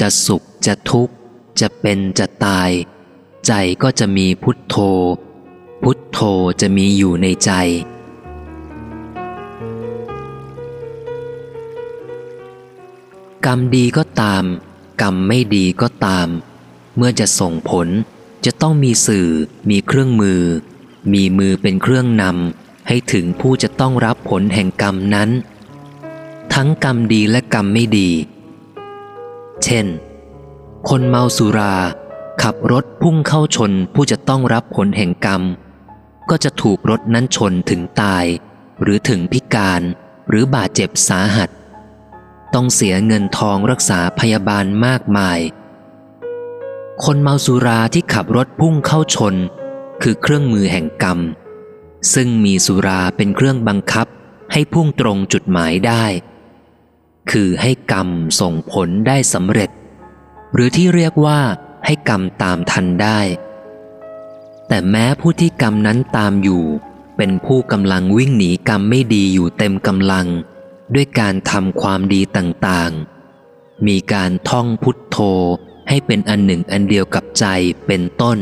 [0.00, 1.14] จะสุขจะทุกข์
[1.60, 2.70] จะเป็นจะตาย
[3.46, 3.52] ใจ
[3.82, 4.76] ก็จะมีพุทโธ
[5.82, 6.18] พุทโธ
[6.60, 7.50] จะมีอยู่ในใจ
[13.46, 14.44] กรรมดีก็ตาม
[15.02, 16.28] กรรมไม่ดีก็ตาม
[16.96, 17.88] เมื่อจะส่งผล
[18.44, 19.28] จะต้องมีสื่อ
[19.70, 20.42] มีเครื่องมือ
[21.12, 25.30] มีมือเป็นเครื่องนำให้ถึงผู้จะต้องรับผลแห่งกรรมนั้น
[26.54, 28.10] ทั้งกรรมดีและกรรมไม่ดี
[29.64, 29.86] เช่น
[30.88, 31.74] คนเมาสุรา
[32.46, 35.42] ขับรถพุ่งเข้าชนผู้จะต้องรับผลแห่งกรรม
[36.30, 38.24] ก็จะถูกรถนั้นชนถึงตาย
[38.82, 39.82] หรือถึงพิการ
[40.28, 41.50] หรือบาดเจ็บสาหัส
[42.54, 45.38] ต้องเสียเงินทองรักษาพยาบาลมากมาย
[47.04, 49.34] คนเมาสุราที่ขับรถพุ่งเข้าชน
[50.02, 51.18] คือเครื่องมือแห่งกรรม
[52.14, 54.06] ซึ่งมีสุราเป็นเครื่องบังคับ
[54.52, 56.04] ให้พุ่งตรงจุดหมายได้
[57.30, 58.08] คือให้กรรม
[58.40, 59.70] ส่งผลได้สำเร็จ
[60.54, 61.40] หรือที่เรียกว่า
[61.84, 63.20] ให้กรรมตามทันได้
[64.68, 66.64] แต่แม้ผู้ที่กรรมนั้นตามอยู่
[67.16, 70.26] เป็นผู้กำลังวิ่งหนีกรรมไม่ดีอยู่เต็มกำลัง
[70.94, 75.18] ด้วยการทำความดีต่างๆ มีการท่องพุทโธ
[75.88, 77.44] ให้เป็นอันหนึ่งอันเดียวกับใจ
[77.86, 78.38] เป็นต้น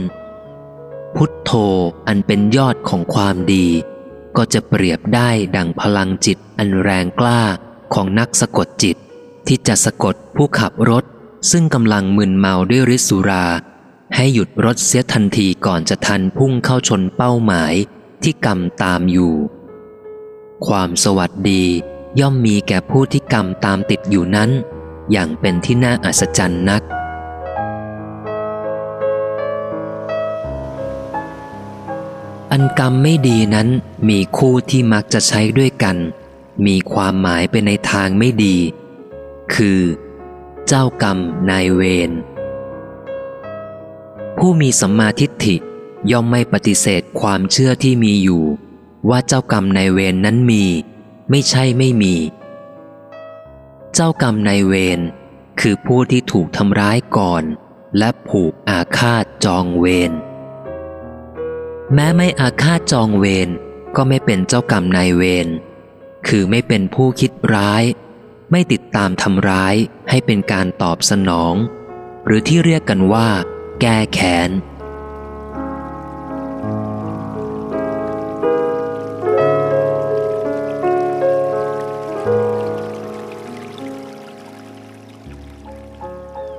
[1.17, 1.53] พุทโธ
[2.07, 3.67] อันเป็นยอดของความดี
[4.37, 7.43] ก็จะเปรียบได้ดังพลังจิตอันแรงกล้า
[7.95, 8.97] ของนักสะกดจิต
[9.47, 11.05] ที่จะสะกดผู้ขับรถ
[11.51, 13.47] ซึ่งกำลังมึนเมาด้วยฤทธิสุรา
[14.15, 17.75] ให้หยุดรถเสียทันทีก่อนจะทันพุ่งเข้าชนเป้าหมาย
[18.23, 19.35] ที่กรรมตามอยู่
[20.67, 21.65] ความสวัสดี
[22.21, 24.51] ย่อมมีแก่ผู้ที่กรรมตามติดอยู่นั้น
[25.11, 26.83] อย่างเป็นที่น่าอัศจรรย์นัก
[32.53, 33.69] อันกรรมไม่ดีนั้น
[34.09, 35.97] มีคู่ที่มักจะใช้ด้วยกัน
[36.67, 38.57] มีความหมายไปในทางไม่ดี
[39.55, 39.81] คือ
[40.73, 41.19] เจ้ากรรม
[41.51, 42.11] นายเวร
[44.39, 45.57] ผู้มีสัมมาทิฏฐิ
[46.11, 48.45] ย่อมไม่ปฏิเสธความเชื่อที่มีอยู่
[49.09, 50.65] ว่าเจ้ากรรมนายเวรนนั้นมี
[51.31, 52.15] ไม่ใช่ไม่มี
[53.95, 55.01] เจ้ากรรมนายเวร
[55.61, 57.45] คือผู้ที่ถูกทำร้ายก่อน
[57.99, 60.13] และผูกอาฆาตจองเวร
[61.95, 63.49] แม้ไม่อาฆาตจองเวร
[63.97, 65.49] ก็ไม่เป็นเจ้ากรรมนายเวร
[66.29, 67.85] คือไม่เป็นผู้คิดร้าย
[68.51, 69.77] ไม่ติดตามทำร้าย
[70.11, 71.55] ให้เป็นการตอบสนอง
[72.27, 73.29] หรือที่เรียกกันว่า
[73.81, 74.51] แก้แค้น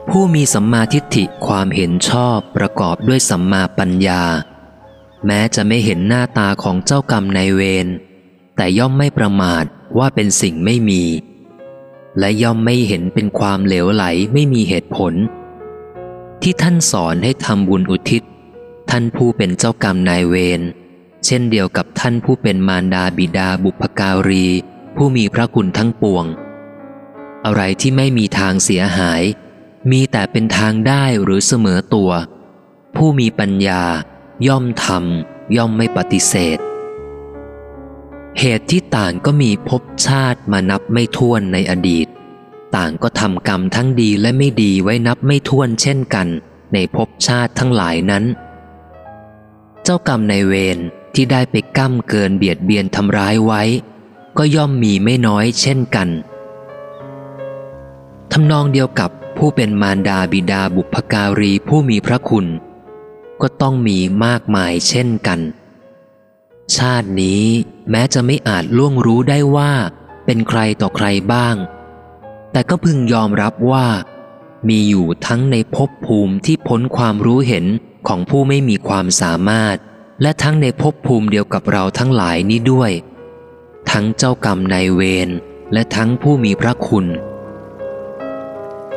[0.10, 4.24] ผู้มีสัมมาทิฏฐิความเห็นชอบประกอบด้วยสัมมาปัญญา
[5.26, 7.88] แม้จะไม่เห็นหน้าตาของเจ้ากรรมนายเวร
[8.56, 9.64] แต่ย่อมไม่ประมาท
[9.98, 11.04] ว่าเป็นสิ่งไม่มี
[12.20, 15.14] และย่อมไม่เห็นเป็นความเหลวไหลไม่มีเหตุผล
[16.42, 18.24] ที่ท่านสอนให้ทำบุญอุทิศ
[18.90, 20.62] ท่านผู้เป็นเจ้ากรรมนายเวร
[21.26, 24.48] เช่นเดียวกับท่านผู้เป็นมารดาบิดาบุพการี
[24.96, 26.26] ผู้มีพระคุณทั้งปวง
[27.46, 29.24] อะไรที่ไม่มีทางเสียหาย
[29.92, 32.12] มีแต่เป็นทางได้หรือเสมอตัว
[32.96, 33.84] ผู้มีปัญญา
[34.48, 36.58] ย่อมทำย่อมไม่ปฏิเสธ
[38.38, 42.08] เหตุที่ต่างก็มีภพชาติมานับไม่ถ้วนในอดีต
[42.76, 46.28] ต่างก็ทำกรรมทั้งดีและไม่ดีไว้นับไม่ถ้วนเช่นกัน
[46.74, 48.24] ในภพชาติทั้งหลายนั้น
[49.84, 50.78] เจ้ากรรมในเวร
[51.14, 53.64] ที่ได้ไปก้ำเกินเบียดเบียนทำร้ายไว้
[54.38, 56.10] ก็ย่อมมีไม่น้อยเช่นกัน
[58.32, 62.46] ทำนองเดียวกับผู้เป็นมารดาบิดาบุพการีผู้มีพระคุณ
[63.42, 65.40] ก็ต้องมีมากมายเช่นกัน
[66.78, 67.44] ชาตินี้
[67.90, 69.72] แม้จะไม่อาจล่วงรู้ได้ว่า
[70.26, 71.56] เป็นใครต่อใครบ้าง
[72.52, 73.88] แต่ก็พึงยอมรับว่า
[74.70, 77.66] มีอยู่ทั้งในภพภูมิที่พ้นความรู้เห็น
[78.08, 79.76] ของผู้ไม่มีความสามารถ
[80.22, 82.92] และทั้งในภพภูมิเดียวกับเราทั้งหลายนี้ด้วย
[83.92, 85.30] ทั้งเจ้ากรรมนายเวร
[85.74, 87.06] และทั้งผู้มีพระคุณ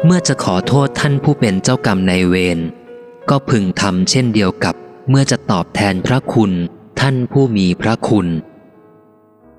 [0.04, 2.58] เมื่อจะขอโทษท่านผู้เป็นเจ้ากรรมนายเวร
[3.30, 4.74] ก็พึงทำเช่นเดียวกับ
[5.08, 6.52] เมื่อจะตอบแทนพระคุณ
[7.00, 8.28] ท่านผู้มีพระคุณ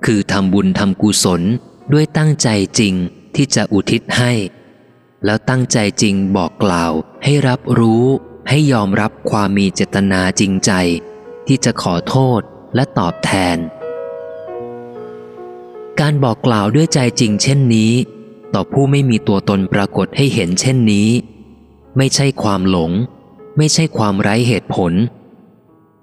[0.06, 1.42] คือทำบุญทำกุศล
[1.94, 2.50] ด้วยตั้งใจ
[2.80, 2.94] จริง
[3.36, 4.32] ที่จะอุทิศให้
[5.26, 6.92] แล้วตั้งใจจริงบอกกล่าว
[7.24, 8.06] ให้รับรู้
[8.50, 10.72] ให้ยอมรับความมีเจตนาจริงใจ
[11.48, 12.42] ที่จะขอโทษ
[12.76, 13.58] และตอบแทน
[16.00, 17.92] การบอกกล่าวด้วยใจจริงเช่นนี้
[18.54, 21.10] ต่อผู้ไม่มีตัวตนปรากฏให้เห็นเช่นนี้
[21.98, 22.92] ไม่ใช่ความหลง
[23.58, 24.94] ไม่ใช่ความไร้เหตุผล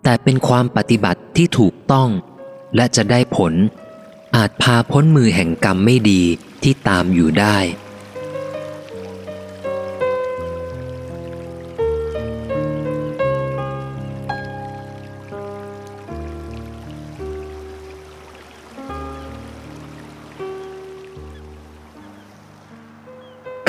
[0.03, 2.09] แต่เป็นความปฏิบัติที่ถูกต้อง
[2.77, 3.53] และจะได้ผล
[4.37, 6.23] อาจพาพ้นมือแห่งกรรมไม่ดี
[6.63, 7.59] ที่ตามอยู่ได้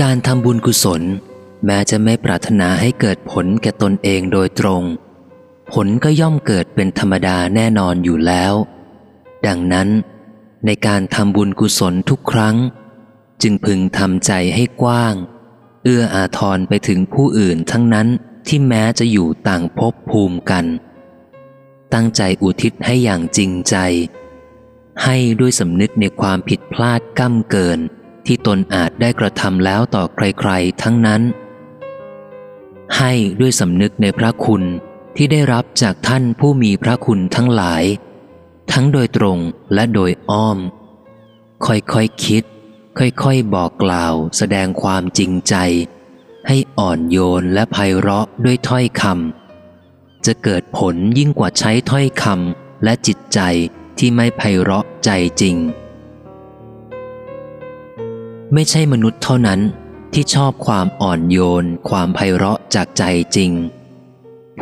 [0.02, 1.02] การทำบุญกุศล
[1.66, 4.84] แม้จะไม่ปรารถนาให้เกิดผลแก่ตนเองโดยตรง
[5.72, 8.54] ผลก็ย่อมเกิดเป็นธรรมดาแน่นอนอยู่แล้ว
[9.48, 9.90] ดังนั้น
[10.66, 12.56] ในการทำบุญกุศลทุกครั้ง
[13.42, 15.16] จึงพึงทำใจให้กว้าง
[15.84, 18.08] เอื้ออาทรไปถึงผู้อื่นทั้งนั้น
[18.48, 20.66] ที่แม้จะอยู่ต่างภพภูมิกัน
[21.94, 23.76] ตั้งใจอุทิศให้อย่างจริงใจ
[25.04, 27.80] ให้ด้วยสำนึกในความผิดพลาดก้ำเกิน
[28.26, 31.22] ที่ตนอาจได้กระทำแล้วต่อใครๆทั้งนั้น
[32.98, 34.64] ให้ด้วยสำนึกในพระคุณ
[35.16, 37.84] ที่ได้รับจากท่านผู้มีพระคุณทั้งหลาย
[38.72, 39.38] ทั้งโดยตรง
[39.74, 40.58] และโดยอ้อม
[41.66, 42.44] ค่อยๆคคิด
[42.98, 45.56] ค่อยๆ บอกกล่าวแสดงความจริงใจ
[46.48, 53.40] ให้อ่อนโยนและไพเราะด้วยถ้อยคำจะเกิดผลยิ่งกว่าใช้ถ้อยคำและจิตใจ
[53.98, 55.10] ที่ไม่ไพเราะใจ
[55.42, 55.56] จริง
[58.54, 59.60] ไม่ใช่มนุษย์เท่านั้น
[60.14, 63.04] ที่ชอบความอ่อนโยน ความไพเราะจากใจ
[63.36, 63.52] จริง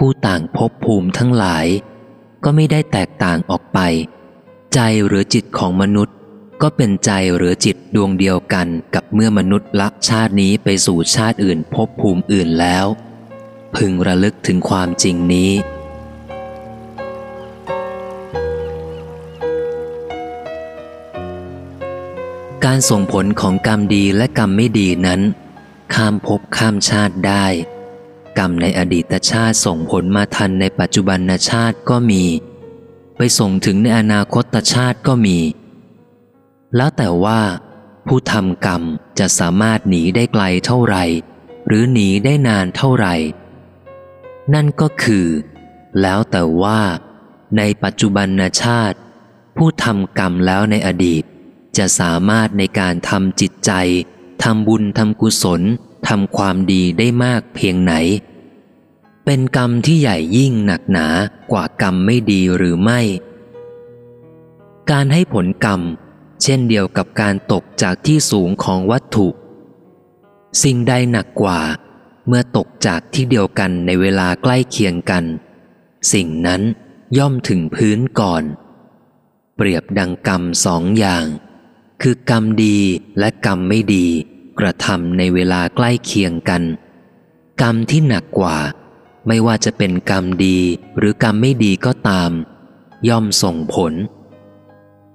[0.03, 1.67] ผู้ต่างพบภูมิทั้งหลาย
[2.43, 3.79] ก็ไม่ได้แตกต่างออกไป
[4.73, 6.15] ใจหรือจิตของมนุษย์
[6.61, 12.85] ก็เป็นใจหรือจิตดวงเดียวกันกับเมื่อมนุษย์ละชาตินี้ไปสู่ชาติอื่นพบภูมิอื่นแล้ว
[13.75, 15.51] พึงระลึกถึงความจริงนี้
[22.65, 25.21] การส่งผลของกรรมดีและกรรมไม่ดีนั้น
[25.93, 27.45] ข้ามภพข้ามชาติได้
[28.37, 31.19] กรรมในอดีตชาติส่งผลมาทันในปัจจุบัน
[31.49, 32.23] ชาติก็มี
[33.17, 35.37] ไปส่งถึงในอนาคตชาติก็มี
[36.75, 37.41] แล้วแต่ว่า
[38.07, 38.83] ผู้ทำกรรม
[39.19, 41.03] จะสามารถหนีได้ไกลเท่าไหร่
[41.67, 43.15] หรือหนีได้นานเท่าไหร่
[44.53, 45.27] นั่นก็คือ
[46.01, 46.81] แล้วแต่ว่า
[47.57, 48.27] ในปัจจุบัน
[48.63, 48.97] ชาติ
[49.57, 51.23] ผู้ทำกรรมแล้วในอดีต
[51.77, 53.71] จะสามารถในการทำจิตใจ
[54.43, 55.61] ทำบุญทำกุศล
[56.07, 57.93] ทำความดีได้มากเพียงไหน
[59.25, 61.07] เป็นกรรมที่ใหญ่ยิ่งหนักหนา
[61.51, 62.99] กว่ากรรมไม่ดีหรือไม่
[64.91, 65.81] การให้ผลกรรม
[66.43, 69.27] เช่นเดียวกับการตกจากที่สูงของวัตถุ
[70.63, 71.61] สิ่งใดหนักกว่า
[72.27, 75.23] เมื่อตกจากที่เดียวกันในเวลาใกล้เคียงกัน
[76.13, 76.61] สิ่งนั้น
[77.17, 78.43] ย่อมถึงพื้นก่อน
[79.55, 81.25] เปรียบดังกรรมสองอย่าง
[82.01, 82.77] คือกรรมดี
[83.19, 84.07] และกรรมไม่ดี
[84.59, 86.63] กระทำในเวลาใกล้เคียงกัน
[87.61, 88.57] กรรมที่หนักกว่า
[89.27, 90.59] ไม่ว่าจะเป็นกรรมดี
[90.97, 92.31] หรือกรรมไม่ดีก็ตาม
[93.09, 93.93] ย่อมส่งผล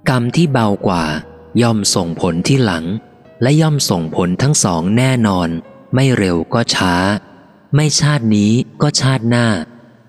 [0.09, 1.05] กรรมที่เบากว่า
[1.63, 2.85] ย่อมส่งผลที่หลัง
[3.43, 5.49] และย่อมส่งผลทั้งสองแน่นอน
[5.95, 6.95] ไม่เร็วก็ช้า
[7.75, 8.53] ไม่ชาตินี้
[8.83, 9.47] ก็ชาติหน้า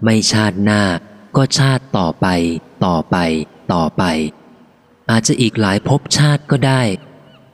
[0.03, 0.81] ไม่ชาติหน้า
[1.37, 2.27] ก็ชาติต่อไป
[2.85, 3.17] ต่อไป
[3.73, 4.03] ต่อไป
[5.09, 6.81] อาจจะอีกหลายภพชาติก็ได้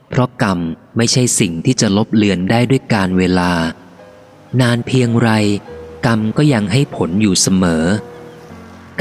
[0.08, 0.58] เพราะกรรม
[0.96, 3.52] ไม่ใช่สิ่งที่จะลบเลือนได้ด้วยการเวลา
[4.60, 5.30] นานเพียงไร
[6.06, 7.84] กรรมก็ยังให้ผลอยู่เสมอ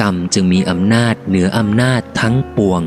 [0.01, 2.81] กรรมจึงมีอำนาจเหนืออำนาจทั้งปวง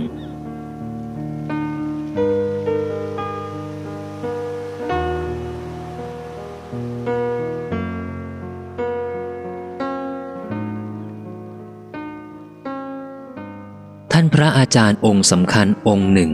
[14.13, 16.33] ท่านพระอาจารย์องค์สำคัญองค์หนึ่ง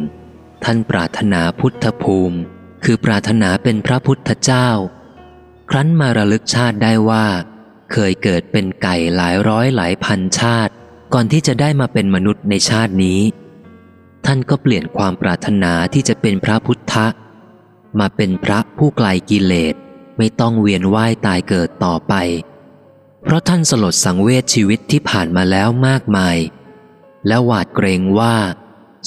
[0.65, 2.39] ท่านปรารถนาพุทธภูมิ
[2.85, 4.69] คือปรารถนาเป็นพระพุทธเจ้า
[5.71, 7.27] ครั้นมาระลึกชาติได้ว่า
[7.93, 10.73] เคยเกิดเป็นไก่หลายร้อยหลายพันชาติ
[11.15, 13.21] ก่อนที่จะได้มาเป็นมนุษย์ในชาตินี้
[14.27, 16.95] ท่านก็เปลี่ยนความปรารถนาที่จะเป็นพระพุทธ
[17.99, 19.75] มาเป็นพระผู้ไกลกิเลส
[20.19, 22.15] ไม่ต้องเวียนว่ายตายเกิดต่อไป
[23.23, 26.37] เพราะท่านสลดสังเวชชีวิตที่ผ่านมาแล้วมากมาย
[27.27, 28.35] และหวาดเกรงว่า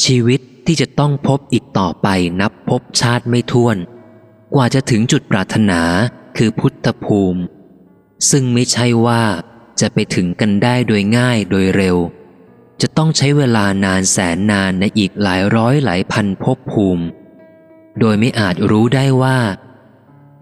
[0.03, 2.07] ชีวิต ที่จะต้องพบอีกต่อไป
[2.41, 3.77] นับพบชาติไม่ท้วน
[4.55, 5.81] กว่าจะถึงจุดปรารถนา
[6.37, 7.41] คือพุทธภูมิ
[8.29, 9.23] ซึ่งไม่ใช่ว่า
[9.81, 11.97] จะไปถึงกันได้โดยง่ายโดยเร็ว
[12.81, 17.05] จะต้องใช้เวลานานแสนนานในอีกหลายร้อยหลายพันภพภูมิ
[17.99, 19.39] โดยไม่อาจรู้ได้ว่า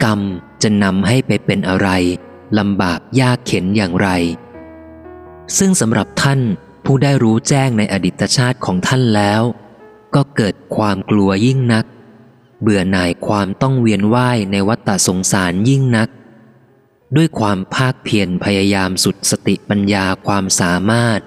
[0.04, 0.20] กรรม
[0.64, 1.90] จะนำให้ไปเป็นอะไร
[2.60, 4.10] ลำบากยากเข็นอย่างไร
[5.58, 6.40] ซึ่งสำหรับท่าน
[6.86, 9.42] ผู้ได้รู้แจ้งในอดีตชาติของท่านแล้ว
[10.16, 11.86] ก็เกิดความกลัวยิ่งนัก
[12.62, 16.10] เบื่อหน่ายความต้องเวียนว่ายในวัฏสงสารยิ่งนัก
[17.16, 21.20] ด้วยความภาคเพียรพยายามสุดสติปัญญาความสามารถ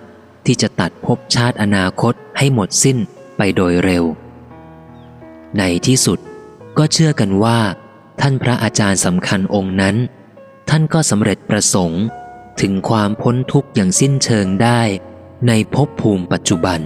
[0.46, 2.98] ที่จะตัดภพชาติอนาคตให้หมดสิ้น
[3.36, 4.04] ไปโดยเร็ว
[5.58, 6.18] ในที่สุด
[6.78, 7.58] ก็เชื่อกันว่า
[8.20, 9.96] ท่านพระอาจารย์สำคัญองค์นั้น
[10.70, 12.02] ท่านก็สำเร็จประสงค์
[12.60, 14.80] ถึงความพ้นทุกข์อย่างสิ้นเชิงได้
[15.48, 16.80] ในภพภูมิปัจจุบัน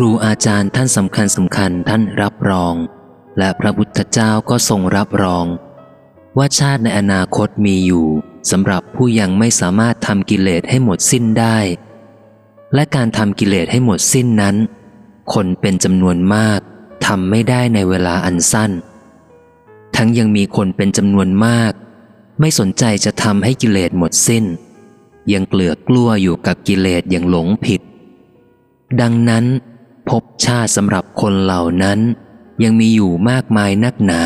[0.00, 2.74] รูอาจารย์ท่านสำคัญสำคัญท่านรับรอง
[3.38, 5.46] และพระพุทธเจ้าก็ทรงรับรอง
[6.38, 8.06] ว่าชาติในอนาคตมีอยู่
[8.50, 11.58] สำหรับผู้ยังไม่สามารถทำกิเลสให้หมดสิ้นได้
[12.74, 14.56] และการทำกิเลสให้หมดสิ้นนั้น
[15.34, 16.60] คนเป็นจำนวนมาก
[17.06, 18.70] ทำไม่ได้ในเวลาอันสั้น
[19.96, 21.72] ทั้งยังมีคนเป็นจำนวนมาก
[22.40, 24.44] ไม่สนใจจะทำให้กิเลสหมดสิ้น
[25.32, 27.80] ยังเกลือกกลัวอยู่กับกิเลสอย่างหลงผิด
[29.00, 29.46] ดังนั้น
[30.10, 31.98] ภพชาติสำหรับคนเหล่านั้น
[32.62, 34.22] ยังมีอยู่มากมายนักหนา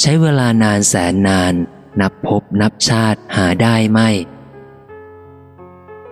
[0.00, 1.54] ใช้เวลานานแสนนาน
[2.00, 4.08] นับพบนับชาติหาได้ไม่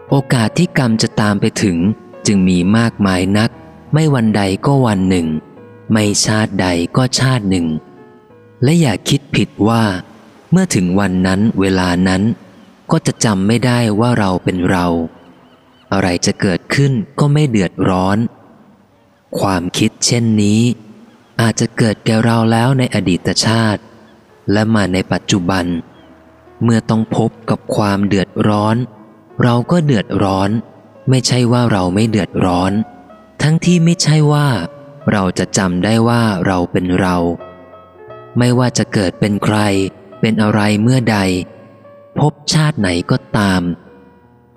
[0.08, 1.76] โอกาสที่กรรมจะตามไปถึง
[2.26, 3.50] จึงมีมากมายนัก
[3.92, 5.26] ไม่วันใดก็วันหนึ่ง
[5.92, 7.66] ไม่ชาติใดก็ชาติหนึ่ง
[8.62, 9.84] และอย่าคิดผิดว่า
[10.50, 12.22] เมื่อถึงวันนั้นเวลานั้น
[12.90, 14.86] ก็จะจำไม่ได้ว่าเราเป็นเรา
[15.92, 18.18] อะไรจะเกิดขึ้นก็ไม่เดือดร้อน
[19.40, 20.60] ความคิดเช่นนี้
[21.40, 23.82] อาจจะเกิดแก่เราแล้วในอดีตชาติ
[24.52, 25.64] และมาในปัจจุบัน
[26.62, 28.76] เมื่อต้องพบกับความเดือดร้อน
[29.42, 30.50] เราก็เดือดร้อน
[31.10, 32.72] ไม่ใช่ว่าเราไม่เดือดร้อน
[33.42, 34.48] ทั้งที่ไม่ใช่ว่า
[35.12, 37.16] เราจะจำได้ว่าเราเป็นเรา
[38.38, 39.58] ไม่ว่าจะเกิดเป็นใคร
[40.20, 41.18] เป็นอะไรเมื่อใด
[42.18, 43.62] พบชาติไหนก็ตาม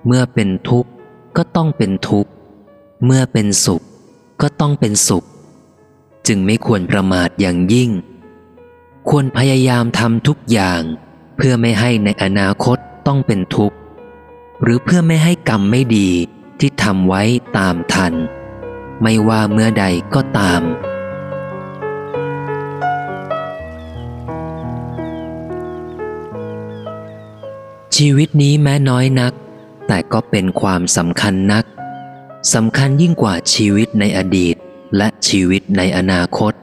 [0.06, 0.90] เมื่อเป็นทุกข์
[1.38, 2.32] ก็ต้องเป็นทุกข์
[3.06, 3.84] เมื่อเป็นสุข
[4.41, 5.26] ก็ต้องเป็นสุข
[6.28, 7.91] จึงไม่ควรประมาทอย่างยิ่ง
[9.10, 10.82] ควรพยายามทำทุกอย่าง
[11.36, 13.78] เพื่อไม่ให้ในอนาคตต้องเป็นทุกข์
[14.61, 16.10] หรือเพื่อไม่ให้กรรมไม่ดี
[16.60, 17.24] ที่ทำไว้
[17.57, 18.14] ตามทัน
[19.02, 19.86] ไม่ว่าเมื่อใด
[20.16, 20.61] ก็ตาม
[27.95, 29.34] ชีวิตนี้แม้น้อยนัก
[29.88, 31.66] แต่ก็เป็นความสำคัญนัก
[32.53, 34.56] สำคัญยิ่งกว่าชีวิตในอดีต
[34.98, 36.53] และชีวิตในอนาคต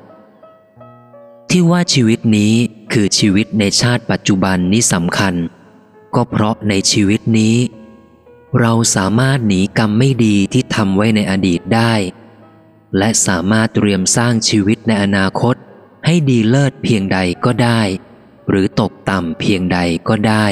[1.51, 2.55] ที่ว่าชีวิตนี้
[2.93, 5.35] คือชีวิตในชาติปัจจุบันนี้สำคัญ
[6.15, 7.57] ก็เพราะในชีวิตนี้
[8.61, 11.95] เราสามารถหนีกรรมไม่ดีที่ทำไว้ในอดีตได้
[12.99, 15.55] และสามารถเตรียมสร้างชีวิตในอนาคต
[16.07, 17.81] ให้ดีเลิศเพียงใดก็ได้
[18.49, 19.79] หรือตกต่ำเพียงใด
[20.09, 20.47] ก็ได้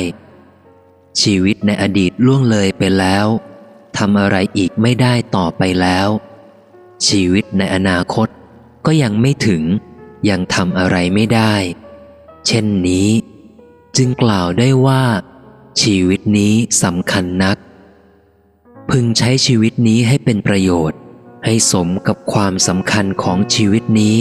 [1.20, 3.26] ชีวิตในอดีตล่วงเลยไปแล้ว
[3.98, 6.08] ทำอะไรอีกไม่ได้ต่อไปแล้ว
[7.06, 8.28] ชีวิตในอนาคต
[8.86, 9.62] ก็ยังไม่ถึง
[10.30, 11.54] ยังทำอะไรไม่ได้
[12.46, 13.08] เช่นนี้
[13.96, 15.04] จึงกล่าวได้ว่า
[15.82, 17.56] ชีวิตนี้สำคัญนัก
[18.90, 20.98] พึงใช้ชีวิตนี้ให้เป็นประโยชน์
[21.44, 24.18] ให้สมกับความสำคัญของชีวิตนี้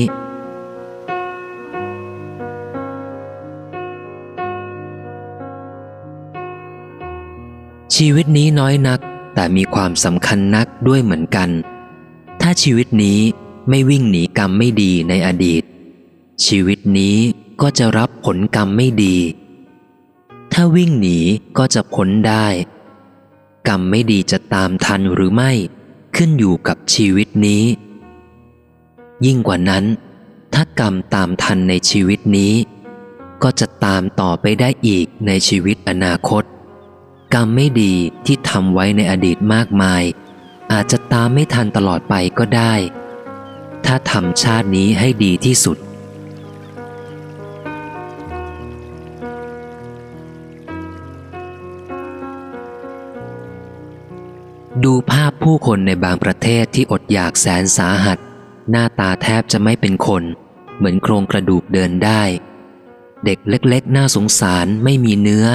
[7.95, 8.99] ชีวิตนี้น้อยนัก
[9.33, 11.49] แต่มีความสำคัญนักด้วยเหมือนกัน
[12.41, 13.19] ถ้าชีวิตนี้
[13.69, 15.63] ไม่วิ่งหนีกรรมไม่ดีในอดีต
[16.45, 17.17] ชีวิตนี้
[17.61, 19.17] ก็จะรับผลกรรมไม่ดี
[20.53, 21.17] ถ้าวิ่งหนี
[21.57, 22.47] ก็จะพ้นได้
[23.67, 25.51] กรรมไม่ดีจะตามทันหรือไม่
[26.15, 27.63] ขึ้นอยู่กับชีวิตนี้
[29.25, 29.83] ยิ่งกว่านั้น
[30.53, 32.53] ถ้ากรรมตามทันในชีวิตนี้
[33.43, 36.43] ก็จะตามต่อไปได้อีกในชีวิตอนาคต
[37.33, 37.93] กรรมไม่ดี
[38.25, 40.03] ที่ทำไว้ในอดีตมากมาย
[40.71, 42.73] อาจจะตามไม่ทันตลอดไปก็ได้
[43.85, 45.77] ถ้าทำชาตินี้ให้ดีที่สุด
[54.83, 58.17] ดูภาพผู้คนในบางประเทศที่อดอยากแสนสาหัส
[58.69, 60.23] หน้าตาแทบจะไม่เป็นคน
[60.77, 62.23] เหมือนโครงกระดูกเดินได้
[63.25, 65.47] เด็กเล็กๆ น่าสงสารไม่มีเนื้อ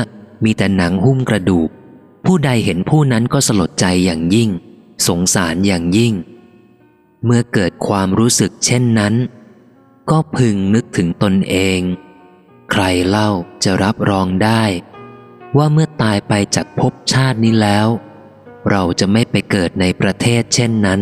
[0.44, 1.68] มีแต่หนังหุ้มกระดูก
[2.26, 4.50] ผู้ใดเห็นผู้นั้นก็สลดใจอย่างยิ่ง
[5.06, 6.14] สงสารอย่างยิ่ง
[7.24, 9.14] เมื่อเกิดความรู้สึกเช่นนั้น
[10.10, 11.80] ก็พึงนึกถึงตนเอง
[12.70, 13.30] ใครเล่า
[13.64, 14.62] จะรับรองได้
[15.56, 17.88] ว่าเมื่อตายไปจากภพชาตินี้แล้ว
[18.70, 21.00] เราจะไม่ไปเกิดในประเทศเช่นนั้น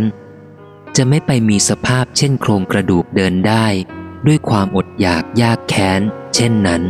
[0.96, 3.66] จะไม่ไปมีสภาพเช่นโครงกระดูกเดินได้
[4.26, 6.00] ด้วยความอดอยากยากแค้น
[6.34, 6.82] เช่นนั้น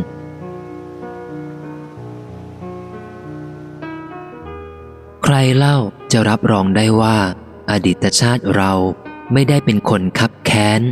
[5.28, 5.78] ใครเล่า
[6.12, 7.18] จะรับรองได้ว่า
[7.70, 8.72] อดีตชาติเรา
[9.32, 10.82] ไม่ได้เป็นคนคับแค้น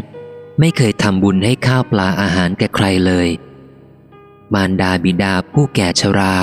[0.60, 3.28] ไม่เคยทำบุญให้ข้าวปลาอาหารแก่ใครเลย
[4.54, 6.36] มารดาบิดาผู้แก่ชรา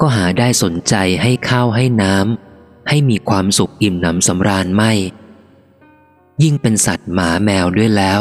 [0.00, 4.92] ก็หาได้สนใจให้ข้าวให้น้ำให้มีความสุขอิ่มหนำสำราญไม่
[6.42, 8.20] ยิ่งเป็นสัตว์หมาแมวด้วยแล้ว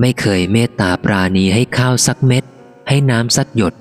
[0.00, 2.44] ไม่เคยเมตตาปราณีให้ข้าวสักเม็ด
[2.88, 3.74] ให้น้ำสักหยด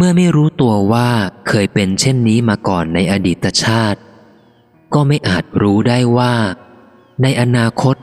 [0.00, 1.08] เมื่อไม่รู้ตัวว่า
[1.48, 4.00] เคยเป็นเช่นนี้มาก่อนในอดีตชาติ
[4.94, 6.34] ก็ไม่อาจรู้ได้ว่า
[7.22, 7.96] ในอนาคต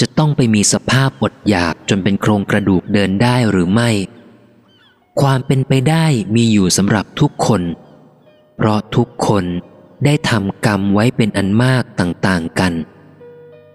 [0.00, 3.90] จะต้องไปมีสภาพอดอยากจนเป็นโครงกระดูกเดินได้หรือไม่
[5.20, 7.62] ความเป็นไปได้มีอยู่สำหรับทุกคน
[8.56, 9.44] เพราะทุกคน
[10.04, 12.72] ได้ทำกรรมไว้เป็นอันมากต่างๆกัน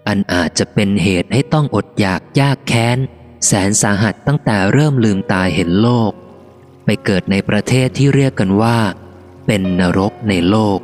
[0.08, 2.98] อันอาจจะเป็นเหตุให้ต้องอดอยากยากแค้น
[3.46, 6.12] แสนสาหัสตั้งแต่เริ่มลืมตาเห็นโลก
[6.86, 8.78] ไปเกิดในประเทศที่เรียกกันว่า
[9.46, 10.80] เป็นนรกในโลก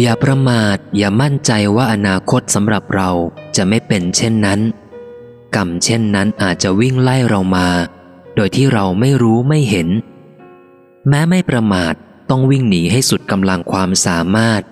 [0.00, 3.10] อย่าประมาทอย่ามั่นใจว่าอนาคตสำหรับเรา
[3.56, 4.60] จะไม่เป็นเช่นนั้น
[5.56, 7.68] กรรมเช่นนั้นอาจจะวิ่งไล่เรามา
[8.36, 9.88] โดยที่เราไม่รู้ไม่เห็น
[11.08, 11.94] แม้ไม่ประมาท
[12.30, 14.62] ต้องวิ่งหนีให้สุดกำลังความสามารถ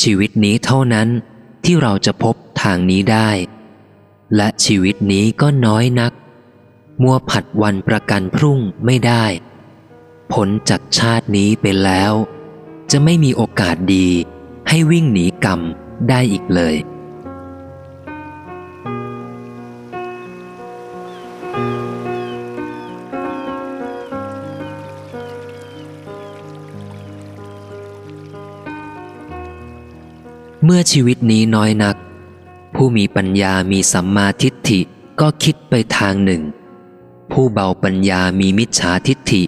[0.00, 1.08] ชีวิตนี้เท่านั้น
[1.64, 3.30] ที่เราจะพบทางนี้ได้
[4.36, 6.12] และชีวิตนี้ก็น้อยนัก
[7.02, 9.24] มัวผัดวันประกันพรุ่งไม่ได้
[10.32, 12.12] ผลจากชาตินี้ไปแล้ว
[12.90, 14.08] จะไม่มีโอกาสดี
[14.68, 15.60] ให้วิ่งหนีกรรม
[16.08, 16.76] ได้อีกเลย
[30.64, 31.96] เมื่อชีวิตนี้น้อยนัก
[32.74, 34.80] ผู้มีปัญญามีสัมมาทิฏฐิ
[35.20, 36.42] ก็คิดไปทางหนึ่ง
[37.32, 39.42] ผู้เบาปัญญามีมิจฉาทิฏฐิ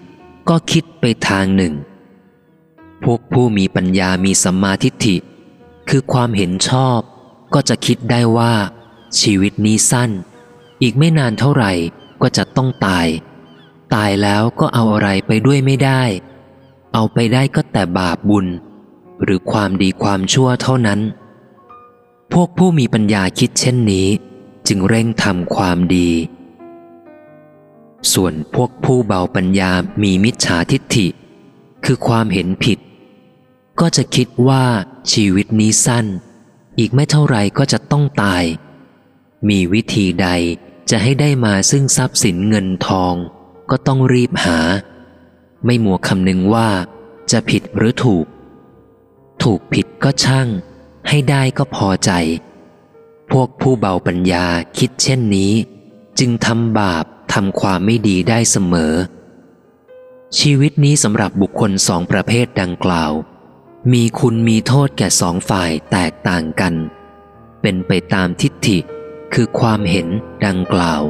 [0.49, 1.73] ก็คิดไปทางหนึ่ง
[3.03, 5.15] พวกผู้มีปัญญามีสัมมาทิฏฐิ
[5.89, 6.99] คือความเห็นชอบ
[7.53, 8.53] ก็จะคิดได้ว่า
[9.19, 10.11] ชีวิตนี้สั้น
[10.81, 11.73] อีกไม่นานเท่าไหร่
[12.21, 13.07] ก็จะต้องตาย
[13.93, 16.03] ตายแล้วก็เอาอะไรไปด้วยไม่ได้
[16.93, 18.47] เอาไปได้ก็แต่บาปบุญ
[19.23, 20.99] หรือความดีความชั่วเท่านั้น
[22.33, 24.07] พวกผู้มีปัญญาคิดเช่นนี้
[24.67, 26.09] จึงเร่งทำความดี
[28.13, 29.71] ส่วนพวกผู้เบาปัญญา
[30.03, 31.07] มีมิจฉาทิฏฐิ
[31.85, 32.79] คือความเห็นผิด
[33.79, 34.65] ก็จะคิดว่า
[35.11, 36.05] ชีวิตนี้สั้น
[36.79, 38.43] อีกไม่เท่าไรก็จะต้องตาย
[39.49, 40.27] มีวิธีใด
[40.89, 43.13] จะให้ได้มาซึ่งทรัพย์สินเงินทอง
[43.69, 44.59] ก็ต้องรีบหา
[45.65, 46.69] ไม่มัวคำนึงว่า
[47.31, 48.25] จะผิดหรือถูก
[49.43, 50.47] ถูกผิดก็ช่าง
[51.09, 52.11] ให้ได้ก็พอใจ
[53.31, 54.45] พวกผู้เบาปัญญา
[54.77, 55.53] คิดเช่นนี้
[56.19, 58.93] จึงทำบาปทำความไม่ดีได้เสมอ
[60.39, 63.11] ชีวิตนี้สำหรับบุคคลสองประเภทดังกล่าว
[63.93, 66.73] มีคุณมีโทษแก่สองฝ่ายแตกต่างกัน
[67.61, 68.77] เป็นไปตามทิฏฐิ
[69.33, 70.07] คือความเห็น
[70.45, 71.01] ดังกล่าว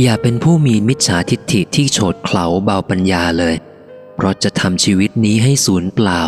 [0.00, 3.54] อย่าเป็นผู้มีมิจฉาทิฏฐิที่โฉดเขลาเบาปัญญาเลย
[4.14, 6.22] เพราะจะทำชีวิตนี้ให้สูญเปล่า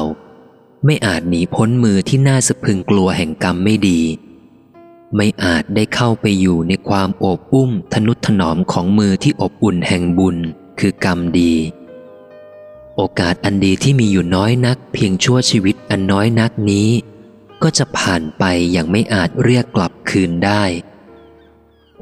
[0.85, 4.01] ไม่อาจหนีพ้นมือที่น่าสะพึงกลัวแห่งกรรมไม่ดี
[5.17, 10.37] ไม่อาจได้เข้าไปอยู่ในความโอบอุ้มทนุถนอมของมือที่อบอุ่นแห่งบุญ
[10.81, 11.55] คือกรรมดี
[12.97, 16.89] โอกาสอันดีที่มีอยู่น้อยนัก เพียงชั่วชีวิตอันน้อยนักนี้
[17.63, 20.65] ก็จะผ่านไปอย่างไม่อาจเรียกกลับคืนได้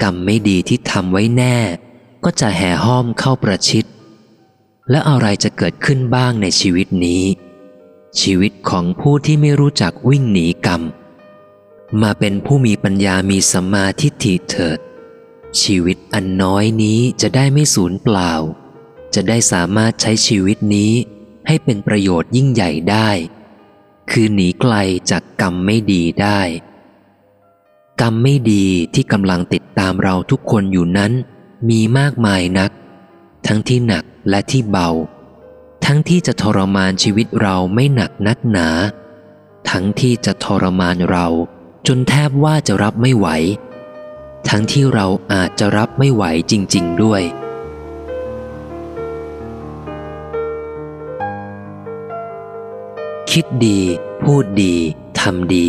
[0.03, 1.57] กรรมไม่ดีที่ทำไว้แน่
[2.25, 3.85] ก็จะแห่ห้อมเข้าประชิด
[4.91, 7.25] และอะไรจะเกิดขึ้นบ้างในชีวิตนี้
[8.21, 10.83] ชีวิตของผู้ที่ไม่รู้จักวิ่งหนีกรรม
[12.03, 14.79] มาเป็นผู้มีปัญญามีสัมมาทิฏฐิเถิด
[15.63, 18.33] ชีวิตอันน้อยนี้จะได้ไม่สูญเปล่า
[19.15, 20.93] จะได้สามารถใช้ชีวิตนี้
[21.47, 23.11] ให้เป็นประโยชน์ยิ่งใหญ่ได้
[24.11, 24.75] คือหนีไกล
[25.11, 26.41] จากกรรมไม่ดีได้
[28.01, 31.13] กรรมไม่ดีที่กำลังติดตามเราทุกคนอยู่นั้น
[31.69, 32.71] มีมากมายนัก
[33.47, 34.91] ทั้งที่หนักและที่เบา
[35.85, 38.69] ทั้งที่จะทรมานชีวิตเราไม่หนักนักหนา
[39.71, 41.27] ทั้งที่จะทรมานเรา
[41.87, 43.29] จนแทบว่าจะรับไม่ไหว
[44.49, 47.23] ทั้งที่เราอาจจะรับไม่ไหวจริง ๆ ด้วย
[53.31, 53.81] คิดดี
[54.23, 54.75] พูดดี
[55.21, 55.69] ทำดี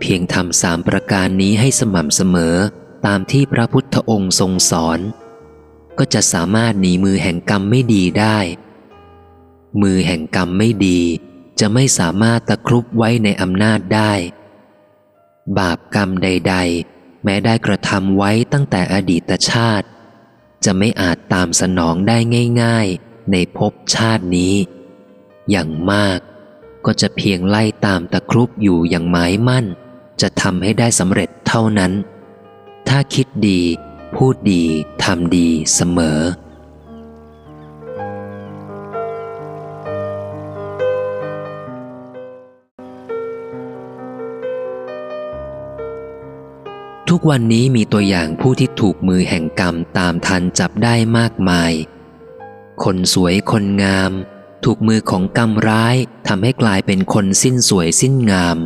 [0.00, 2.56] เพียงทำสามประการนี้ให้สม่ำเสมอ
[3.06, 5.00] ตามที่พระพุทธองค์ทรงสอน
[5.98, 8.38] ก็จะสามารถหนีมือแห่งกรรมไม่ดีได้
[9.82, 11.00] มือแห่งกรรมไม่ดี
[11.60, 14.12] จะไม่สามารถตะครุบไว้ในอำนาจได้
[15.58, 16.56] บาปกรรมใด
[16.90, 19.86] ๆ แม้ได้กระทำไว้ตั้งแต่อดีตชาติ
[20.64, 22.18] จะไม่อาจตามสนองได้
[22.62, 24.54] ง่าย ๆ ในภพชาตินี้
[25.50, 26.18] อย่างมาก
[26.86, 29.66] ก็จะเพียงไล่ตามตะครุบอยู่อย่างหมายมั่น
[30.20, 31.92] จะทำให้ได้สำเร็จเท่านั้น
[32.88, 33.60] ถ้าคิดดี
[34.16, 34.62] พูดดี
[35.04, 36.20] ทำดีเสมอ
[47.08, 51.72] ทุกวันนี้มีตัวอย่างผู้ที่ถูกมือแห่งกรรมตามทันจับได้มากมาย
[52.84, 54.12] คนสวยคนงาม
[54.64, 55.96] ถูกมือของกรรมร้าย
[56.28, 58.58] ทำให้กลายเป็นคนสิ้นสวยสิ้นงาม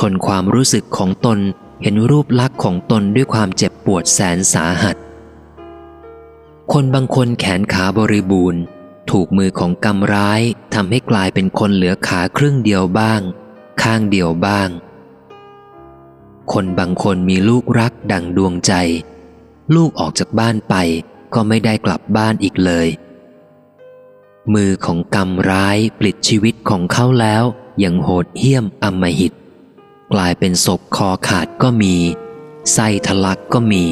[0.00, 1.38] ทนความรู้สึกของตน
[1.82, 4.96] เห็นรูปลักษณ์ของตนด้วยความเจ็บปวดแสนสาหัส
[6.72, 8.60] คนบางคนแขนขาบริบูรณ์
[9.10, 10.40] ถูกมือของกรรมร้าย
[10.74, 13.20] ทำให้กลายเป็นคนเหลือขาครึ่งเดียวบ้าง
[13.82, 14.68] ข้างเดียวบ้าง
[16.52, 18.72] คนบางคนมีลูกรักดังดวงใจ
[19.74, 20.74] ลูกออกจากบ้านไป
[21.34, 22.88] ก็ไม่ได้กลับบ้านอีกเลย
[24.54, 27.44] มือของกรรมร้ายปลิดชีวิตของเขาแล้ว
[27.80, 29.32] อย่างโหดเหี้ยมอำมหิต
[30.14, 31.94] กลายเป็นศพคอขาดก็มี
[32.72, 33.84] ไส้ทะลักก็มี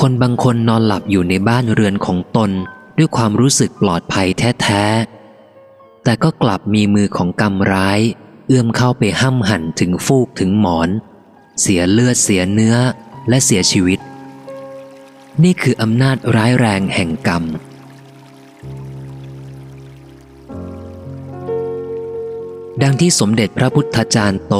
[0.00, 2.50] คนบางคนนอนหลับอยู่ในบ้านเรือนของตน
[2.98, 8.00] ด้วยความรู้สึกปลอดภัยแท้ๆ แต่ก็กลับมีมือของกรรมร้าย
[8.46, 10.88] เอื้อมเข้าไปห้ำหั่นถึงฟูกถึงหมอน
[11.60, 12.76] เสียเลือดเสียเนื้อ
[13.28, 13.98] และเสียชีวิต
[15.42, 17.44] นี่คืออำนาจร้ายแรงแห่งกรรม
[22.82, 24.54] ดังที่สมเด็จพระพุทธจารย์โต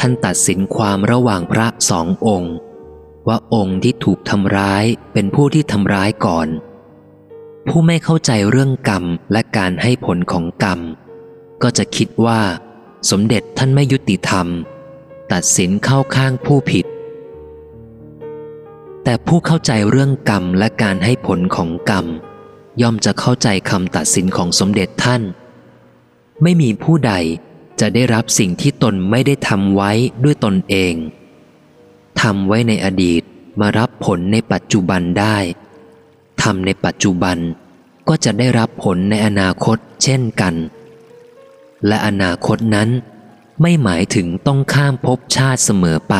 [0.00, 2.54] ท่านตัดสินความระหว่างพระสององค์
[3.28, 6.48] ว่าองค์ที่ถูกทำร้ายเป็นผู้ที่ทำร้ายก่อน
[7.68, 10.80] ผู้ไม่เข้าใจเรื่องกรรมและการให้ผลของกรรม
[11.62, 12.40] ก็จะคิดว่า
[13.10, 14.46] สมเด็จท่านไม่ยุติธรรม
[15.32, 16.86] ตัดสินเข้าข้างผู้ผิด
[19.04, 22.06] แต่ผู้เข้าใจเรื่องกรรมและการให้ผลของกรรม
[22.82, 25.22] ย่อมจะเข้าใจคำตัดสินของสมเด็จท่าน
[26.42, 27.14] ไม่มีผู้ใด
[27.80, 29.90] จะได้รับสิ่งที่ตนไม่ได้ทำไว้
[30.24, 30.94] ด้วยตนเอง
[32.22, 33.22] ทำไว้ในอดีต
[33.60, 35.36] มารับผลในปัจจุบันได้
[36.42, 37.38] ทำในปัจจุบัน
[38.08, 40.54] ก็จะได้รับผลในอนาคตเช่นกัน
[41.86, 42.88] และอนาคตนั้น
[43.62, 46.14] ไม่หมายถึงต้องข้ามภพชาติเสมอไป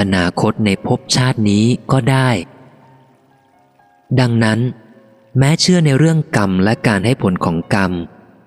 [0.00, 2.30] อนาคตในภพชาตินี้ก็ได้
[4.20, 4.60] ดังนั้น
[5.38, 7.92] แม้เชื่อในเรื่องกรรมและการให้ผลของกรรม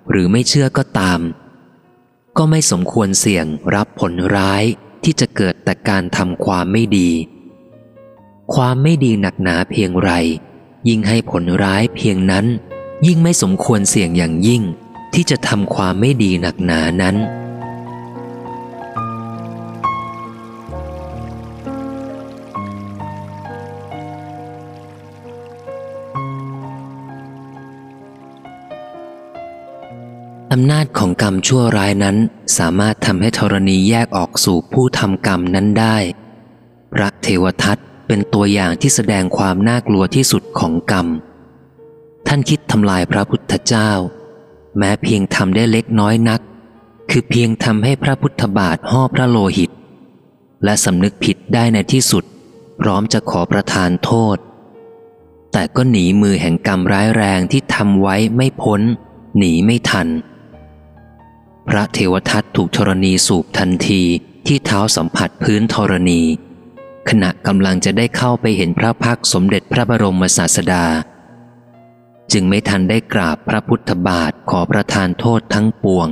[0.09, 1.19] หรือไม่เชื่อก็ตาม
[2.37, 3.45] ก็ไม่สมควรเสี่ยง
[3.75, 4.63] รับผลร้าย
[5.03, 7.09] ที่จะเกิดแต่การทำความไม่ดี
[8.53, 10.11] ความไม่ดีหนักหนาเพียงไร
[10.87, 12.45] ยิ่งให้ผลร้ายเพียงนั้น
[13.07, 14.61] ยิ่งไม่สมควรเสี่ยงอย่างยิ่ง
[15.13, 17.15] ที่จะทำความไม่ดีหนักหนานั้น
[30.55, 32.17] อำนาจของกรรมชั่วร้ายนั้น
[32.57, 35.97] สามารถทำให้ธรณีแยกออกสู่ผู้ทำกรรมนั้นได้
[36.93, 37.77] พระเทวทัต
[38.07, 41.07] เป็นตัวอย่างที่แสดงความน่ากลัวที่สุดของกรรม
[42.27, 43.91] ท่านคิดทำลายพระพุทธเจ้า
[44.77, 46.41] แม้เพียงทำได้เล็กน้อยนัก
[47.11, 49.71] คือเพียงทำให้พระพุทธบาทห่อพระโลหิต
[50.63, 52.23] และสำนึกผิดได้ในที่สุด
[52.81, 54.37] พร้อมจะขอประทานโทษ
[55.51, 58.81] แต่ก็หนีมือแห่งกรรมร้ายแรงที่ทำไว้ไม่พ้น
[59.37, 60.09] หนีไม่ทัน
[61.69, 64.01] พระเทวทัตถูกธรณีสูบทันที
[64.47, 66.21] ที่เท้าสัมผัสพื้นธรณี
[67.09, 70.85] ขณะกำลังจะได้เข้าไปเห็นพระพักสมเด็จพระบรมศาสดา
[72.31, 76.09] จึงไม่ทันได้กราบพระพุทธบาทขอประทานโทษทั้งปวง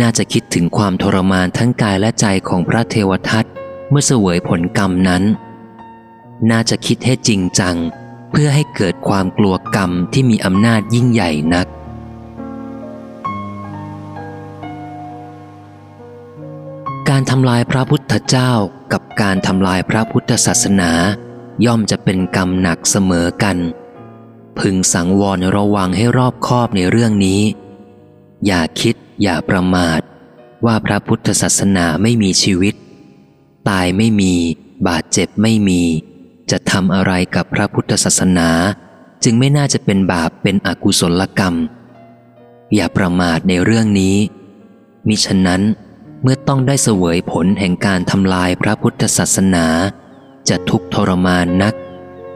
[0.00, 3.44] น่าจะคิดถึงความทรมานทั้งกายและใจของพระเทวทัต
[3.90, 5.22] เมื่อเสวยผลกรรมนั้น
[6.50, 7.76] น่าจะคิดให้จริงจัง
[8.30, 11.66] เพื่อให้เกิดความกลัวกรรมที่มีอำนาจยิ่งใหญ่นัก
[17.10, 18.52] การทำลายพระพุทธเจ้า
[18.92, 20.90] กับการทำลายพระพุทธศาสนา
[21.64, 23.56] ย่อมจะเป็นกรรมหนักเสมอกัน
[24.58, 27.42] พึงสังวรระวังให้รอบคอบในเรื่องนี้
[28.46, 30.00] อย่าคิดอย่าประมาท
[30.66, 32.74] ว่าพระพุทธศาสนาไม่มีชีวิต
[33.68, 34.34] ตายไม่มี
[34.88, 35.82] บาดเจ็บไม่มี
[36.50, 38.50] จะทำอะไรกับพระพุทธศาสนา
[39.24, 41.54] จึงไม่น่าจะเป็นบาปเป็นอกุศลกรรม
[42.74, 44.16] อย่าประมาทในเรื่องนี้
[45.06, 45.62] มิฉะนั้น
[46.22, 49.66] เมื่อต้องได้เสวยผลแห่งการทำลายพระพุทธศาสนา
[50.48, 51.74] จะทุกทรมานนัก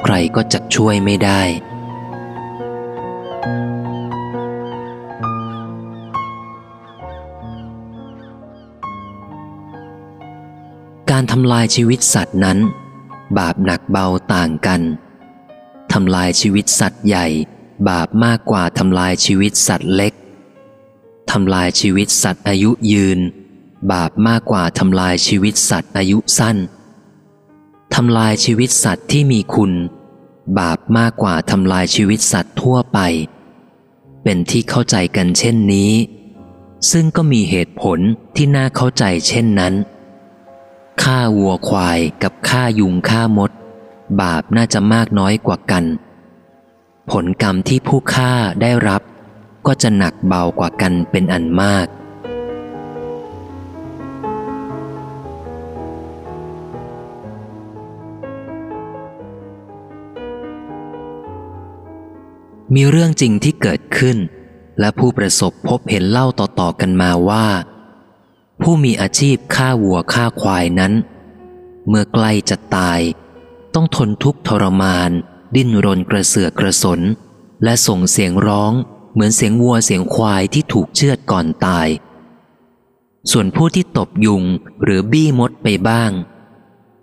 [0.02, 1.42] ใครก็จะช่วยไม่ได้
[11.10, 12.58] การทำลายชีวิตสัตว์นั้น
[13.38, 14.80] บาปหนักเบาต่างกัน
[15.92, 17.26] ทำลายชีวิตสัตว์ใหญ่
[17.88, 20.12] บาปมากกว่าทำลายชีวิตสัตว์เล็ก
[21.30, 23.20] ทำลายชีวิตสัตว์อายุยืน
[23.92, 26.56] บาปมากกว่าทำลายชีวิตสัตว์อายุสั้น
[27.94, 29.72] ทำลายชีวิตสัตว์ที่มีคุณ
[30.58, 32.98] บาปมากกว่าทำลายชีวิตสัตว์ทั่วไป
[34.22, 35.92] เป็นที่เข้าใจกันเช่นนี้
[36.90, 37.98] ซึ่งก็มีเหตุผล
[38.36, 39.74] ที่น่าเข้าใจเช่นนั้น
[41.02, 43.50] ฆ่าวัวควายกับฆ่ายุงฆ่ามด
[44.20, 45.84] บาปน่าจะมากน้อยกว่ากัน
[47.10, 48.32] ผลกรรมที่ผู้ฆ่า
[48.62, 49.02] ได้รับ
[49.66, 51.86] ก็จะหนักเบากว่ากันเป็นอันมาก
[62.72, 64.18] มีเรื่องจริงที่เกิดขึ้น
[64.80, 67.46] และผู้ประสบพบเห็นเล่าต่อๆกันมาว่า
[68.62, 70.92] ผู้มีอาชีพฆ่าวัวฆ่าควายนั้น
[71.88, 73.00] เมื่อใกล้จะตาย
[73.74, 75.10] ต้องทนทุกข์ทรมาน
[75.54, 77.00] ดิ้นรนกระเสือกกระสน
[77.64, 78.72] และส่งเสียงร้อง
[79.12, 81.88] เหมือนเสียงวัวเสียงควายที่ถูกเชือดก่อนตาย
[83.30, 84.42] ส่วนผู้ที่ตบยุง
[84.82, 86.10] หรือบี้มดไปบ้าง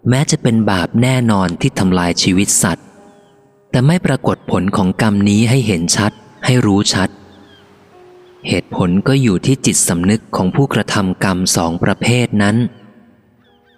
[0.10, 2.88] แม้จะเป็นบาปแน่นอนที่ทำลายชีวิตสัตว์
[3.72, 6.12] แต่ไม่ปรากฏผลของกรรมนี้ให้เห็นชัด
[6.46, 7.10] ให้รู้ชัด
[8.48, 12.58] เหตุผลก็อยู่ที่จิตสำนึกของผู้กระทำกรรมสองประเภทนั้น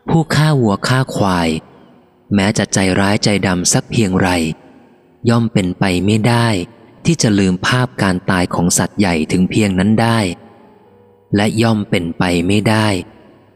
[0.10, 1.50] ผู้ฆ่าวัวฆ่าควาย
[2.34, 4.30] แม้จะใจร้ายใจดำสักเพียงไร
[5.30, 6.48] ย่อมเป็นไปไม่ได้
[7.06, 10.20] ที่จะลืมภาพการตายของสัตว์ใหญ่ถึงเพียงนั้นได้
[11.36, 12.88] และย่อมเป็นไปไม่ได้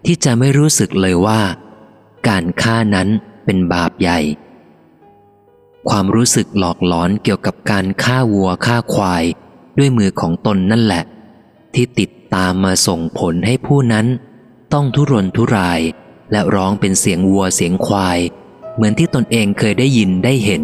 [0.05, 1.41] ที่จะไม่รู้สึกเลยว่า
[2.27, 3.07] การฆ่านั้น
[3.45, 4.19] เป็นบาปใหญ่
[5.89, 9.23] ความรู้สึกหลอกหลอนเกี่ยวกับการฆ่าวัวฆ่าควาย
[9.77, 11.03] ด้วยมือของตนนั่นแหละ
[11.73, 14.07] ที่ติดตามมาส่งผลให้ผู้นั้น
[14.73, 15.81] ต้องทุรนทุราย
[16.31, 18.19] และร้องเป็นเสียงวัวเสียงควาย
[18.75, 20.63] เหมือนที่ตนเองเคยได้ยินได้เห็น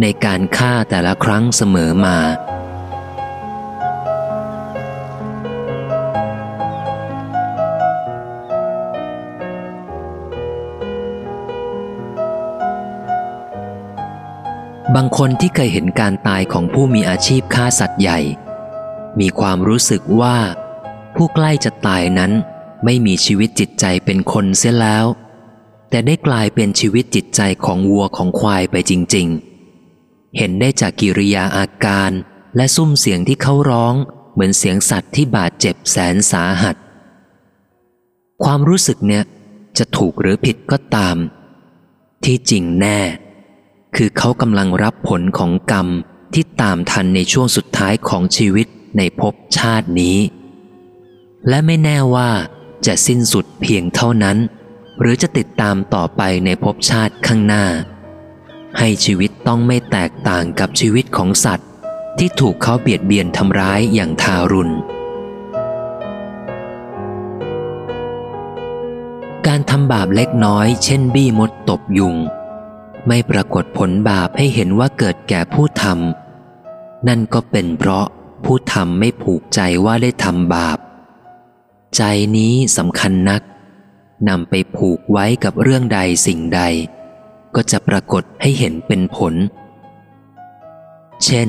[0.00, 2.16] ในการฆ่าแต่ละครั้งเสมอมา
[14.96, 18.18] บางคนที่เคยเห็นการตายของผู้มีอาชีพฆ่าสัตว์ใหญ่
[19.20, 20.38] มีความรู้สึกว่า
[21.16, 22.32] ผู้ใกล้จะตายนั้น
[22.84, 25.06] ไม่มีชีวิตจิตใจเป็นคนเสียแล้ว
[25.90, 29.26] แต่ได้กลายเป็นชีวิตจิตใจของวัวของควายไปจริง
[29.82, 32.10] ๆ เห็นได้จากกิริยาอาการ
[32.56, 33.94] และซุ้มเสียงที่เขาร้อง
[34.32, 36.76] เหมือนเสียงสัตว์ที่บาดเจ็บแสนสาหัส
[38.44, 39.24] ความรู้สึกเนี่ย
[39.78, 41.16] จะถูกหรือผิดก็ตาม
[42.24, 43.00] ที่จริงแน่
[43.96, 45.88] คือเขากำลังรับผลของกรรม
[46.34, 50.18] ที่ตามทันในช่วงสุดท้ายของชีวิตในภพชาตินี้
[51.48, 52.30] และไม่แน่ว่า
[52.86, 54.38] จะสิ้นสุดเพียงเท่านั้น
[55.00, 57.64] หรือจะติดตามต่อไปในภพชาติข้างหน้า
[58.78, 61.68] ให้ชีวิตต้องไม่แตกต่างกับชีวิตของสัตว์
[62.18, 64.74] ที่ถูกเขาเบียดเบียนทำร้ายอย่างทารุณ
[69.46, 72.16] การทำบาปเล็กน้อยเช่นบี้มดตบยุง
[73.08, 78.06] ไม่ปรากฏผลบาปให้เห็นว่าเกิดแก่ผู้ทำนั่นก็เป็นเพราะ
[78.44, 80.78] ผู้ทำไม่ผูกใจว่าได้ทำบาป
[81.96, 82.02] ใจ
[82.36, 83.42] นี้สำคัญนัก
[84.28, 86.62] นำไปผูกไว้กับเรื่องใดสิ่งใด
[87.54, 89.34] ก็จะปรากฏให้เห็นเป็นผล
[91.24, 91.48] เช่น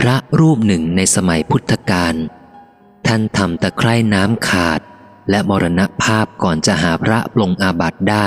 [0.00, 2.14] พระรูปหนึ่งในสมัยพุทธกาล
[3.06, 4.80] ท่านทำตะไคร่น้ำขาด
[5.30, 8.26] และมรณภาพก่อนจะหาพระปลงอาบัติได้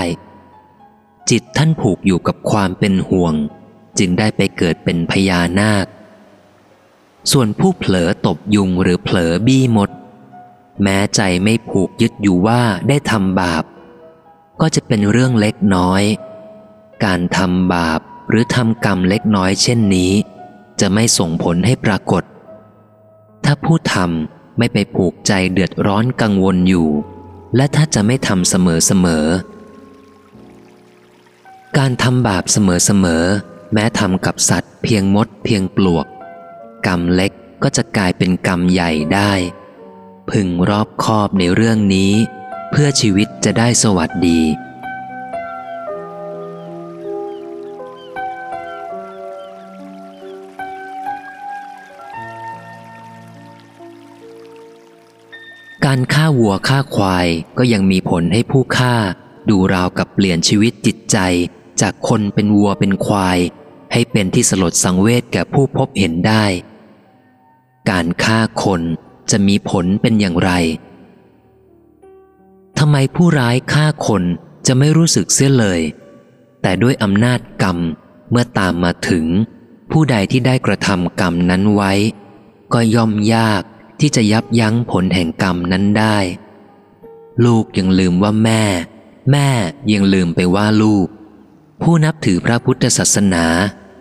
[1.29, 3.33] จิตท่านผูกอยู่กับความเป็นห่วง
[3.99, 5.85] จึงได้ไปเกิดเป็นพญานาค
[7.31, 9.89] ส่วนผู้เผลอตบยุงหรือเผลอบี้มด
[10.83, 13.63] แม้ใจไม่ผูกยึดอยู่ว่าได้ทำบาป
[14.61, 16.03] ก็จะเป็นเรื่องเล็กน้อย
[17.05, 17.99] การทำบาป
[18.29, 20.11] หรือทำกรรมเล็กน้อยเช่นนี้
[20.79, 22.23] จะไม่ส่งผลให้ปรากฏ
[23.45, 26.89] ถ้าผู้ทำไม่ไปผูกใจเดือดร้อนกังวลอยู่
[27.55, 29.25] และถ้าจะไม่ทำเสมอเสมอ
[31.81, 33.25] การทำบาปเสมอเสมอ
[33.73, 36.05] แม้ทำกับสัตว์เพียงมดเพียงปลวก
[36.87, 37.31] กรรมเล็ก
[37.63, 39.33] ก็จะกลายเป็นกรรมใหญ่ได้
[40.31, 42.13] พึงรอบคอบในเรื่องนี้
[42.71, 44.41] เพื่อชีวิตจะได้สวัสดี
[55.85, 57.27] การฆ่าวัวฆ่าควาย
[57.57, 58.95] ก็ยังมีผลให้ผู้ฆ่า
[59.49, 61.19] ดูราวกับเปลี่ยนชีวิตจิตใจ
[61.81, 63.39] จากคนเป็นวัวเป็นควาย
[63.91, 66.45] ให้เป็นที่สลดสังเวชแก่ผู้พบเห็นได้
[67.89, 68.81] การฆ่าคน
[69.31, 70.51] จะมีผลเป็นอย่างไร
[72.77, 74.23] ทำไมผู้ร้ายฆ่าคน
[74.67, 75.81] จะไม่รู้สึกเสียเลย
[76.61, 77.77] แต่ด้วยอำนาจกรรม
[78.29, 79.25] เมื่อตามมาถึง
[79.91, 81.93] ผู้ใดที่ได้กระทำกรรมนั้นไว้
[82.73, 83.61] ก็ย่อมยาก
[83.99, 86.17] ที่จะยับยั้งผลแห่งกรรมนั้นได้
[87.45, 88.63] ลูกยังลืมว่าแม่
[89.31, 89.49] แม่
[89.91, 91.07] ยังลืมไปว่าลูก
[91.81, 93.45] ผู้นับถือพระพุทธศาสนา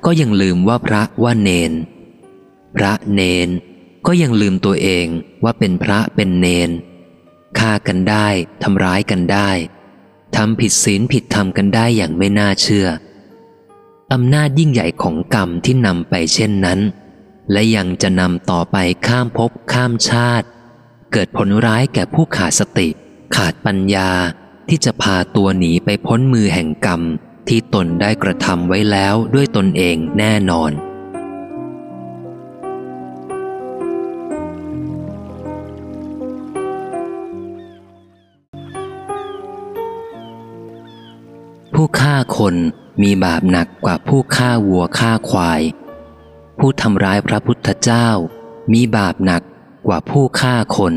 [0.04, 1.72] ก็ยังลืมว่าพระว่าเนน
[2.76, 3.48] พระเนน
[4.06, 5.06] ก็ยังลืมตัวเอง
[5.44, 6.70] ว่าเป็นพระเป็นเนน
[7.58, 8.28] ฆ่ากันได้
[8.62, 9.50] ทำร้ายกันได้
[10.36, 12.88] ทำผิดศีลผิดธรรมกันได้อย่างไม่น่าเชื่อ
[14.12, 16.80] อำนาจยิ่งใหญ่ของกรรมที่นำไปเช่นนั้น
[17.52, 18.76] และยังจะนำต่อไป
[19.06, 20.46] ข้ามภพข้ามชาติ
[21.12, 22.88] เกิดผลร้ายแก่ผู้ขาดสติ
[23.36, 24.10] ขาดปัญญา
[24.68, 27.02] ที่จะพาตัวหนีไปพ้นมือแห่งกรรม
[27.48, 30.72] ที่ตนได้กระทำไว้แล้วด้วยตนเองแน่นอน
[41.74, 42.54] ผู้ฆ่าคน
[43.02, 45.62] มีบาปหนักกว่าผู้ฆ่าวัวฆ่าควาย
[46.58, 48.08] ผู้ทำร้ายพระพุทธเจ้า
[48.72, 49.42] มีบาปหนัก
[49.86, 50.94] กว่าผู้ฆ่าคน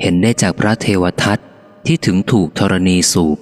[0.00, 1.38] เห็นได้จากพระเทวทัต
[1.86, 3.38] ที่ถึงถูกธรณีสูบ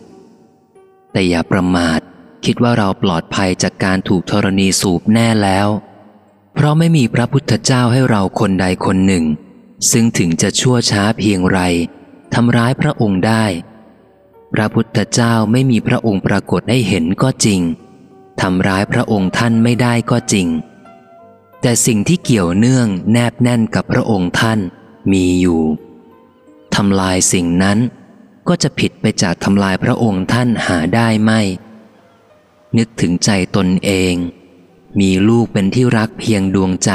[1.12, 2.00] แต่อย่าประมาท
[2.44, 5.68] คิดว่าเราปลอดภัยจากการถูกธรณีสูบแน่แล้ว
[6.54, 9.24] เพราะไม่มีพระพุทธเจ้าให้เราคนใดคนหนึ่ง
[9.90, 11.60] ซึ่งถึงจะชั่วช้าเพียงไร
[12.34, 13.44] ทำร้ายพระองค์ได้
[14.54, 17.60] พระพุทธเจ้าไม่มีพระองค์ปรากฏให้เห็นก็จริง
[18.40, 20.48] ทำร้ายพระองค์ท่านไม่ได้ก็จริง
[21.60, 24.58] แต่สิ่งที่เกี่ยวเนื่องแนบแน่นกับพระองค์ท่าน
[25.12, 25.62] มีอยู่
[26.74, 27.78] ทำลายสิ่งนั้น
[28.48, 31.40] ก็จะผิดไปจากทำลายพระองค์ท่านหาได้ไม่
[32.78, 34.14] นึกถึงใจตนเอง
[35.00, 36.92] มีลูกเป็นที่รักเพียงดวงใจ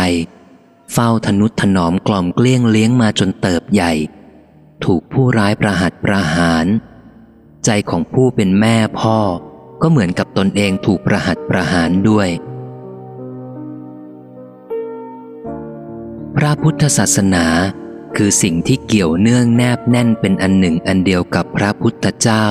[0.94, 3.94] เฝ้าทนุถนอมกล่อมเกลี้ยงเลี้ยงมาจนเติบใหญ่
[4.84, 6.66] ถูกผู้ร้ายประหัตประหาร
[7.66, 9.20] ใจของผู้เป็นแม่พ่อ
[9.82, 12.30] ก็เหมือนกับตนเองถูกประหัตประหารด้วย
[16.36, 17.46] พระพุทธศาสนา
[18.18, 22.48] คือสิ่งที่เกี่ยวเนื่องแนบแน่นเป็นอันหนึ่งอันเดียวกับพระพุทธเจ้า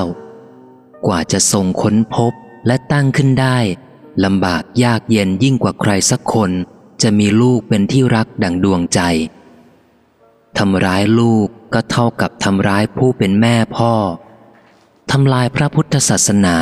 [1.07, 2.33] กว่าจะทรงค้นพบ
[2.67, 3.59] และตั้งขึ้นได้
[4.25, 6.51] ลำบากยากเย็นยิ่งกว่าใครสักคน
[7.03, 9.01] จะมีลูกเป็นที่รักดังดวงใจ
[10.59, 13.95] ทำร้ายลูกก็เท่ากับทำร้ายผู้เป็นแม่พ่อ
[15.11, 16.57] ทำลายพระพุทธศาสนา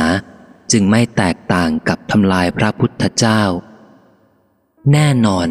[0.71, 3.41] จึงไม่แตกต่างกับทำลายพระพุทธเจ้า
[4.91, 5.47] แน่นอน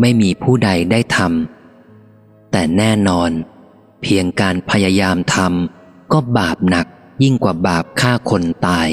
[0.00, 3.30] ไม่มีผู้ใดได้ทำแต่แน่นอน
[4.02, 6.86] เพียงการพยายามทำก็บาปหนัก
[7.22, 8.88] ยิ่งกว่าบาปฆ่าคนตาย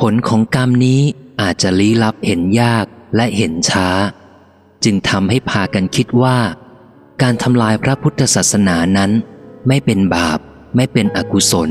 [0.00, 1.00] ผลของกรรมนี้
[1.40, 2.84] อาจจะลี้ลับเห็นยาก
[3.16, 3.88] และเห็นช้า
[4.84, 6.38] จึงทำให้พากันคิดว่า
[7.22, 9.10] การทำลายพระพุทธศาสนานั้น
[9.68, 10.38] ไม่เป็นบาป
[10.76, 11.70] ไม่เป็นอกุศล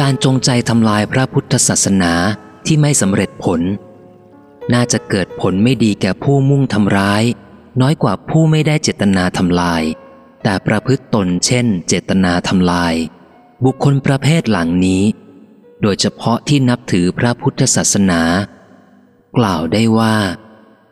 [0.00, 2.12] การจงใจทำลายพระพุทธศาสนา
[2.66, 3.60] ที่ไม่สำเร็จผล
[4.72, 7.24] น่าจะเกิดผลไม่ดีแก่ผู้มุ่งทำร้าย
[7.80, 9.82] น้อยกว่าผู้ไม่ได้เจตนาทำลาย
[10.42, 12.94] แต่ประพฤติตนเช่น เจตนาทำลาย
[13.64, 15.02] บุคคลประเภทหลังนี้
[15.82, 18.22] โดยเฉพาะที่นับถือพระพุทธศาสนา
[19.36, 20.16] กล่าวได้ว่า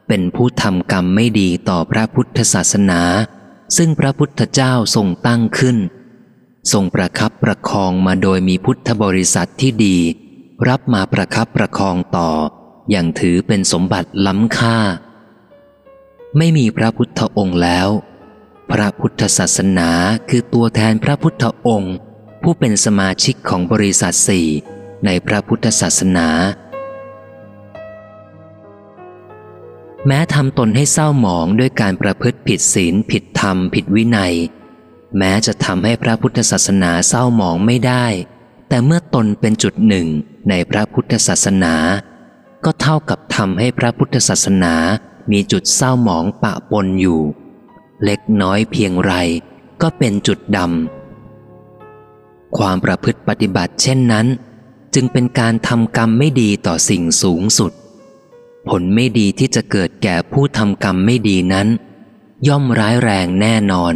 [0.08, 3.02] เป็นผู้ทำกรรมไม่ดีต่อพระพุทธศาสนา
[3.76, 5.76] ซึ่งพระพุทธเจ้าทรงตั้งขึ้น
[6.72, 9.98] ทรงประคับประคองมาโดยมีพุทธบริษัทที่ดี
[10.68, 12.30] รับมาประคับประคองต่อ
[12.90, 14.78] อย่างถือเป็นสมบัติล้ำค่า
[16.36, 17.88] ไม่มีพระพุทธองค์แล้ว
[18.70, 19.90] พระพุทธศาสนา
[20.28, 21.94] คือตัวแทนพระพุทธองค์
[22.42, 24.48] ผู้เป็นสมาชิกของบริษัทสี่
[25.04, 26.28] ในพระพุทธศาสนา
[30.06, 34.34] แม้ทำตนให้เศร้าหมองด้วยการประพฤติผิดศีลผิดธรรม ผิดวินัย
[35.18, 38.06] แม้จะทำให้พระพุทธศาสนาเศร้าหมองไม่ได้
[38.68, 40.06] แต่เมื่อตนเป็นจุดหนึ่ง
[40.48, 41.74] ในพระพุทธศาสนา
[42.64, 44.74] ก็เท่ากับทำให้พระพุทธศาสนา
[45.30, 47.20] มีจุดเศร้าหมองปะปนอยู่
[48.04, 49.12] เล็กน้อยเพียงไร
[49.82, 54.26] ก็เป็นจุดดำ ความประพฤติปฏิบัติเช่นนั้น
[54.94, 57.72] จึงเป็นการทำกรรมไม่ดีต่อสิ่งสูงสุด
[58.68, 61.68] ผลไม่ดีที่จะเกิดแก่ผู้ทำกรรมไม่ดีนั้น
[62.48, 63.94] ย่อมร้ายแรงแน่นอน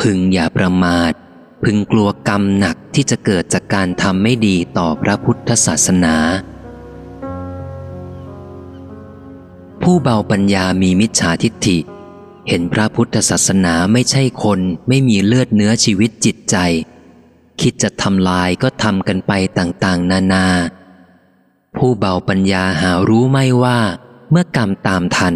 [0.00, 1.12] พึงอย่าประมาท
[1.64, 6.16] พึงกลัวกรรมหนักที่จะเกิดจากการทำไม่ดีต่อพระพุทธศาสนา
[9.94, 11.78] ผู้เบาปัญญามีมิจฉาทิฏฐิ
[12.48, 16.56] เห็นพระพุทธศาสนาไม่ใช่คนไม่มีเลือดเนื้อชีวิตจิตใจ
[17.60, 20.46] คิดจะทำลายก็ทำกันไปต่างๆ นานา
[21.76, 23.80] ผู้เบาปัญญาหารู้ไม่ว่า
[24.30, 25.34] เมื่อกรรมตามทัน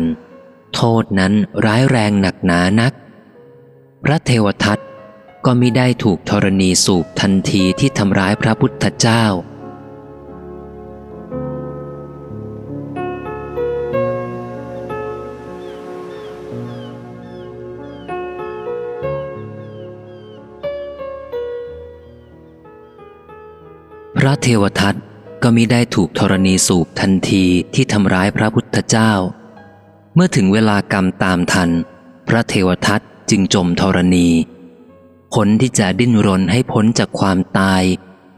[0.74, 1.32] โทษนั้น
[1.66, 2.92] ร้ายแรงหนักหนานัก
[4.04, 4.78] พระเทวทัต
[5.44, 9.24] ก็มิได้ถูกธรณีสูบทันทีที่ทำร้ายพระพุทธเจ้า
[24.26, 24.94] ระเทวทัต
[25.42, 27.44] ก็มิได้ถูกธรณีสูบทันที
[27.74, 29.12] ที่ทำร้ายพระพุทธเจ้า
[30.14, 31.70] เมื่อถึงเวลากรรมตามทัน
[32.28, 33.00] พระเทวทัต
[33.30, 34.28] จึงจมธรณี
[35.34, 37.82] ผลที่จะดิ้นรนให้พ้นจากความตาย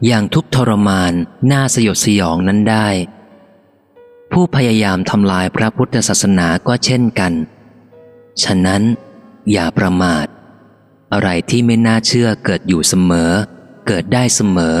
[0.05, 1.13] อย่างทุกทรมาน
[1.51, 2.87] น่าสยดสยองนั้นได้
[4.31, 7.33] ผู้พยายามทำลายพระพุทธศาสนาก็เช่นกัน
[8.43, 8.81] ฉะนั้น
[9.51, 10.25] อย่าประมาท
[11.13, 13.31] อะไรที่ไม่น่าเชื่อเกิดอยู่เสมอ
[13.87, 14.77] เกิดได้เสมอ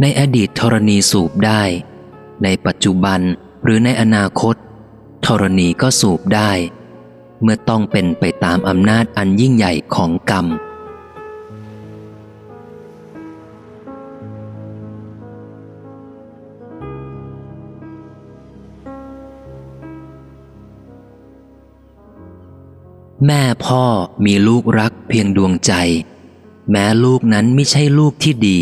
[0.00, 1.62] ในอดีตธรณีสูบได้
[2.42, 3.20] ในปัจจุบัน
[3.64, 4.54] หรือในอนาคต
[5.26, 6.50] ธรณีก็สูบได้
[7.42, 10.46] เมื่อต้องเป็นไปตามอำนาจอันยิ่งใหญ่ของกรรม
[23.26, 23.84] แม่พ่อ
[24.24, 25.72] มีลูกรักเพียงดวงใจ
[26.70, 28.60] แม้ลูกนั้นไม่ใช่ลูกที่ดี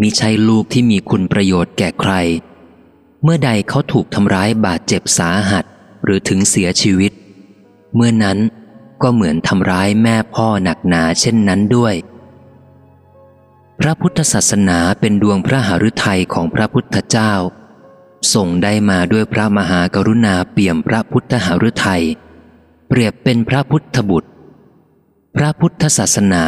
[0.00, 2.12] มิใช่ลูกที่มีคุณประโยชน์แก่ใคร
[3.22, 5.64] เมื่อใดเขาถูกทำร้ายบาดเจ็บสาหัส
[6.04, 7.12] หรือถึงเสียชีวิต
[7.94, 8.38] เมื่อนั้น
[9.02, 11.94] ก็เหมือนทำร้ายแม่พ่อหนักหนาเช่นนั้นด้วย
[13.80, 17.32] พระพุทธศาสนาเป็นดวงพระหฤทัยของพระพุทธเจ้า
[18.34, 22.04] ทรงได้มาด้วยพระมหากรุณาเปี่ยมพระพุทธหฤทัย
[22.88, 24.30] เปรียบเป็นพระพุทธบุตร
[25.36, 26.44] พระพุทธศาสนา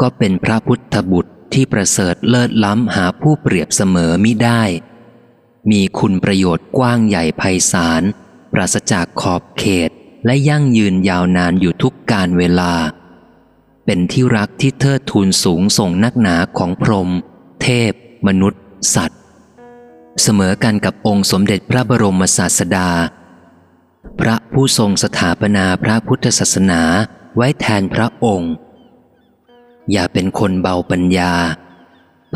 [0.00, 4.62] ก็เป็นพระพุทธบุตร ที่ประเสริฐเลิศล้ำหาผู้เปรียบเสมอมิได้
[5.70, 7.42] มีคุณประโยชน์กว้างใหญ่ไพ
[7.72, 8.02] ศาล
[8.52, 9.90] ปราศจากขอบเขต
[10.26, 12.74] และยั่งยืนยาวนานอยู่ทุกการเวลา
[13.86, 17.10] เป็นที่รักที่เทิดทูนสูงส่งนักหนาของพรหม
[17.62, 17.92] เทพ
[18.26, 18.62] มนุษย์
[18.94, 19.20] สัตว์
[20.22, 22.90] เสมอกันกับองค์สมเด็จพระบรมศาสดา
[24.20, 26.82] พระผู้ทรงสถาปนาพระพุทธศาสนา
[27.36, 28.52] ไว้แทนพระองค์
[29.90, 31.32] อย่าเป็นคนเบาปัญญา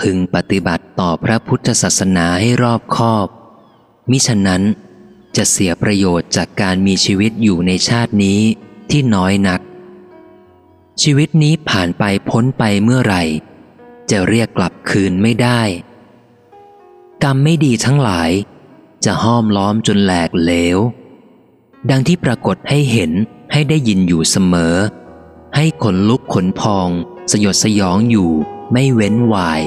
[0.01, 3.28] พึงปฏิบัติต่อพระพุทธศาสนาให้รอบคอบ
[4.10, 4.62] มิฉะนั้น
[5.36, 8.40] จะเสียประโยชน์จากการมีชีวิตอยู่ในชาตินี้
[8.90, 9.60] ที่น้อยนัก
[11.02, 13.24] ชีวิตนี้ผ่านไปพ้นไปเมื่อไหร่
[14.10, 15.62] จะเรียกกลับคืนไม่ได้
[17.24, 18.31] กรรมไม่ดีทั้งหลาย
[19.05, 20.78] จะห้อมล้อมจนแหลกเหลว
[21.90, 23.12] ดังที่ปรากฏให้เห็น
[23.52, 24.74] ให้ได้ยินอยู่เสมอ
[25.56, 26.89] ให้ขนลุกขนพอง
[27.32, 28.31] สยดสยองอยู่
[28.73, 29.62] ไม่เว้นวาย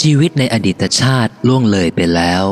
[0.00, 2.44] ชีวิตในอดีตชาติล่วงเลยไปแล้ว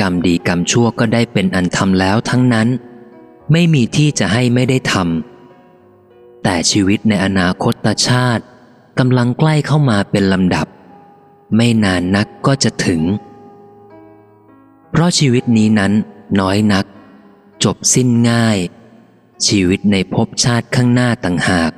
[0.00, 2.68] กรรมดีกรรมชั่วก็ได้เป็นอันทำแล้วทั้งนั้น
[3.52, 8.44] ไม่มีที่จะให้ไม่ได้ทำแต่ชีวิตในอนาคตชาติ
[8.98, 10.66] กำลังใกล้เข้ามาเป็นลำดับ
[11.56, 13.02] ไม่นานนักก็จะถึง
[14.90, 15.92] เพราะชีวิตนี้นั้น
[16.40, 16.86] น้อยนัก
[17.64, 18.58] จบสิ้นง่าย
[19.46, 21.72] ชีวิตในภพชาติข้างหน้าต่างหาก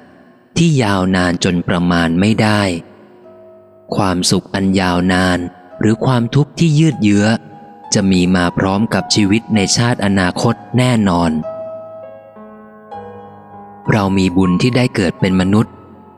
[0.56, 2.62] ที่ยาวนานจนประมาณไม่ได้
[3.96, 5.38] ความสุขอันยาวนาน
[5.80, 7.26] หรือความทุกข์ที่ยืดเยื้อ
[7.94, 11.30] จะมีมาพร้อมกับชีวิตในชาติอนาคตแน่นอน
[13.92, 15.74] เรามีบุญที่ได้เกิดเป็นมนุษย์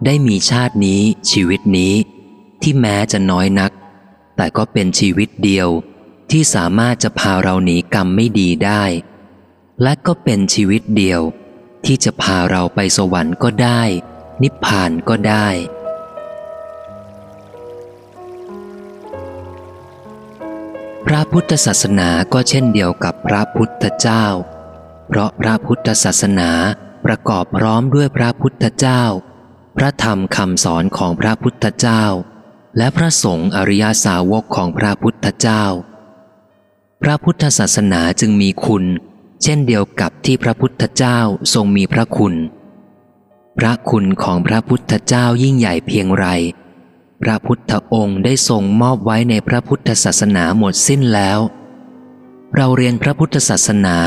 [0.06, 1.00] ได้มีชาตินี้
[1.30, 1.94] ชีวิตนี้
[2.62, 3.70] ที่แม้จะน้อยนัก
[4.36, 5.68] แต่ก็เป็นชีวิตเดียว
[6.32, 8.84] ที่สามารถจะพาเราหนีกรรมไม่ดีได้
[9.82, 11.20] และก็เป็นชีวิตเดียว
[11.84, 13.82] ที่จะพาเราไปสวรรค์ก็ได้
[14.42, 15.48] นิพพานก็ได้
[21.06, 24.26] พระพุทธศาสนาก็เช่นเดียวกับพระพุทธเจ้า
[25.08, 26.50] เพราะพระพุทธศาสนา
[27.04, 29.02] ประกอบพร้อมด้วยพระพุทธเจ้า
[29.76, 32.04] พระธรรมคำสอนของพระพุทธเจ้า
[32.76, 35.64] และพระสงฆ์อริยสาวกของพระพุทธเจ้า
[37.02, 38.84] พระพุทธศาสนาจึงมีคุณ
[39.42, 41.18] เช่นเดียวกับที่พระพุทธเจ้า
[41.54, 42.34] ทรงมีพระคุณ
[43.58, 46.26] พระคุณของพระพุทธเจ้ายิ่งใหญ่เพียงไร
[47.22, 51.38] พระพุทธองค์ได้ทรงมอบไว้ในพระพุทธศาสนาหมดสิ้นแล้ว
[52.56, 53.98] เราเรียนพระพุทธศาสนา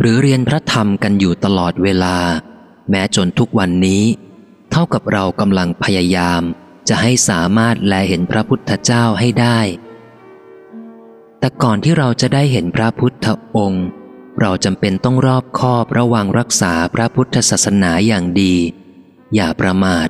[0.00, 2.16] หรือเรียนพระธรรมกันอยู่ตลอดเวลา
[2.90, 4.04] แม้จนทุกวันนี้
[4.70, 6.42] เท่ากับเรากำลังพยายาม
[6.88, 9.60] จะให้สามารถแลเห็นพระพุทธเจ้าให้ได้
[11.40, 13.26] แต่ก่อนที่เราจะได้เห็นพระพุทธ
[13.56, 13.86] องค์
[14.40, 18.54] เราจำเป็นต้องรอบคอบระวังรักษาพระพุทธศาสนาอย่างดี
[19.34, 20.08] อย่าประมาท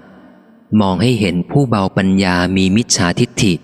[0.81, 3.55] มองให้เห็นผู้เบาปัญญามีมิจฉาทิฏฐิ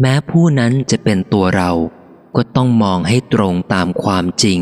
[0.00, 1.72] แม้ผู้นั้นจะเป็นตัวเรา
[2.36, 4.60] ก็ต้องมองให้ตรงตามความจริง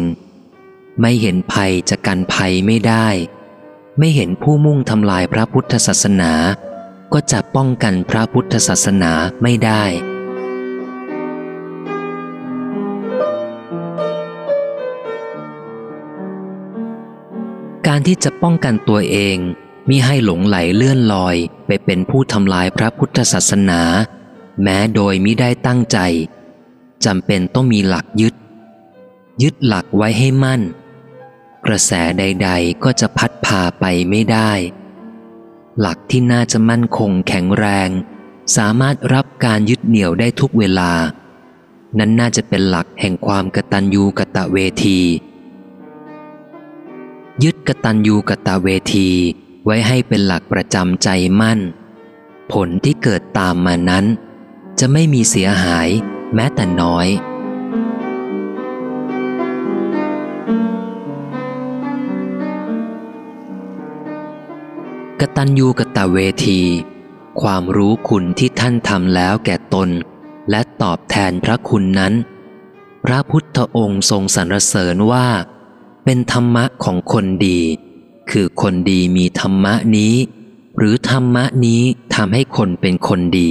[1.00, 3.08] ไม่เห็นภัยจะกันภัยไม่ได้
[3.98, 6.32] ไม่เห็นผู้มุ่งทำลายพระพุทธศาสนา
[7.12, 9.12] ก็จะป้องกันพระพุทธศาสนา
[9.42, 9.84] ไม่ได้
[17.94, 19.36] การที่จะป้องกันตัวเอง
[19.88, 21.36] มิให้หลงไหลเลื่อนลอย
[21.66, 23.80] ไปเป็นผู้ทำลายพระพุทธศาสนา
[24.62, 25.98] แม้โดยมิได้ตั้งใจ
[27.04, 28.34] จำเป็นต้องมีหลักยึด
[29.42, 30.62] ยึดหลักไว้ให้มั่น
[31.66, 34.52] กระแสใด ๆ ก็จะพัดพาไปไม่ได้
[35.80, 37.88] หลักที่น่าจะมั่นคงแข็งแรง
[38.56, 40.92] สามารถรับการยึดเหนี่ยวได้ทุกเวลา
[41.98, 45.00] นั้นน่าจะเป็นหลักแห่งความกตัญญูกะตะเวที
[47.44, 49.08] ยึดกตัญญูกตเวที
[49.64, 51.08] ไว้ให้เป็นหลักประจำใจ
[51.40, 51.60] มั่น
[52.52, 54.04] ผลที่เกิดตามมานั้น
[54.78, 55.88] จะไม่มีเสียหาย
[56.34, 57.08] แม้แต่น้อย
[65.20, 66.60] กตัญญูกตเวที
[67.42, 69.88] ความรู้คุณที่ท่านทำแล้วแก่ตน
[70.50, 72.12] และตอบแทนพระคุณนั้น
[73.04, 75.28] พระพุทธองค์ทรงสรรเสริญว่า
[76.04, 77.60] เป็นธรรมะของคนดี
[78.30, 80.14] คือคนดีมีธรรมะนี้
[80.78, 81.82] หรือธรรมะนี้
[82.14, 83.50] ทำให้คนเป็นคนดี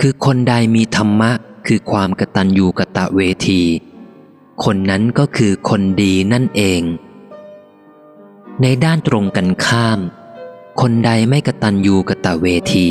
[0.00, 1.30] คือคนใดมีธรรมะ
[1.66, 3.62] คือความกตัญญูกะตะเวที
[4.64, 6.82] คนนั้นก็คือคนดีนั่นเอง
[8.62, 9.98] ในด้านตรงกันข้าม
[10.80, 12.88] คนใดไม่กตัญญูกะตะเวที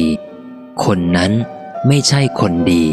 [0.85, 1.31] คนนั้น
[1.87, 2.83] ไม่ใช่คนดี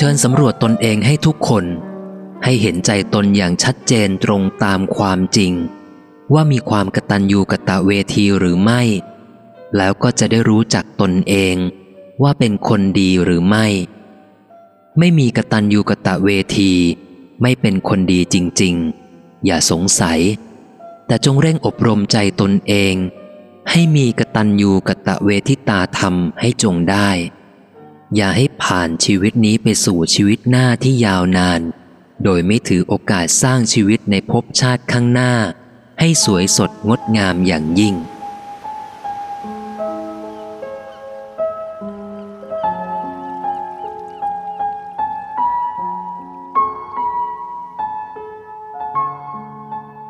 [0.00, 1.64] ชิญสำรวจตนเองให้ทุกคน
[2.44, 5.52] ให้เห็นใจตนอย่างชัดเจนตรงตามความจริง
[6.34, 8.82] ว่ามีความกตัญญูกะตะเวทีหรือไม่
[9.76, 11.56] แล้วก็จะได้รู้จักตนเอง
[12.22, 13.66] ว่าเป็นคนดีหรือไม่
[14.98, 16.72] ไม่มีกตัญญูกะตะเวที
[17.42, 18.74] ไม่เป็นคนดีจริง
[19.10, 20.20] ๆ อย่าสงสัย
[21.06, 22.94] แต่จงเร่งอบรมใจตนเอง
[23.70, 27.10] ให้มีกตัญญูกะตะเวทิตาธรรมให้จงได้
[28.16, 31.60] อย่าให้ผ่านชีวิตนี้ไปสู่ชีวิตหน้าที่ยาวนาน
[32.24, 35.32] โดยไม่ถือโอกาสสร้างชีวิตในภพชาติข้างหน้า
[36.00, 37.94] ให้สวยสดงดงามอย่างยิ่ง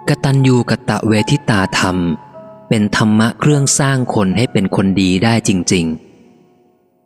[0.09, 1.97] กตัญญูกะตะเวทิตาธรรม
[2.68, 6.10] เป็นธรรมะเครื่องสร้างคนให้เป็นคนดีได้จริง ๆ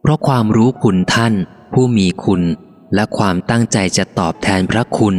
[0.05, 1.35] เพราะความรู้คุณท่าน
[1.72, 2.43] ผู้มีคุณ
[2.94, 5.16] และความตั้งใจจะตอบแทนพระคุณ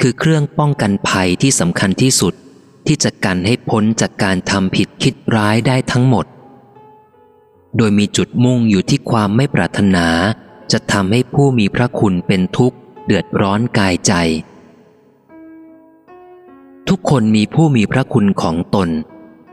[0.00, 2.34] คือเครื่องป้องกันภัยที่สำคัญที่สุด
[2.86, 6.26] ที่จะกันให้พ้นจากการทำผิดคิดร้ายได้ทั้งหมด
[7.76, 10.06] โดยมีจุดมุ่งอยู่ที่ความไม่ปรารถนา
[10.72, 12.76] จะทำให้ผู้มีพระคุณเป็นทุกข์
[13.06, 14.12] เดือดร้อนกายใจ
[16.88, 18.88] ทุกคนมีผู้มีพระคุณของตน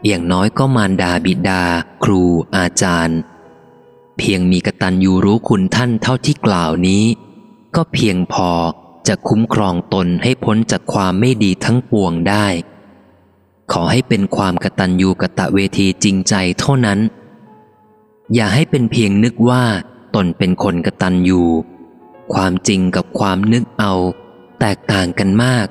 [0.06, 1.64] อย่างน้อยก็มารดาบิดา
[2.04, 2.22] ครู
[2.56, 3.20] อาจารย์
[4.18, 7.04] เพียงมีกตัญญูรู้คุณท่านเท่าที่กล่าวนี้
[7.76, 8.50] ก็เพียงพอ
[9.08, 12.48] จะคุ้มครองตนให้พ้นจากความไม่ดีทั้งปวงได้
[13.72, 17.00] ขอให้เป็นความกตัญญูกะตะเวทีจริงใจเท่านั้น
[18.34, 19.64] อย่าให้เป็นเพียงนึกว่า
[20.16, 21.42] ตนเป็นคนกตัญญู
[22.34, 23.94] ความจริงกับความนึกเอา
[24.60, 25.68] แตกต่างกันมาก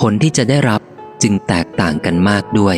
[0.00, 0.80] ผลที่จะได้รับ
[1.22, 2.76] จึงแตกต่างกันมากด้วย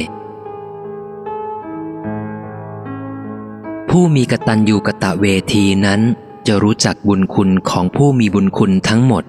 [3.98, 6.00] ผู้มีกตัญญูกะตะเวทีนั้น
[6.46, 9.24] จะรู้จักบุญคุณของผู้มีบุญคุณทั้งหมด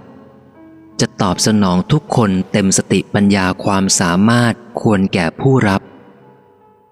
[1.00, 5.82] จะตอบสนองทุกคนเต็มสติปัญญาความสามารถควรแก่ผู้รับ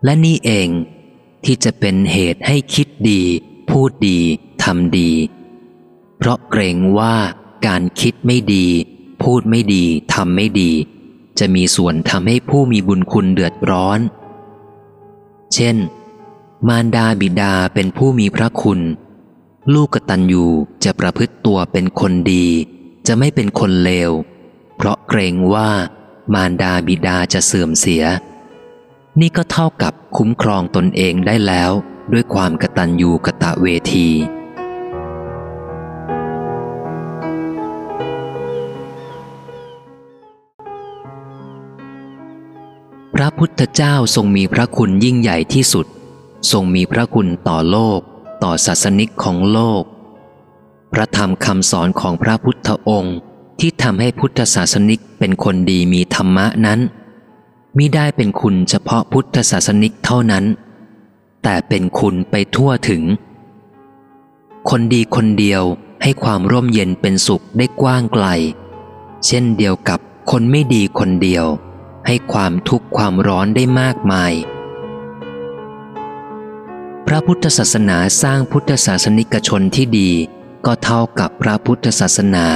[0.04, 0.70] และนี่เอง
[1.46, 3.22] ที่จะเป็นเหตุให้คิดดี
[3.70, 4.20] พูดดี
[4.64, 5.12] ทำดี
[6.18, 7.16] เพราะเกรงว่า
[7.68, 8.68] การคิดไม่ดี
[9.24, 10.72] พูดไม่ดีทำไม่ดี
[11.40, 14.00] จะมีส่วนทำให้ผู้มีบุญคุณเดือดร้อน
[15.56, 15.78] เช่น
[16.70, 18.80] มารดาบิดาเป็นผู้มีพระคุณ
[19.74, 20.46] ลูกกตัญญู
[20.84, 22.48] จะประพฤติตัวเป็นคนดี
[23.08, 24.12] จะไม่เป็นคนเลว
[24.78, 25.70] เพราะเกรงว่า
[26.34, 28.04] มารดาบิดาจะเสื่อมเสีย
[29.20, 31.72] นี่ก็เท่ากับคุ้มครองตนเองได้แล้ว
[32.14, 34.10] ด้วยความกตัญญูกะตะเวที
[43.16, 45.88] พระพุทธเจ้าทรงมีพระคุณยิ่งใหญ่ที่สุด
[46.52, 48.00] ทรงมีพระคุณต่อโลก
[48.44, 49.84] ต่อศาสนิกของโลก
[50.94, 53.18] พระธรรมคำสอนของพระพุทธองค์
[53.60, 56.80] ที่ทำให้พุทธศาสนิกเป็นคนดีมีธรรมะนั้น
[57.78, 60.46] มิได้เป็นคุณเฉพาะพุทธศาสนิกเท่านั้น
[61.44, 63.04] แต่เป็นคุณไปทั่วถึง
[64.70, 65.64] คนดีคนเดียว
[66.04, 68.28] ให้ความร่มเย็นเป็นสุขได้กว้างไกล
[69.26, 70.00] เช่นเดียวกับ
[70.32, 71.46] คนไม่ดีคนเดียว
[72.08, 74.34] ให้ความทุกข์ความร้อนได้มากมาย
[77.08, 80.12] พระพุทธศาสนาสร้างพุทธศาสนิกชนที่ดี
[80.66, 82.48] ก็เท่ากับพระพุทธศาสนา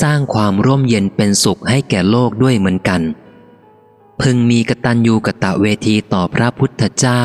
[0.00, 3.02] สร้างความร่มเย็นเป็นสุขให้แก่โลกด้วยเหมือนกัน
[4.20, 7.24] พึงมีกตัญญูกะตะเวทีต่อพระพุทธเจ้า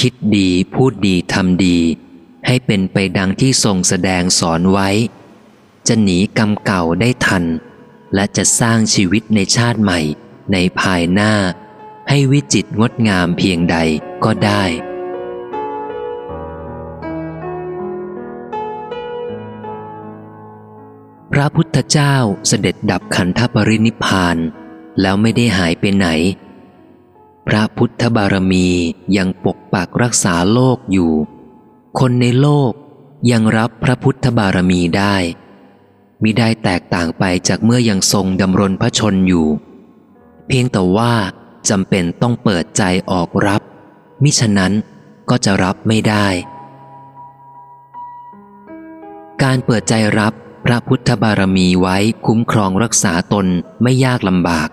[0.00, 1.78] คิดดีพูดดีทำดี
[2.46, 4.88] ให้เป็นไปดังที่ทรงแสดงสอนไว้
[5.86, 7.44] จะหนีกรรมเก่าได้ทัน
[8.14, 10.00] และจะสร้างชีวิตในชาติใหม่
[10.52, 11.32] ในภายหน้า
[12.08, 13.76] ให้วิจิตงดงามเพียงใด
[14.24, 14.64] ก็ได้
[21.32, 22.14] พระพุทธเจ้า
[22.48, 24.36] เสด็จดับขันธปรินิพาน
[25.00, 26.06] แล้วไม่ได้หายไปไหน
[27.48, 28.68] พระพุทธบารมี
[29.16, 31.12] ยังปกปักรักษาโลกอยู่
[31.98, 32.72] คนในโลก
[33.30, 35.16] ยังรับพระพุทธบารมีได้
[36.22, 39.46] มิได้แตกต่างไปจากเมื่อยังทรงดำรงพระชนอยู่
[40.46, 41.14] เพียงแต่ว่า
[41.68, 43.62] จำเป็นต้องเปิดใจออกรับ
[44.22, 44.72] มิฉะนั้น
[45.30, 46.26] ก็จะรับไม่ได้
[49.42, 50.32] การเปิดใจรับ
[50.64, 51.96] พระพุทธบารมีไว้
[52.26, 53.46] คุ้มครองรักษาตน
[53.82, 54.68] ไม่ยากลำบาก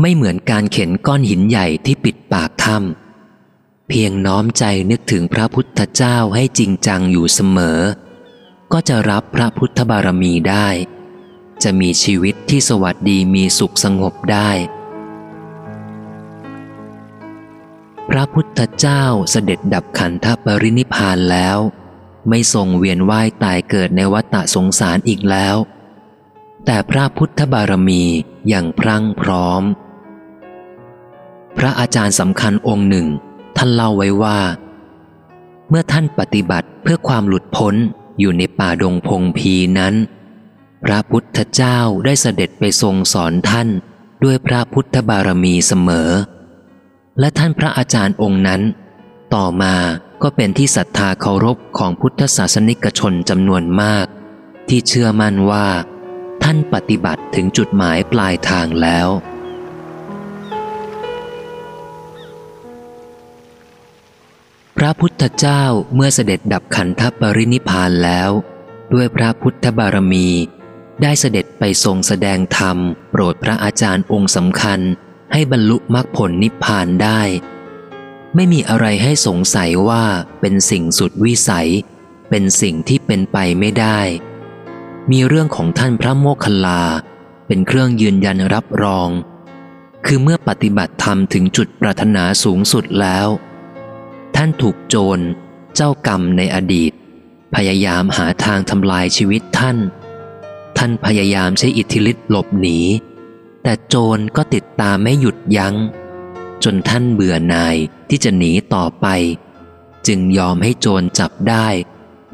[0.00, 7.80] ไม่เหมือนการเข็นก้อนหินใหญ่ที่ปิดปากถ้ำเพียงน้อมใจนึกถึงพระพุทธเจ้าให้จริงจังอยู่เสมอ
[8.72, 10.68] ก็จะรับพระพุทธบารมีได้
[11.62, 14.50] จะมีชีวิตที่สวัสดีมีสุขสงบได้
[18.10, 21.58] พระพุทธเจ้าเสด็จดับขันธปรินิพานแล้ว
[22.28, 25.56] ไม่ทรงเวียนว่ายตายเกิดในวัฏสงสารอีกแล้ว
[26.64, 28.02] แต่พระพุทธบารมี
[28.48, 29.62] อย่างพรั่งพร้อม
[31.56, 33.06] พระอาจารย์สำคัญองค์หนึ่ง
[33.56, 34.38] ท่านเล่าไว้ว่า
[35.68, 37.74] เมื่อท่านปฏิบัติเพื่อความหลุดพ้น
[38.18, 39.94] อยู่ในป่าดงพงพีนั้น
[40.84, 43.68] พระพุทธเจ้าได้เสด็จไปทรงสอนท่าน
[44.24, 46.10] ด้วยพระพุทธบารมีเสมอ
[47.18, 48.62] และท่านพระอาจารย์องค์นั้น
[49.34, 49.74] ต่อมา
[50.22, 54.06] ก็เป็นที่ศรัทธาเคารพของพุทธศาสนิกชนจำนวนมาก
[54.68, 55.68] ที่เชื่อมั่นว่า
[56.42, 59.08] ท่านปฏิบัติถึงจุดหมายปลายทางแล้ว
[64.76, 65.64] พระพุทธเจ้า
[65.94, 68.30] เมื่อเสด็จดับขันธปรินิพพานแล้ว
[68.92, 70.28] ด้วยพระพุทธบารมี
[71.02, 72.76] ได้เสด็จไปทรงแสดงธรรม
[73.10, 74.80] โปรดพระอาจารย์องค์สำคัญ
[75.32, 77.20] ให้บรรลุมรรคผลนิพพานได้
[78.34, 80.04] ไม่มีอะไรให้สงสัยว่า
[80.40, 81.70] เป็นสิ่งสุดวิสัย
[82.30, 84.00] เป็นสิ่งที่เป็นไปไม่ได้
[85.10, 86.82] มีเรื่องของท่านพระโมคคัลลา
[87.46, 89.08] เป็นเครื่องยืนยันรับรอง
[90.06, 93.28] คือเมื่อปฏิบัติธรรมถึงจุดปรารถนาสูงสุดแล้ว
[94.36, 95.18] ท่านถูกโจร
[95.74, 96.92] เจ้ากรรมในอดีต
[97.54, 99.78] พยายามหาทางทำลายชีวิตท่าน
[100.78, 102.78] ท่านพยายามใช้อิทธิฤทธิ์หลบหนี
[103.62, 105.74] แต่โจรก็ติดตามไม่หยุดยัง้ง
[106.64, 107.76] จนท่านเบื่อหน่าย
[108.08, 109.06] ที่จะหนีต่อไป
[110.06, 111.68] จึงยอมให้โจรจับได้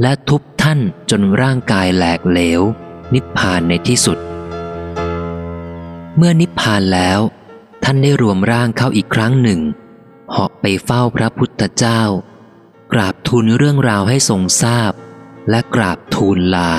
[0.03, 0.81] และทุบท่าน
[1.11, 2.63] จนร่างกายแหลกเหลว
[3.15, 4.19] นิพพานในที่สุด
[6.17, 7.21] เมื่อนิพพานแล้ว
[7.85, 9.61] ท่านได้รวมร่างเข้าอีกครั้งหนึ่ง
[10.31, 12.03] เหาะไปเฝ้าพระพุทธเจ้า
[12.93, 14.93] กราบทูลเรื่องราวให้ทรงทราบ
[15.51, 16.73] และกราบทูลลา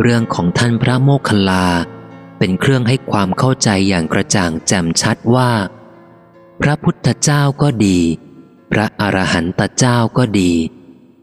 [0.00, 1.66] เรื่องของท่านพระโมคคัลลา
[2.46, 5.52] เป็นเครื่องให้ความเข้าใจอย่างกระจ่างแจ่มชัดว่า
[6.60, 7.98] พระพุทธเจ้าก็ดี
[8.72, 10.52] พระอรหันตเจ้าก็ดี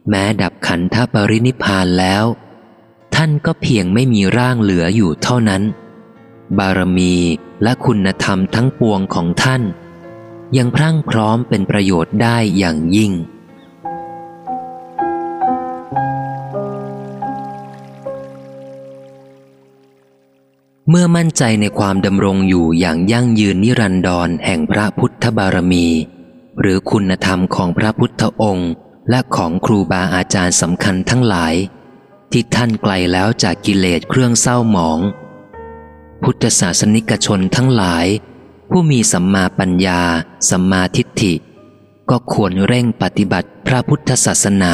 [0.10, 2.26] แม้ดับขันธปรินิพพานแล้ว
[3.16, 5.64] ท่านก็เพียงไม่มีร่างเหลืออยู่เท่านั้น
[6.58, 7.16] บารมี
[7.64, 9.62] และคุณธรรมทั้งปวงของท่าน
[10.58, 13.12] ยังพรั่งพร้อมเป็นประโยชน์ได้อย่างยิ่ง
[20.90, 25.88] เมื่อมั่นใจในความดำรงอยู่อย่างยั่งยืนนิรันดรแห่งพระพุทธบารมี
[26.62, 28.72] หรือคุณธรรมของพระพุทธองค์
[29.10, 31.54] และของครูบาอาจารย์สำคัญทั้งหลาย
[32.32, 35.00] ที่ท่านไกลแล้วจากกิเลสเครื่องเศร้าหมอง
[36.24, 38.06] พุทธศาสนิกชนทั้งหลาย
[38.70, 40.02] ผู้มีสัมมาปัญญา
[40.50, 41.34] สัมมาทิฏฐิ
[42.10, 44.74] ก็ควรเร่งปฏิบัติพระพุทธศาสนา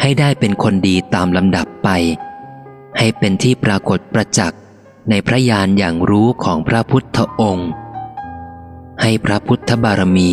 [0.00, 1.88] ให้ได้เป็นคนดีตามลำดับไป
[2.98, 4.60] ให้เป็นที่ปรากฏประจักษ์
[5.08, 7.70] ในพระญาณอย่างรู้ของพระพุทธองค์
[9.02, 10.32] ให้พระพุทธบารมี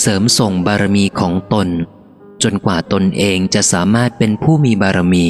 [0.00, 1.68] เสริมส่งบารมีของตน
[2.42, 5.26] จนกว่าตนเองจะสามารถเป็นผู้มีบารมี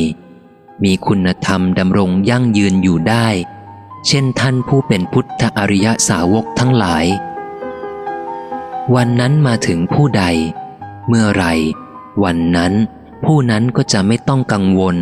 [0.84, 3.28] มีคุณธรรมดำรงยั่งยืนอยู่ได้
[4.06, 7.06] เช่นท่านผู้เป็นพุทธอริยสาวกทั้งหลาย
[8.94, 10.24] วันนั้นมาถึงผู้ใด
[11.08, 11.44] เมื่อไร
[12.24, 12.72] วันนั้น
[13.24, 14.96] ผู้นั้นก็จะไม่ต้องกังวล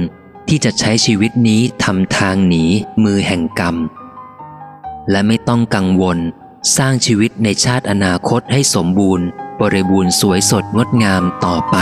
[0.49, 2.65] ที่จะใช้ชีวิตนี้ทำทางหนี
[3.05, 3.77] มือแห่งกรรม
[5.11, 6.19] และไม่ต้องกังวล
[6.77, 9.27] สร้างชีวิตในชาติอนาคตให้สมบูรณ์
[9.61, 11.77] บริบูรณ์สวยสดงดงามต่อไป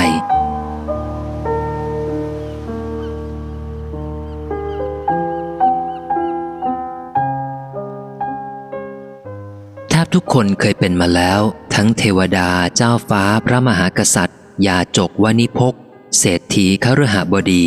[9.89, 11.41] แทบทุกคนเคยเป็นมาแล้ว
[11.75, 15.75] ทั้งเทวดาเจ้าฟ้าพระมหากษัตริย์ยาจกวานิพก
[16.19, 17.67] เศรษฐีขรหบดี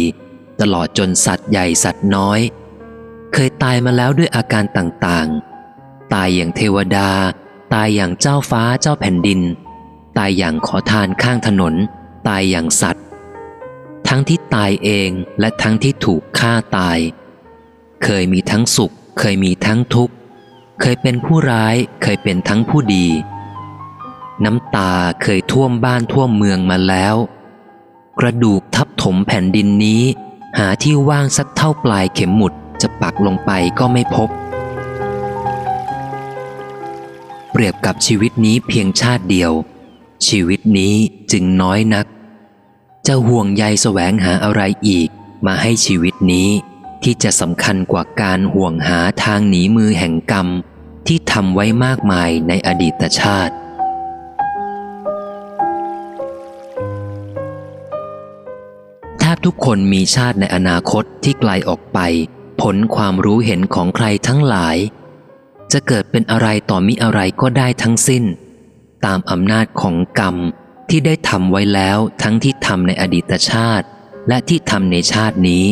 [0.61, 2.39] ตลอดจนสัตว์ใหญ่สัตว์น้อย
[3.33, 7.09] เคยตายมาแล้วด้วยอาการต่างๆ ตายอย่างเทวดา
[7.73, 9.41] ตายอย่างเจ้าฟ้าเจ้าแผ่นดิน
[10.17, 11.73] ตายอย่างขอทานข้างถนน
[12.27, 13.05] ตายอย่างสัตว์
[14.07, 15.09] ทั้งที่ตายเอง
[15.39, 16.99] และทั้งที่ถูกฆ่าตาย
[18.03, 20.13] เคยมีทั้งสุข เคยมีทั้งทุกข์
[20.81, 23.07] เคยเป็นผู้ร้ายเคยเป็นทั้งผู้ดี
[24.45, 27.15] น้ำตาเคยท่วมบ้านท่วมเมืองมาแล้ว
[28.19, 30.03] กระดูกทับถมแผ่นดินนี้
[30.57, 34.29] หาที่ว่างสักเท่าปลายเข็มหมุดจะปักลงไปก็ไม่พบ
[37.51, 39.51] เปรียบกับชีวิตนี้เพียงชาติเดียว
[40.27, 40.93] ชีวิตนี้
[41.31, 42.05] จึงน้อยนัก
[43.07, 45.09] จะห่วงใยแสวงหาอะไรอีก
[45.45, 46.49] มาให้ชีวิตนี้
[47.03, 50.47] ที่จะสำคัญกว่าการห่วงหาทางหนีมือแห่งกรรม
[51.07, 53.53] ที่ทำไว้มากมายในอดีตชาติ
[59.43, 61.99] ทุกคนมีชาติในอนาคตที่ไกลออกไป
[62.61, 64.77] ผลความรู้เห็นของใครทั้งหลาย
[65.71, 68.23] จะเกิดเป็นอะไรต่อมิอะไรก็ได้ทั้งสิ้น
[69.05, 70.35] ตามอำนาจของกรรม
[70.89, 73.87] ที่ได้ทำไว้แล้วทั้งที่ทำในอดีตชาติ
[74.27, 75.65] และที่ทำในชาตินี้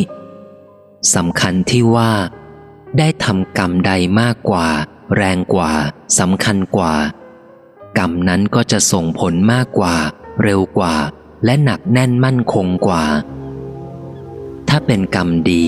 [1.14, 2.12] สำคัญที่ว่า
[2.98, 4.68] ได้ทำกรรมใดมากกว่า
[5.16, 5.72] แรงกว่า
[6.18, 6.94] สำคัญกว่า
[7.98, 9.94] กรรมนั้นก็จะส่งผลมากกว่า
[10.42, 10.94] เร็วกว่า
[11.44, 13.04] และหนักแน่นมั่นคงกว่า
[14.68, 15.66] ถ้าเป็นกรรมดี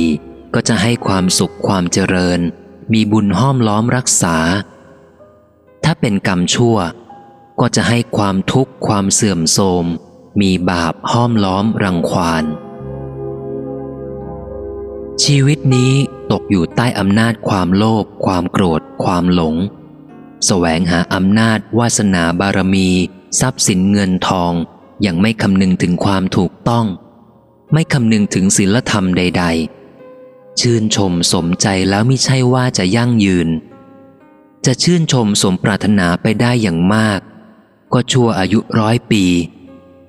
[0.54, 2.40] ก็จะให้ความสุขความเจริญ
[2.92, 4.36] มีบุญห้อมล้อมรักษา
[5.84, 6.76] ถ้าเป็นกรรมชั่ว
[7.60, 9.86] ก็จะให้ความทุกข์ความเสื่อมโทรม
[10.40, 12.44] มีบาปห้อมล้อมรังควาน
[15.24, 15.92] ชีวิตนี้
[16.32, 19.56] ตกอยู่ใต้อำนาจความโลภความโกรธ ความหลง
[20.46, 22.88] แสวงหาอำนาจวาสนาบารมี
[23.40, 24.52] ทรัพย์สินเงินทอง
[25.02, 26.86] อย่างไม่คำนึงถึงความถูกต้อง
[27.72, 29.44] ไม่คำนึงถึงศีลธรรมใด
[30.02, 33.48] ๆ ชื่นชมสมใจแล้วไม่ใช่ว่าจะยั่งยืน
[34.66, 37.20] จะชื่นชมสมปรารถนาไปได้อย่างมาก
[37.92, 39.24] ก็ชั่วอายุร้อยปี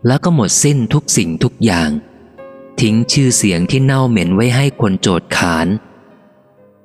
[0.07, 1.89] แล้วก็หมดสิ้นทุกสิ่งทุกอย่าง
[2.81, 5.67] ทิ้งชื่อเสียงที่เน่าเหม็นไว้ให้คนโจดขาน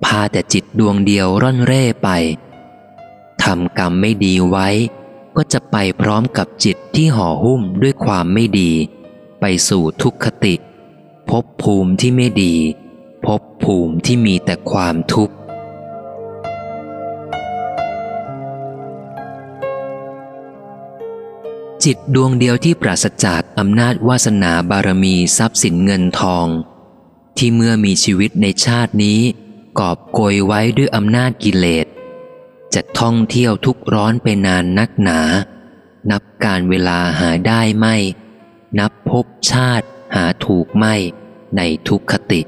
[0.05, 2.09] พาแต่จิตดวงเดียวร่อนเร่ไป
[3.43, 4.69] ทำกรรมไม่ดีไว้
[5.37, 8.73] ก็จะไปพร้อมกับจิตที่ห่อหุ้มด้วยความไม่ดี
[9.41, 10.55] ไปสู่ทุกขติ
[11.31, 12.55] พบภูมิที่ไม่ดี
[13.25, 15.35] พภพภูมิที่มีแต่ความทุกข์
[21.85, 26.47] จิตดวงเดียวที่ปราศจากอำนาจวาสนาบารมีทรัพย์สินเงินทอง
[27.39, 29.21] ที่เมื่อมีชีวิตในชาตินี้
[29.79, 31.87] กอบโกยไว้ด้วยอำนาจกิเลส
[32.75, 35.21] จะท่องเที่ยวทุกร้อนไปนานนักหนา
[36.11, 37.97] นับการเวลาหาได้ไม่
[38.79, 39.87] นับพบชาติ
[40.17, 40.95] หาถูกไม่
[41.57, 42.41] ในทุกขติ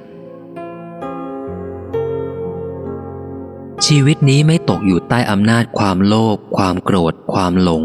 [3.86, 7.84] ชีวิตนี้ไม่ตกอยู่ใต้อำนาจความโลภความโกรธ ความหลง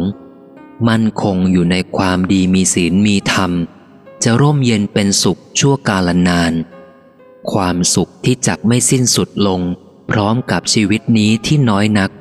[0.88, 3.51] มั่นคงอยู่ในความดีมีศีลมีธรรม
[4.23, 6.53] จะร่มเย็นเป็นสุขชั่วกาลนาน
[7.51, 9.61] ความสุขที่จักไม่สิ้นสุดลง
[10.11, 12.11] พร้อมกับชีวิตนี้ที่น้อยนัก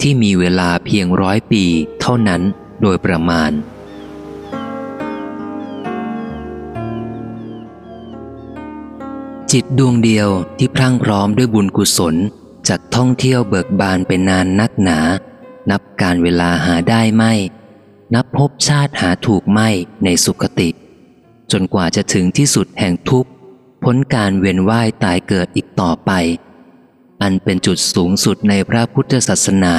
[0.00, 1.64] ที่มีเวลาเพียงร้อยปี
[2.00, 2.42] เท่านั้น
[2.82, 3.52] โดยประมาณ
[9.54, 12.14] จิตดวงเดียวที่พรั่งพร้อมด้วยบุญกุศล
[12.68, 14.98] จากท่องเที่ยวเบิกบานเป็นนานนักหนา
[15.70, 17.32] นับการเวลาหาได้ไม่
[18.14, 19.68] นับพบชาติหาถูกไม่
[20.04, 20.68] ในสุขติ
[21.52, 23.30] จนกว่าจะถึงที่สุดแห่งทุกข์
[23.84, 26.10] พ้นการเวียนว่ายตายเกิดอีกต่อไป
[27.22, 29.74] อันเป็นจุดสูงสุดในพระพุทธศาสนา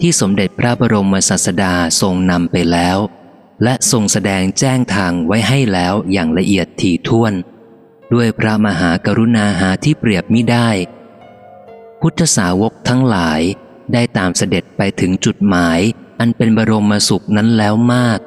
[0.00, 2.98] ที่สมเด็จพระบรมศาสดาทรงนำไปแล้ว
[3.62, 7.34] และทรงแสดงแจ้งทางไว้ให้แล้วอย่างละเอียดถี่ถ้วน
[8.12, 10.68] ด้วยพระมหากรุณาหาที่เปรียบมิได้
[12.00, 13.40] พุทธสาวกทั้งหลาย
[13.92, 15.80] ได้ตามเสด็จไปถึงจุดหมาย
[16.18, 18.20] อันเป็นบรมสุขนั้นแล้วมาก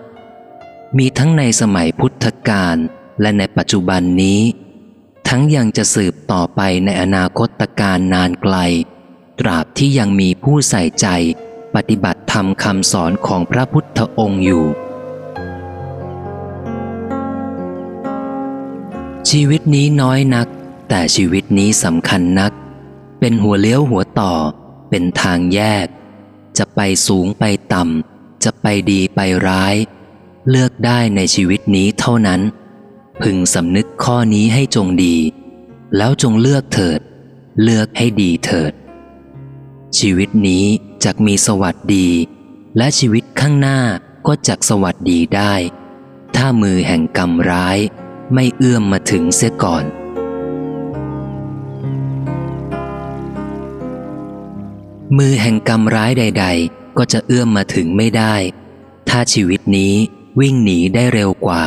[0.98, 2.78] มีทั้งในสมัยพุทธกาล
[3.22, 4.42] และในปัจจุบันนี้
[5.28, 8.56] ทั้งยังจะสืบต่อไปในอนาคตการนานไกล
[9.40, 11.08] ตราบที่ยังมีผู้ใส่ใจ
[11.76, 14.66] ปฏิบัติธรรมคำสอนของพระพุทธองค์อยู่
[19.30, 20.48] ชีวิตนี้น้อยนัก
[20.90, 22.52] แต่ชีวิตนี้สำคัญนัก
[23.20, 24.34] เป็นหัวเลี้ยวหัวต่อ
[24.90, 25.88] เป็นทางแยก
[26.58, 27.44] จะไปสูงไป
[27.74, 29.76] ต่ำ จะไปดีไปร้าย
[30.50, 32.42] เลือกได้ในชีวิตนี้เท่านั้น
[33.22, 35.16] พึงสำนึกข้อนี้ให้จงดี
[35.98, 37.00] แล้วจงเลือกเถิด
[37.62, 38.74] เลือกให้ดีเถิด
[40.00, 40.66] ชีวิตนี้
[41.04, 42.08] จกมีสวัสดี
[42.78, 43.80] และชีวิตข้างหน้า
[44.28, 45.54] ก็จักสวัสดีได้
[46.36, 47.80] ถ้ามือแห่งกรรมร้าย
[48.34, 49.86] ไม่เอื้อมมาถึงเสียก่อน
[55.18, 58.36] มือแห่งกรรมร้ายใด ๆ ก็จะเอื้อมมาถึงไม่ได้
[59.10, 59.94] ถ้าชีวิตนี้
[60.40, 61.64] วิ่งหนีได้เร็วกว่า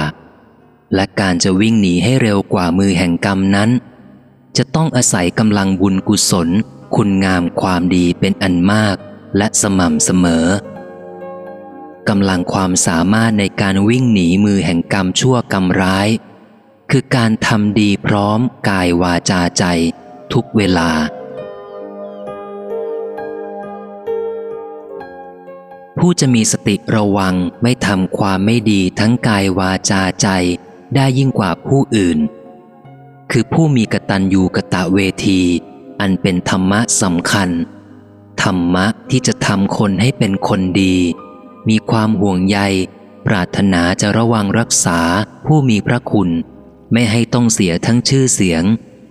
[0.94, 3.70] และการจะวิ่งหนีให้เร็วกว่ามือแห่งกรรมนั้น
[4.56, 6.48] จะต้องอาศัยกำลังบุญกุศล
[6.94, 8.96] คุณงามความดีเป็นอันมาก
[9.36, 10.46] และสม่ำเสมอ
[12.08, 16.08] กำลังความสามารถในการวิ่งหนีมือแห่งกรรมชั่วกรรมร้าย
[16.90, 19.64] คือการทำดีพร้อมกายวาจาใจ
[20.32, 20.90] ทุกเวลา
[25.98, 30.28] ผู้จะมีสติระวังไม่ทำความไม่ดีทั้งกายวาจาใจ
[30.94, 32.18] ได้ยิ่งกว่าผู้อื่น
[33.30, 35.42] คือผู้มีกตัญญูกะตะเวที
[36.00, 37.50] อันเป็นธรรมะสำคัญ
[38.42, 40.96] ธรรมะที่จะทำคนให้เป็นคนดี
[41.68, 42.58] มีความห่วงใย
[43.26, 45.00] ปรารถนาจะระวังรักษา
[45.46, 46.30] ผู้มีพระคุณ
[46.92, 48.64] ไม่ให้ต้องเสียทั้งชื่อเสียง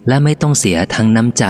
[0.07, 1.45] และไม่ต้องเสียทั้งน้ำใจ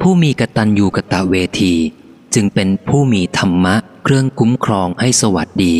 [0.00, 1.74] ผู้มีกตัญญูกะตะเวที
[2.34, 5.76] จึงเป็นผู้มีธรรมะ เครื่องคุ้มครองให้สวัสดี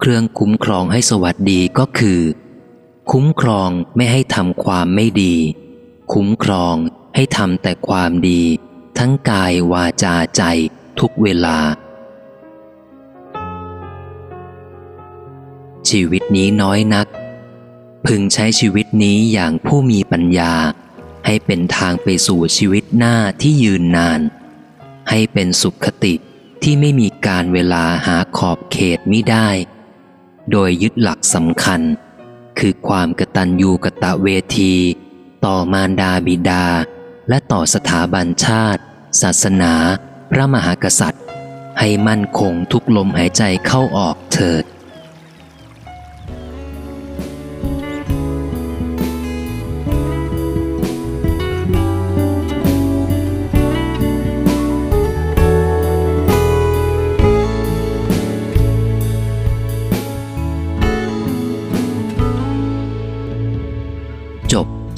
[0.00, 2.20] เครื่องคุ้มครองให้สวัสดีก็คือ
[3.10, 5.34] คุ้มครองไม่ให้ทำความไม่ดี
[6.12, 6.76] คุ้มครอง
[7.14, 8.42] ให้ทำแต่ความดี
[8.98, 10.42] ทั้งกายวาจาใจ
[11.00, 11.58] ทุกเวลา
[15.90, 17.06] ชีวิตนี้น้อยนัก
[18.06, 20.54] พึงใช้ชีวิตนี้อย่างผู้มีปัญญา
[21.26, 24.20] ให้เป็นทางไปสู่ชีวิตหน้าที่ยืนนาน
[25.10, 26.14] ให้เป็นสุขคติ
[26.62, 29.48] ที่ไม่มีการเวลาหาขอบเขตมิได้
[30.50, 31.80] โดยยึดหลักสำคัญ
[32.58, 34.74] คือความกตัญญูกะตะเวที
[35.44, 36.66] ต่อมารดาบิดา
[37.28, 38.82] และต่อสถาบันชาติ
[39.22, 39.74] ศาสนา
[40.30, 41.24] พระมหากษัตริย์
[41.78, 44.64] ให้มั่นคงทุกลมหายใจเข้าออกเถิด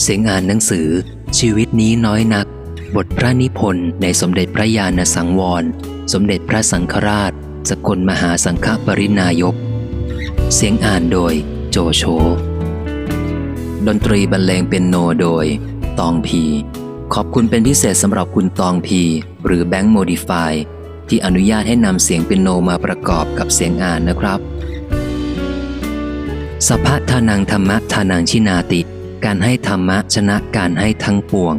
[0.00, 0.88] เสียงอ่านหนังสือ
[1.38, 2.46] ชีวิตนี้น้อยนัก
[2.96, 5.64] บทพระนิพนธ์ในสมเด็จพระญาณสังวร
[6.12, 7.32] สมเด็จพระสังฆราช
[7.68, 9.54] สกลมหาสังฆปรินายก
[10.54, 11.32] เสียงอ่านโดย
[11.70, 12.02] โจโฉ
[13.86, 15.46] ดนตรีบรรเลงเป็นโนโดย
[15.98, 16.42] ตองพี
[17.14, 19.02] ขอบคุณเป็นพิเศษสำหรับคุณตองพี
[19.46, 20.52] หรือแบงค์โมดิฟาย
[21.08, 24.40] ที่อนุญาตให้นำเสียงเป็นโนมาประกอบกับเสียงอ่านนะครับ
[26.68, 28.80] สภะทานังธรรมะทานังชินาติ
[29.24, 31.54] การให้ธรรมะชนะการให้ทั้งปวง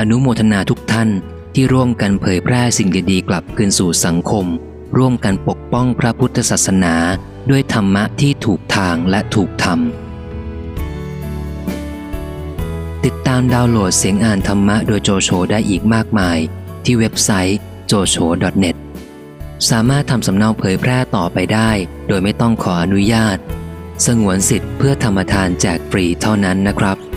[0.00, 1.08] อนุโมทนาทุกท่าน
[1.54, 4.46] ที่ร่วมกันเผยแพร่สิ่งดีๆกลับคืนสู่สังคม
[4.96, 6.94] ร่วมกันปกป้องพระพุทธศาสนา
[7.50, 9.78] ด้วยธรรมะที่ถูกทางและถูกธรรม
[13.04, 16.38] ติดตามดาวน์โหลดเสียงอ่านธรรมะโดยโจโฉได้อีกมากมาย
[16.84, 17.58] ที่เว็บไซต์
[17.90, 18.76] jocho.net
[19.70, 21.70] สามารถทำสำเนาเผยแพร่ต่อไปได้
[22.08, 23.38] โดยไม่ต้องขออนุญาต
[24.06, 27.07] สงวนสิทธิ์เพื่อธรรมทานแจกฟรีเท่านั้นนะครับ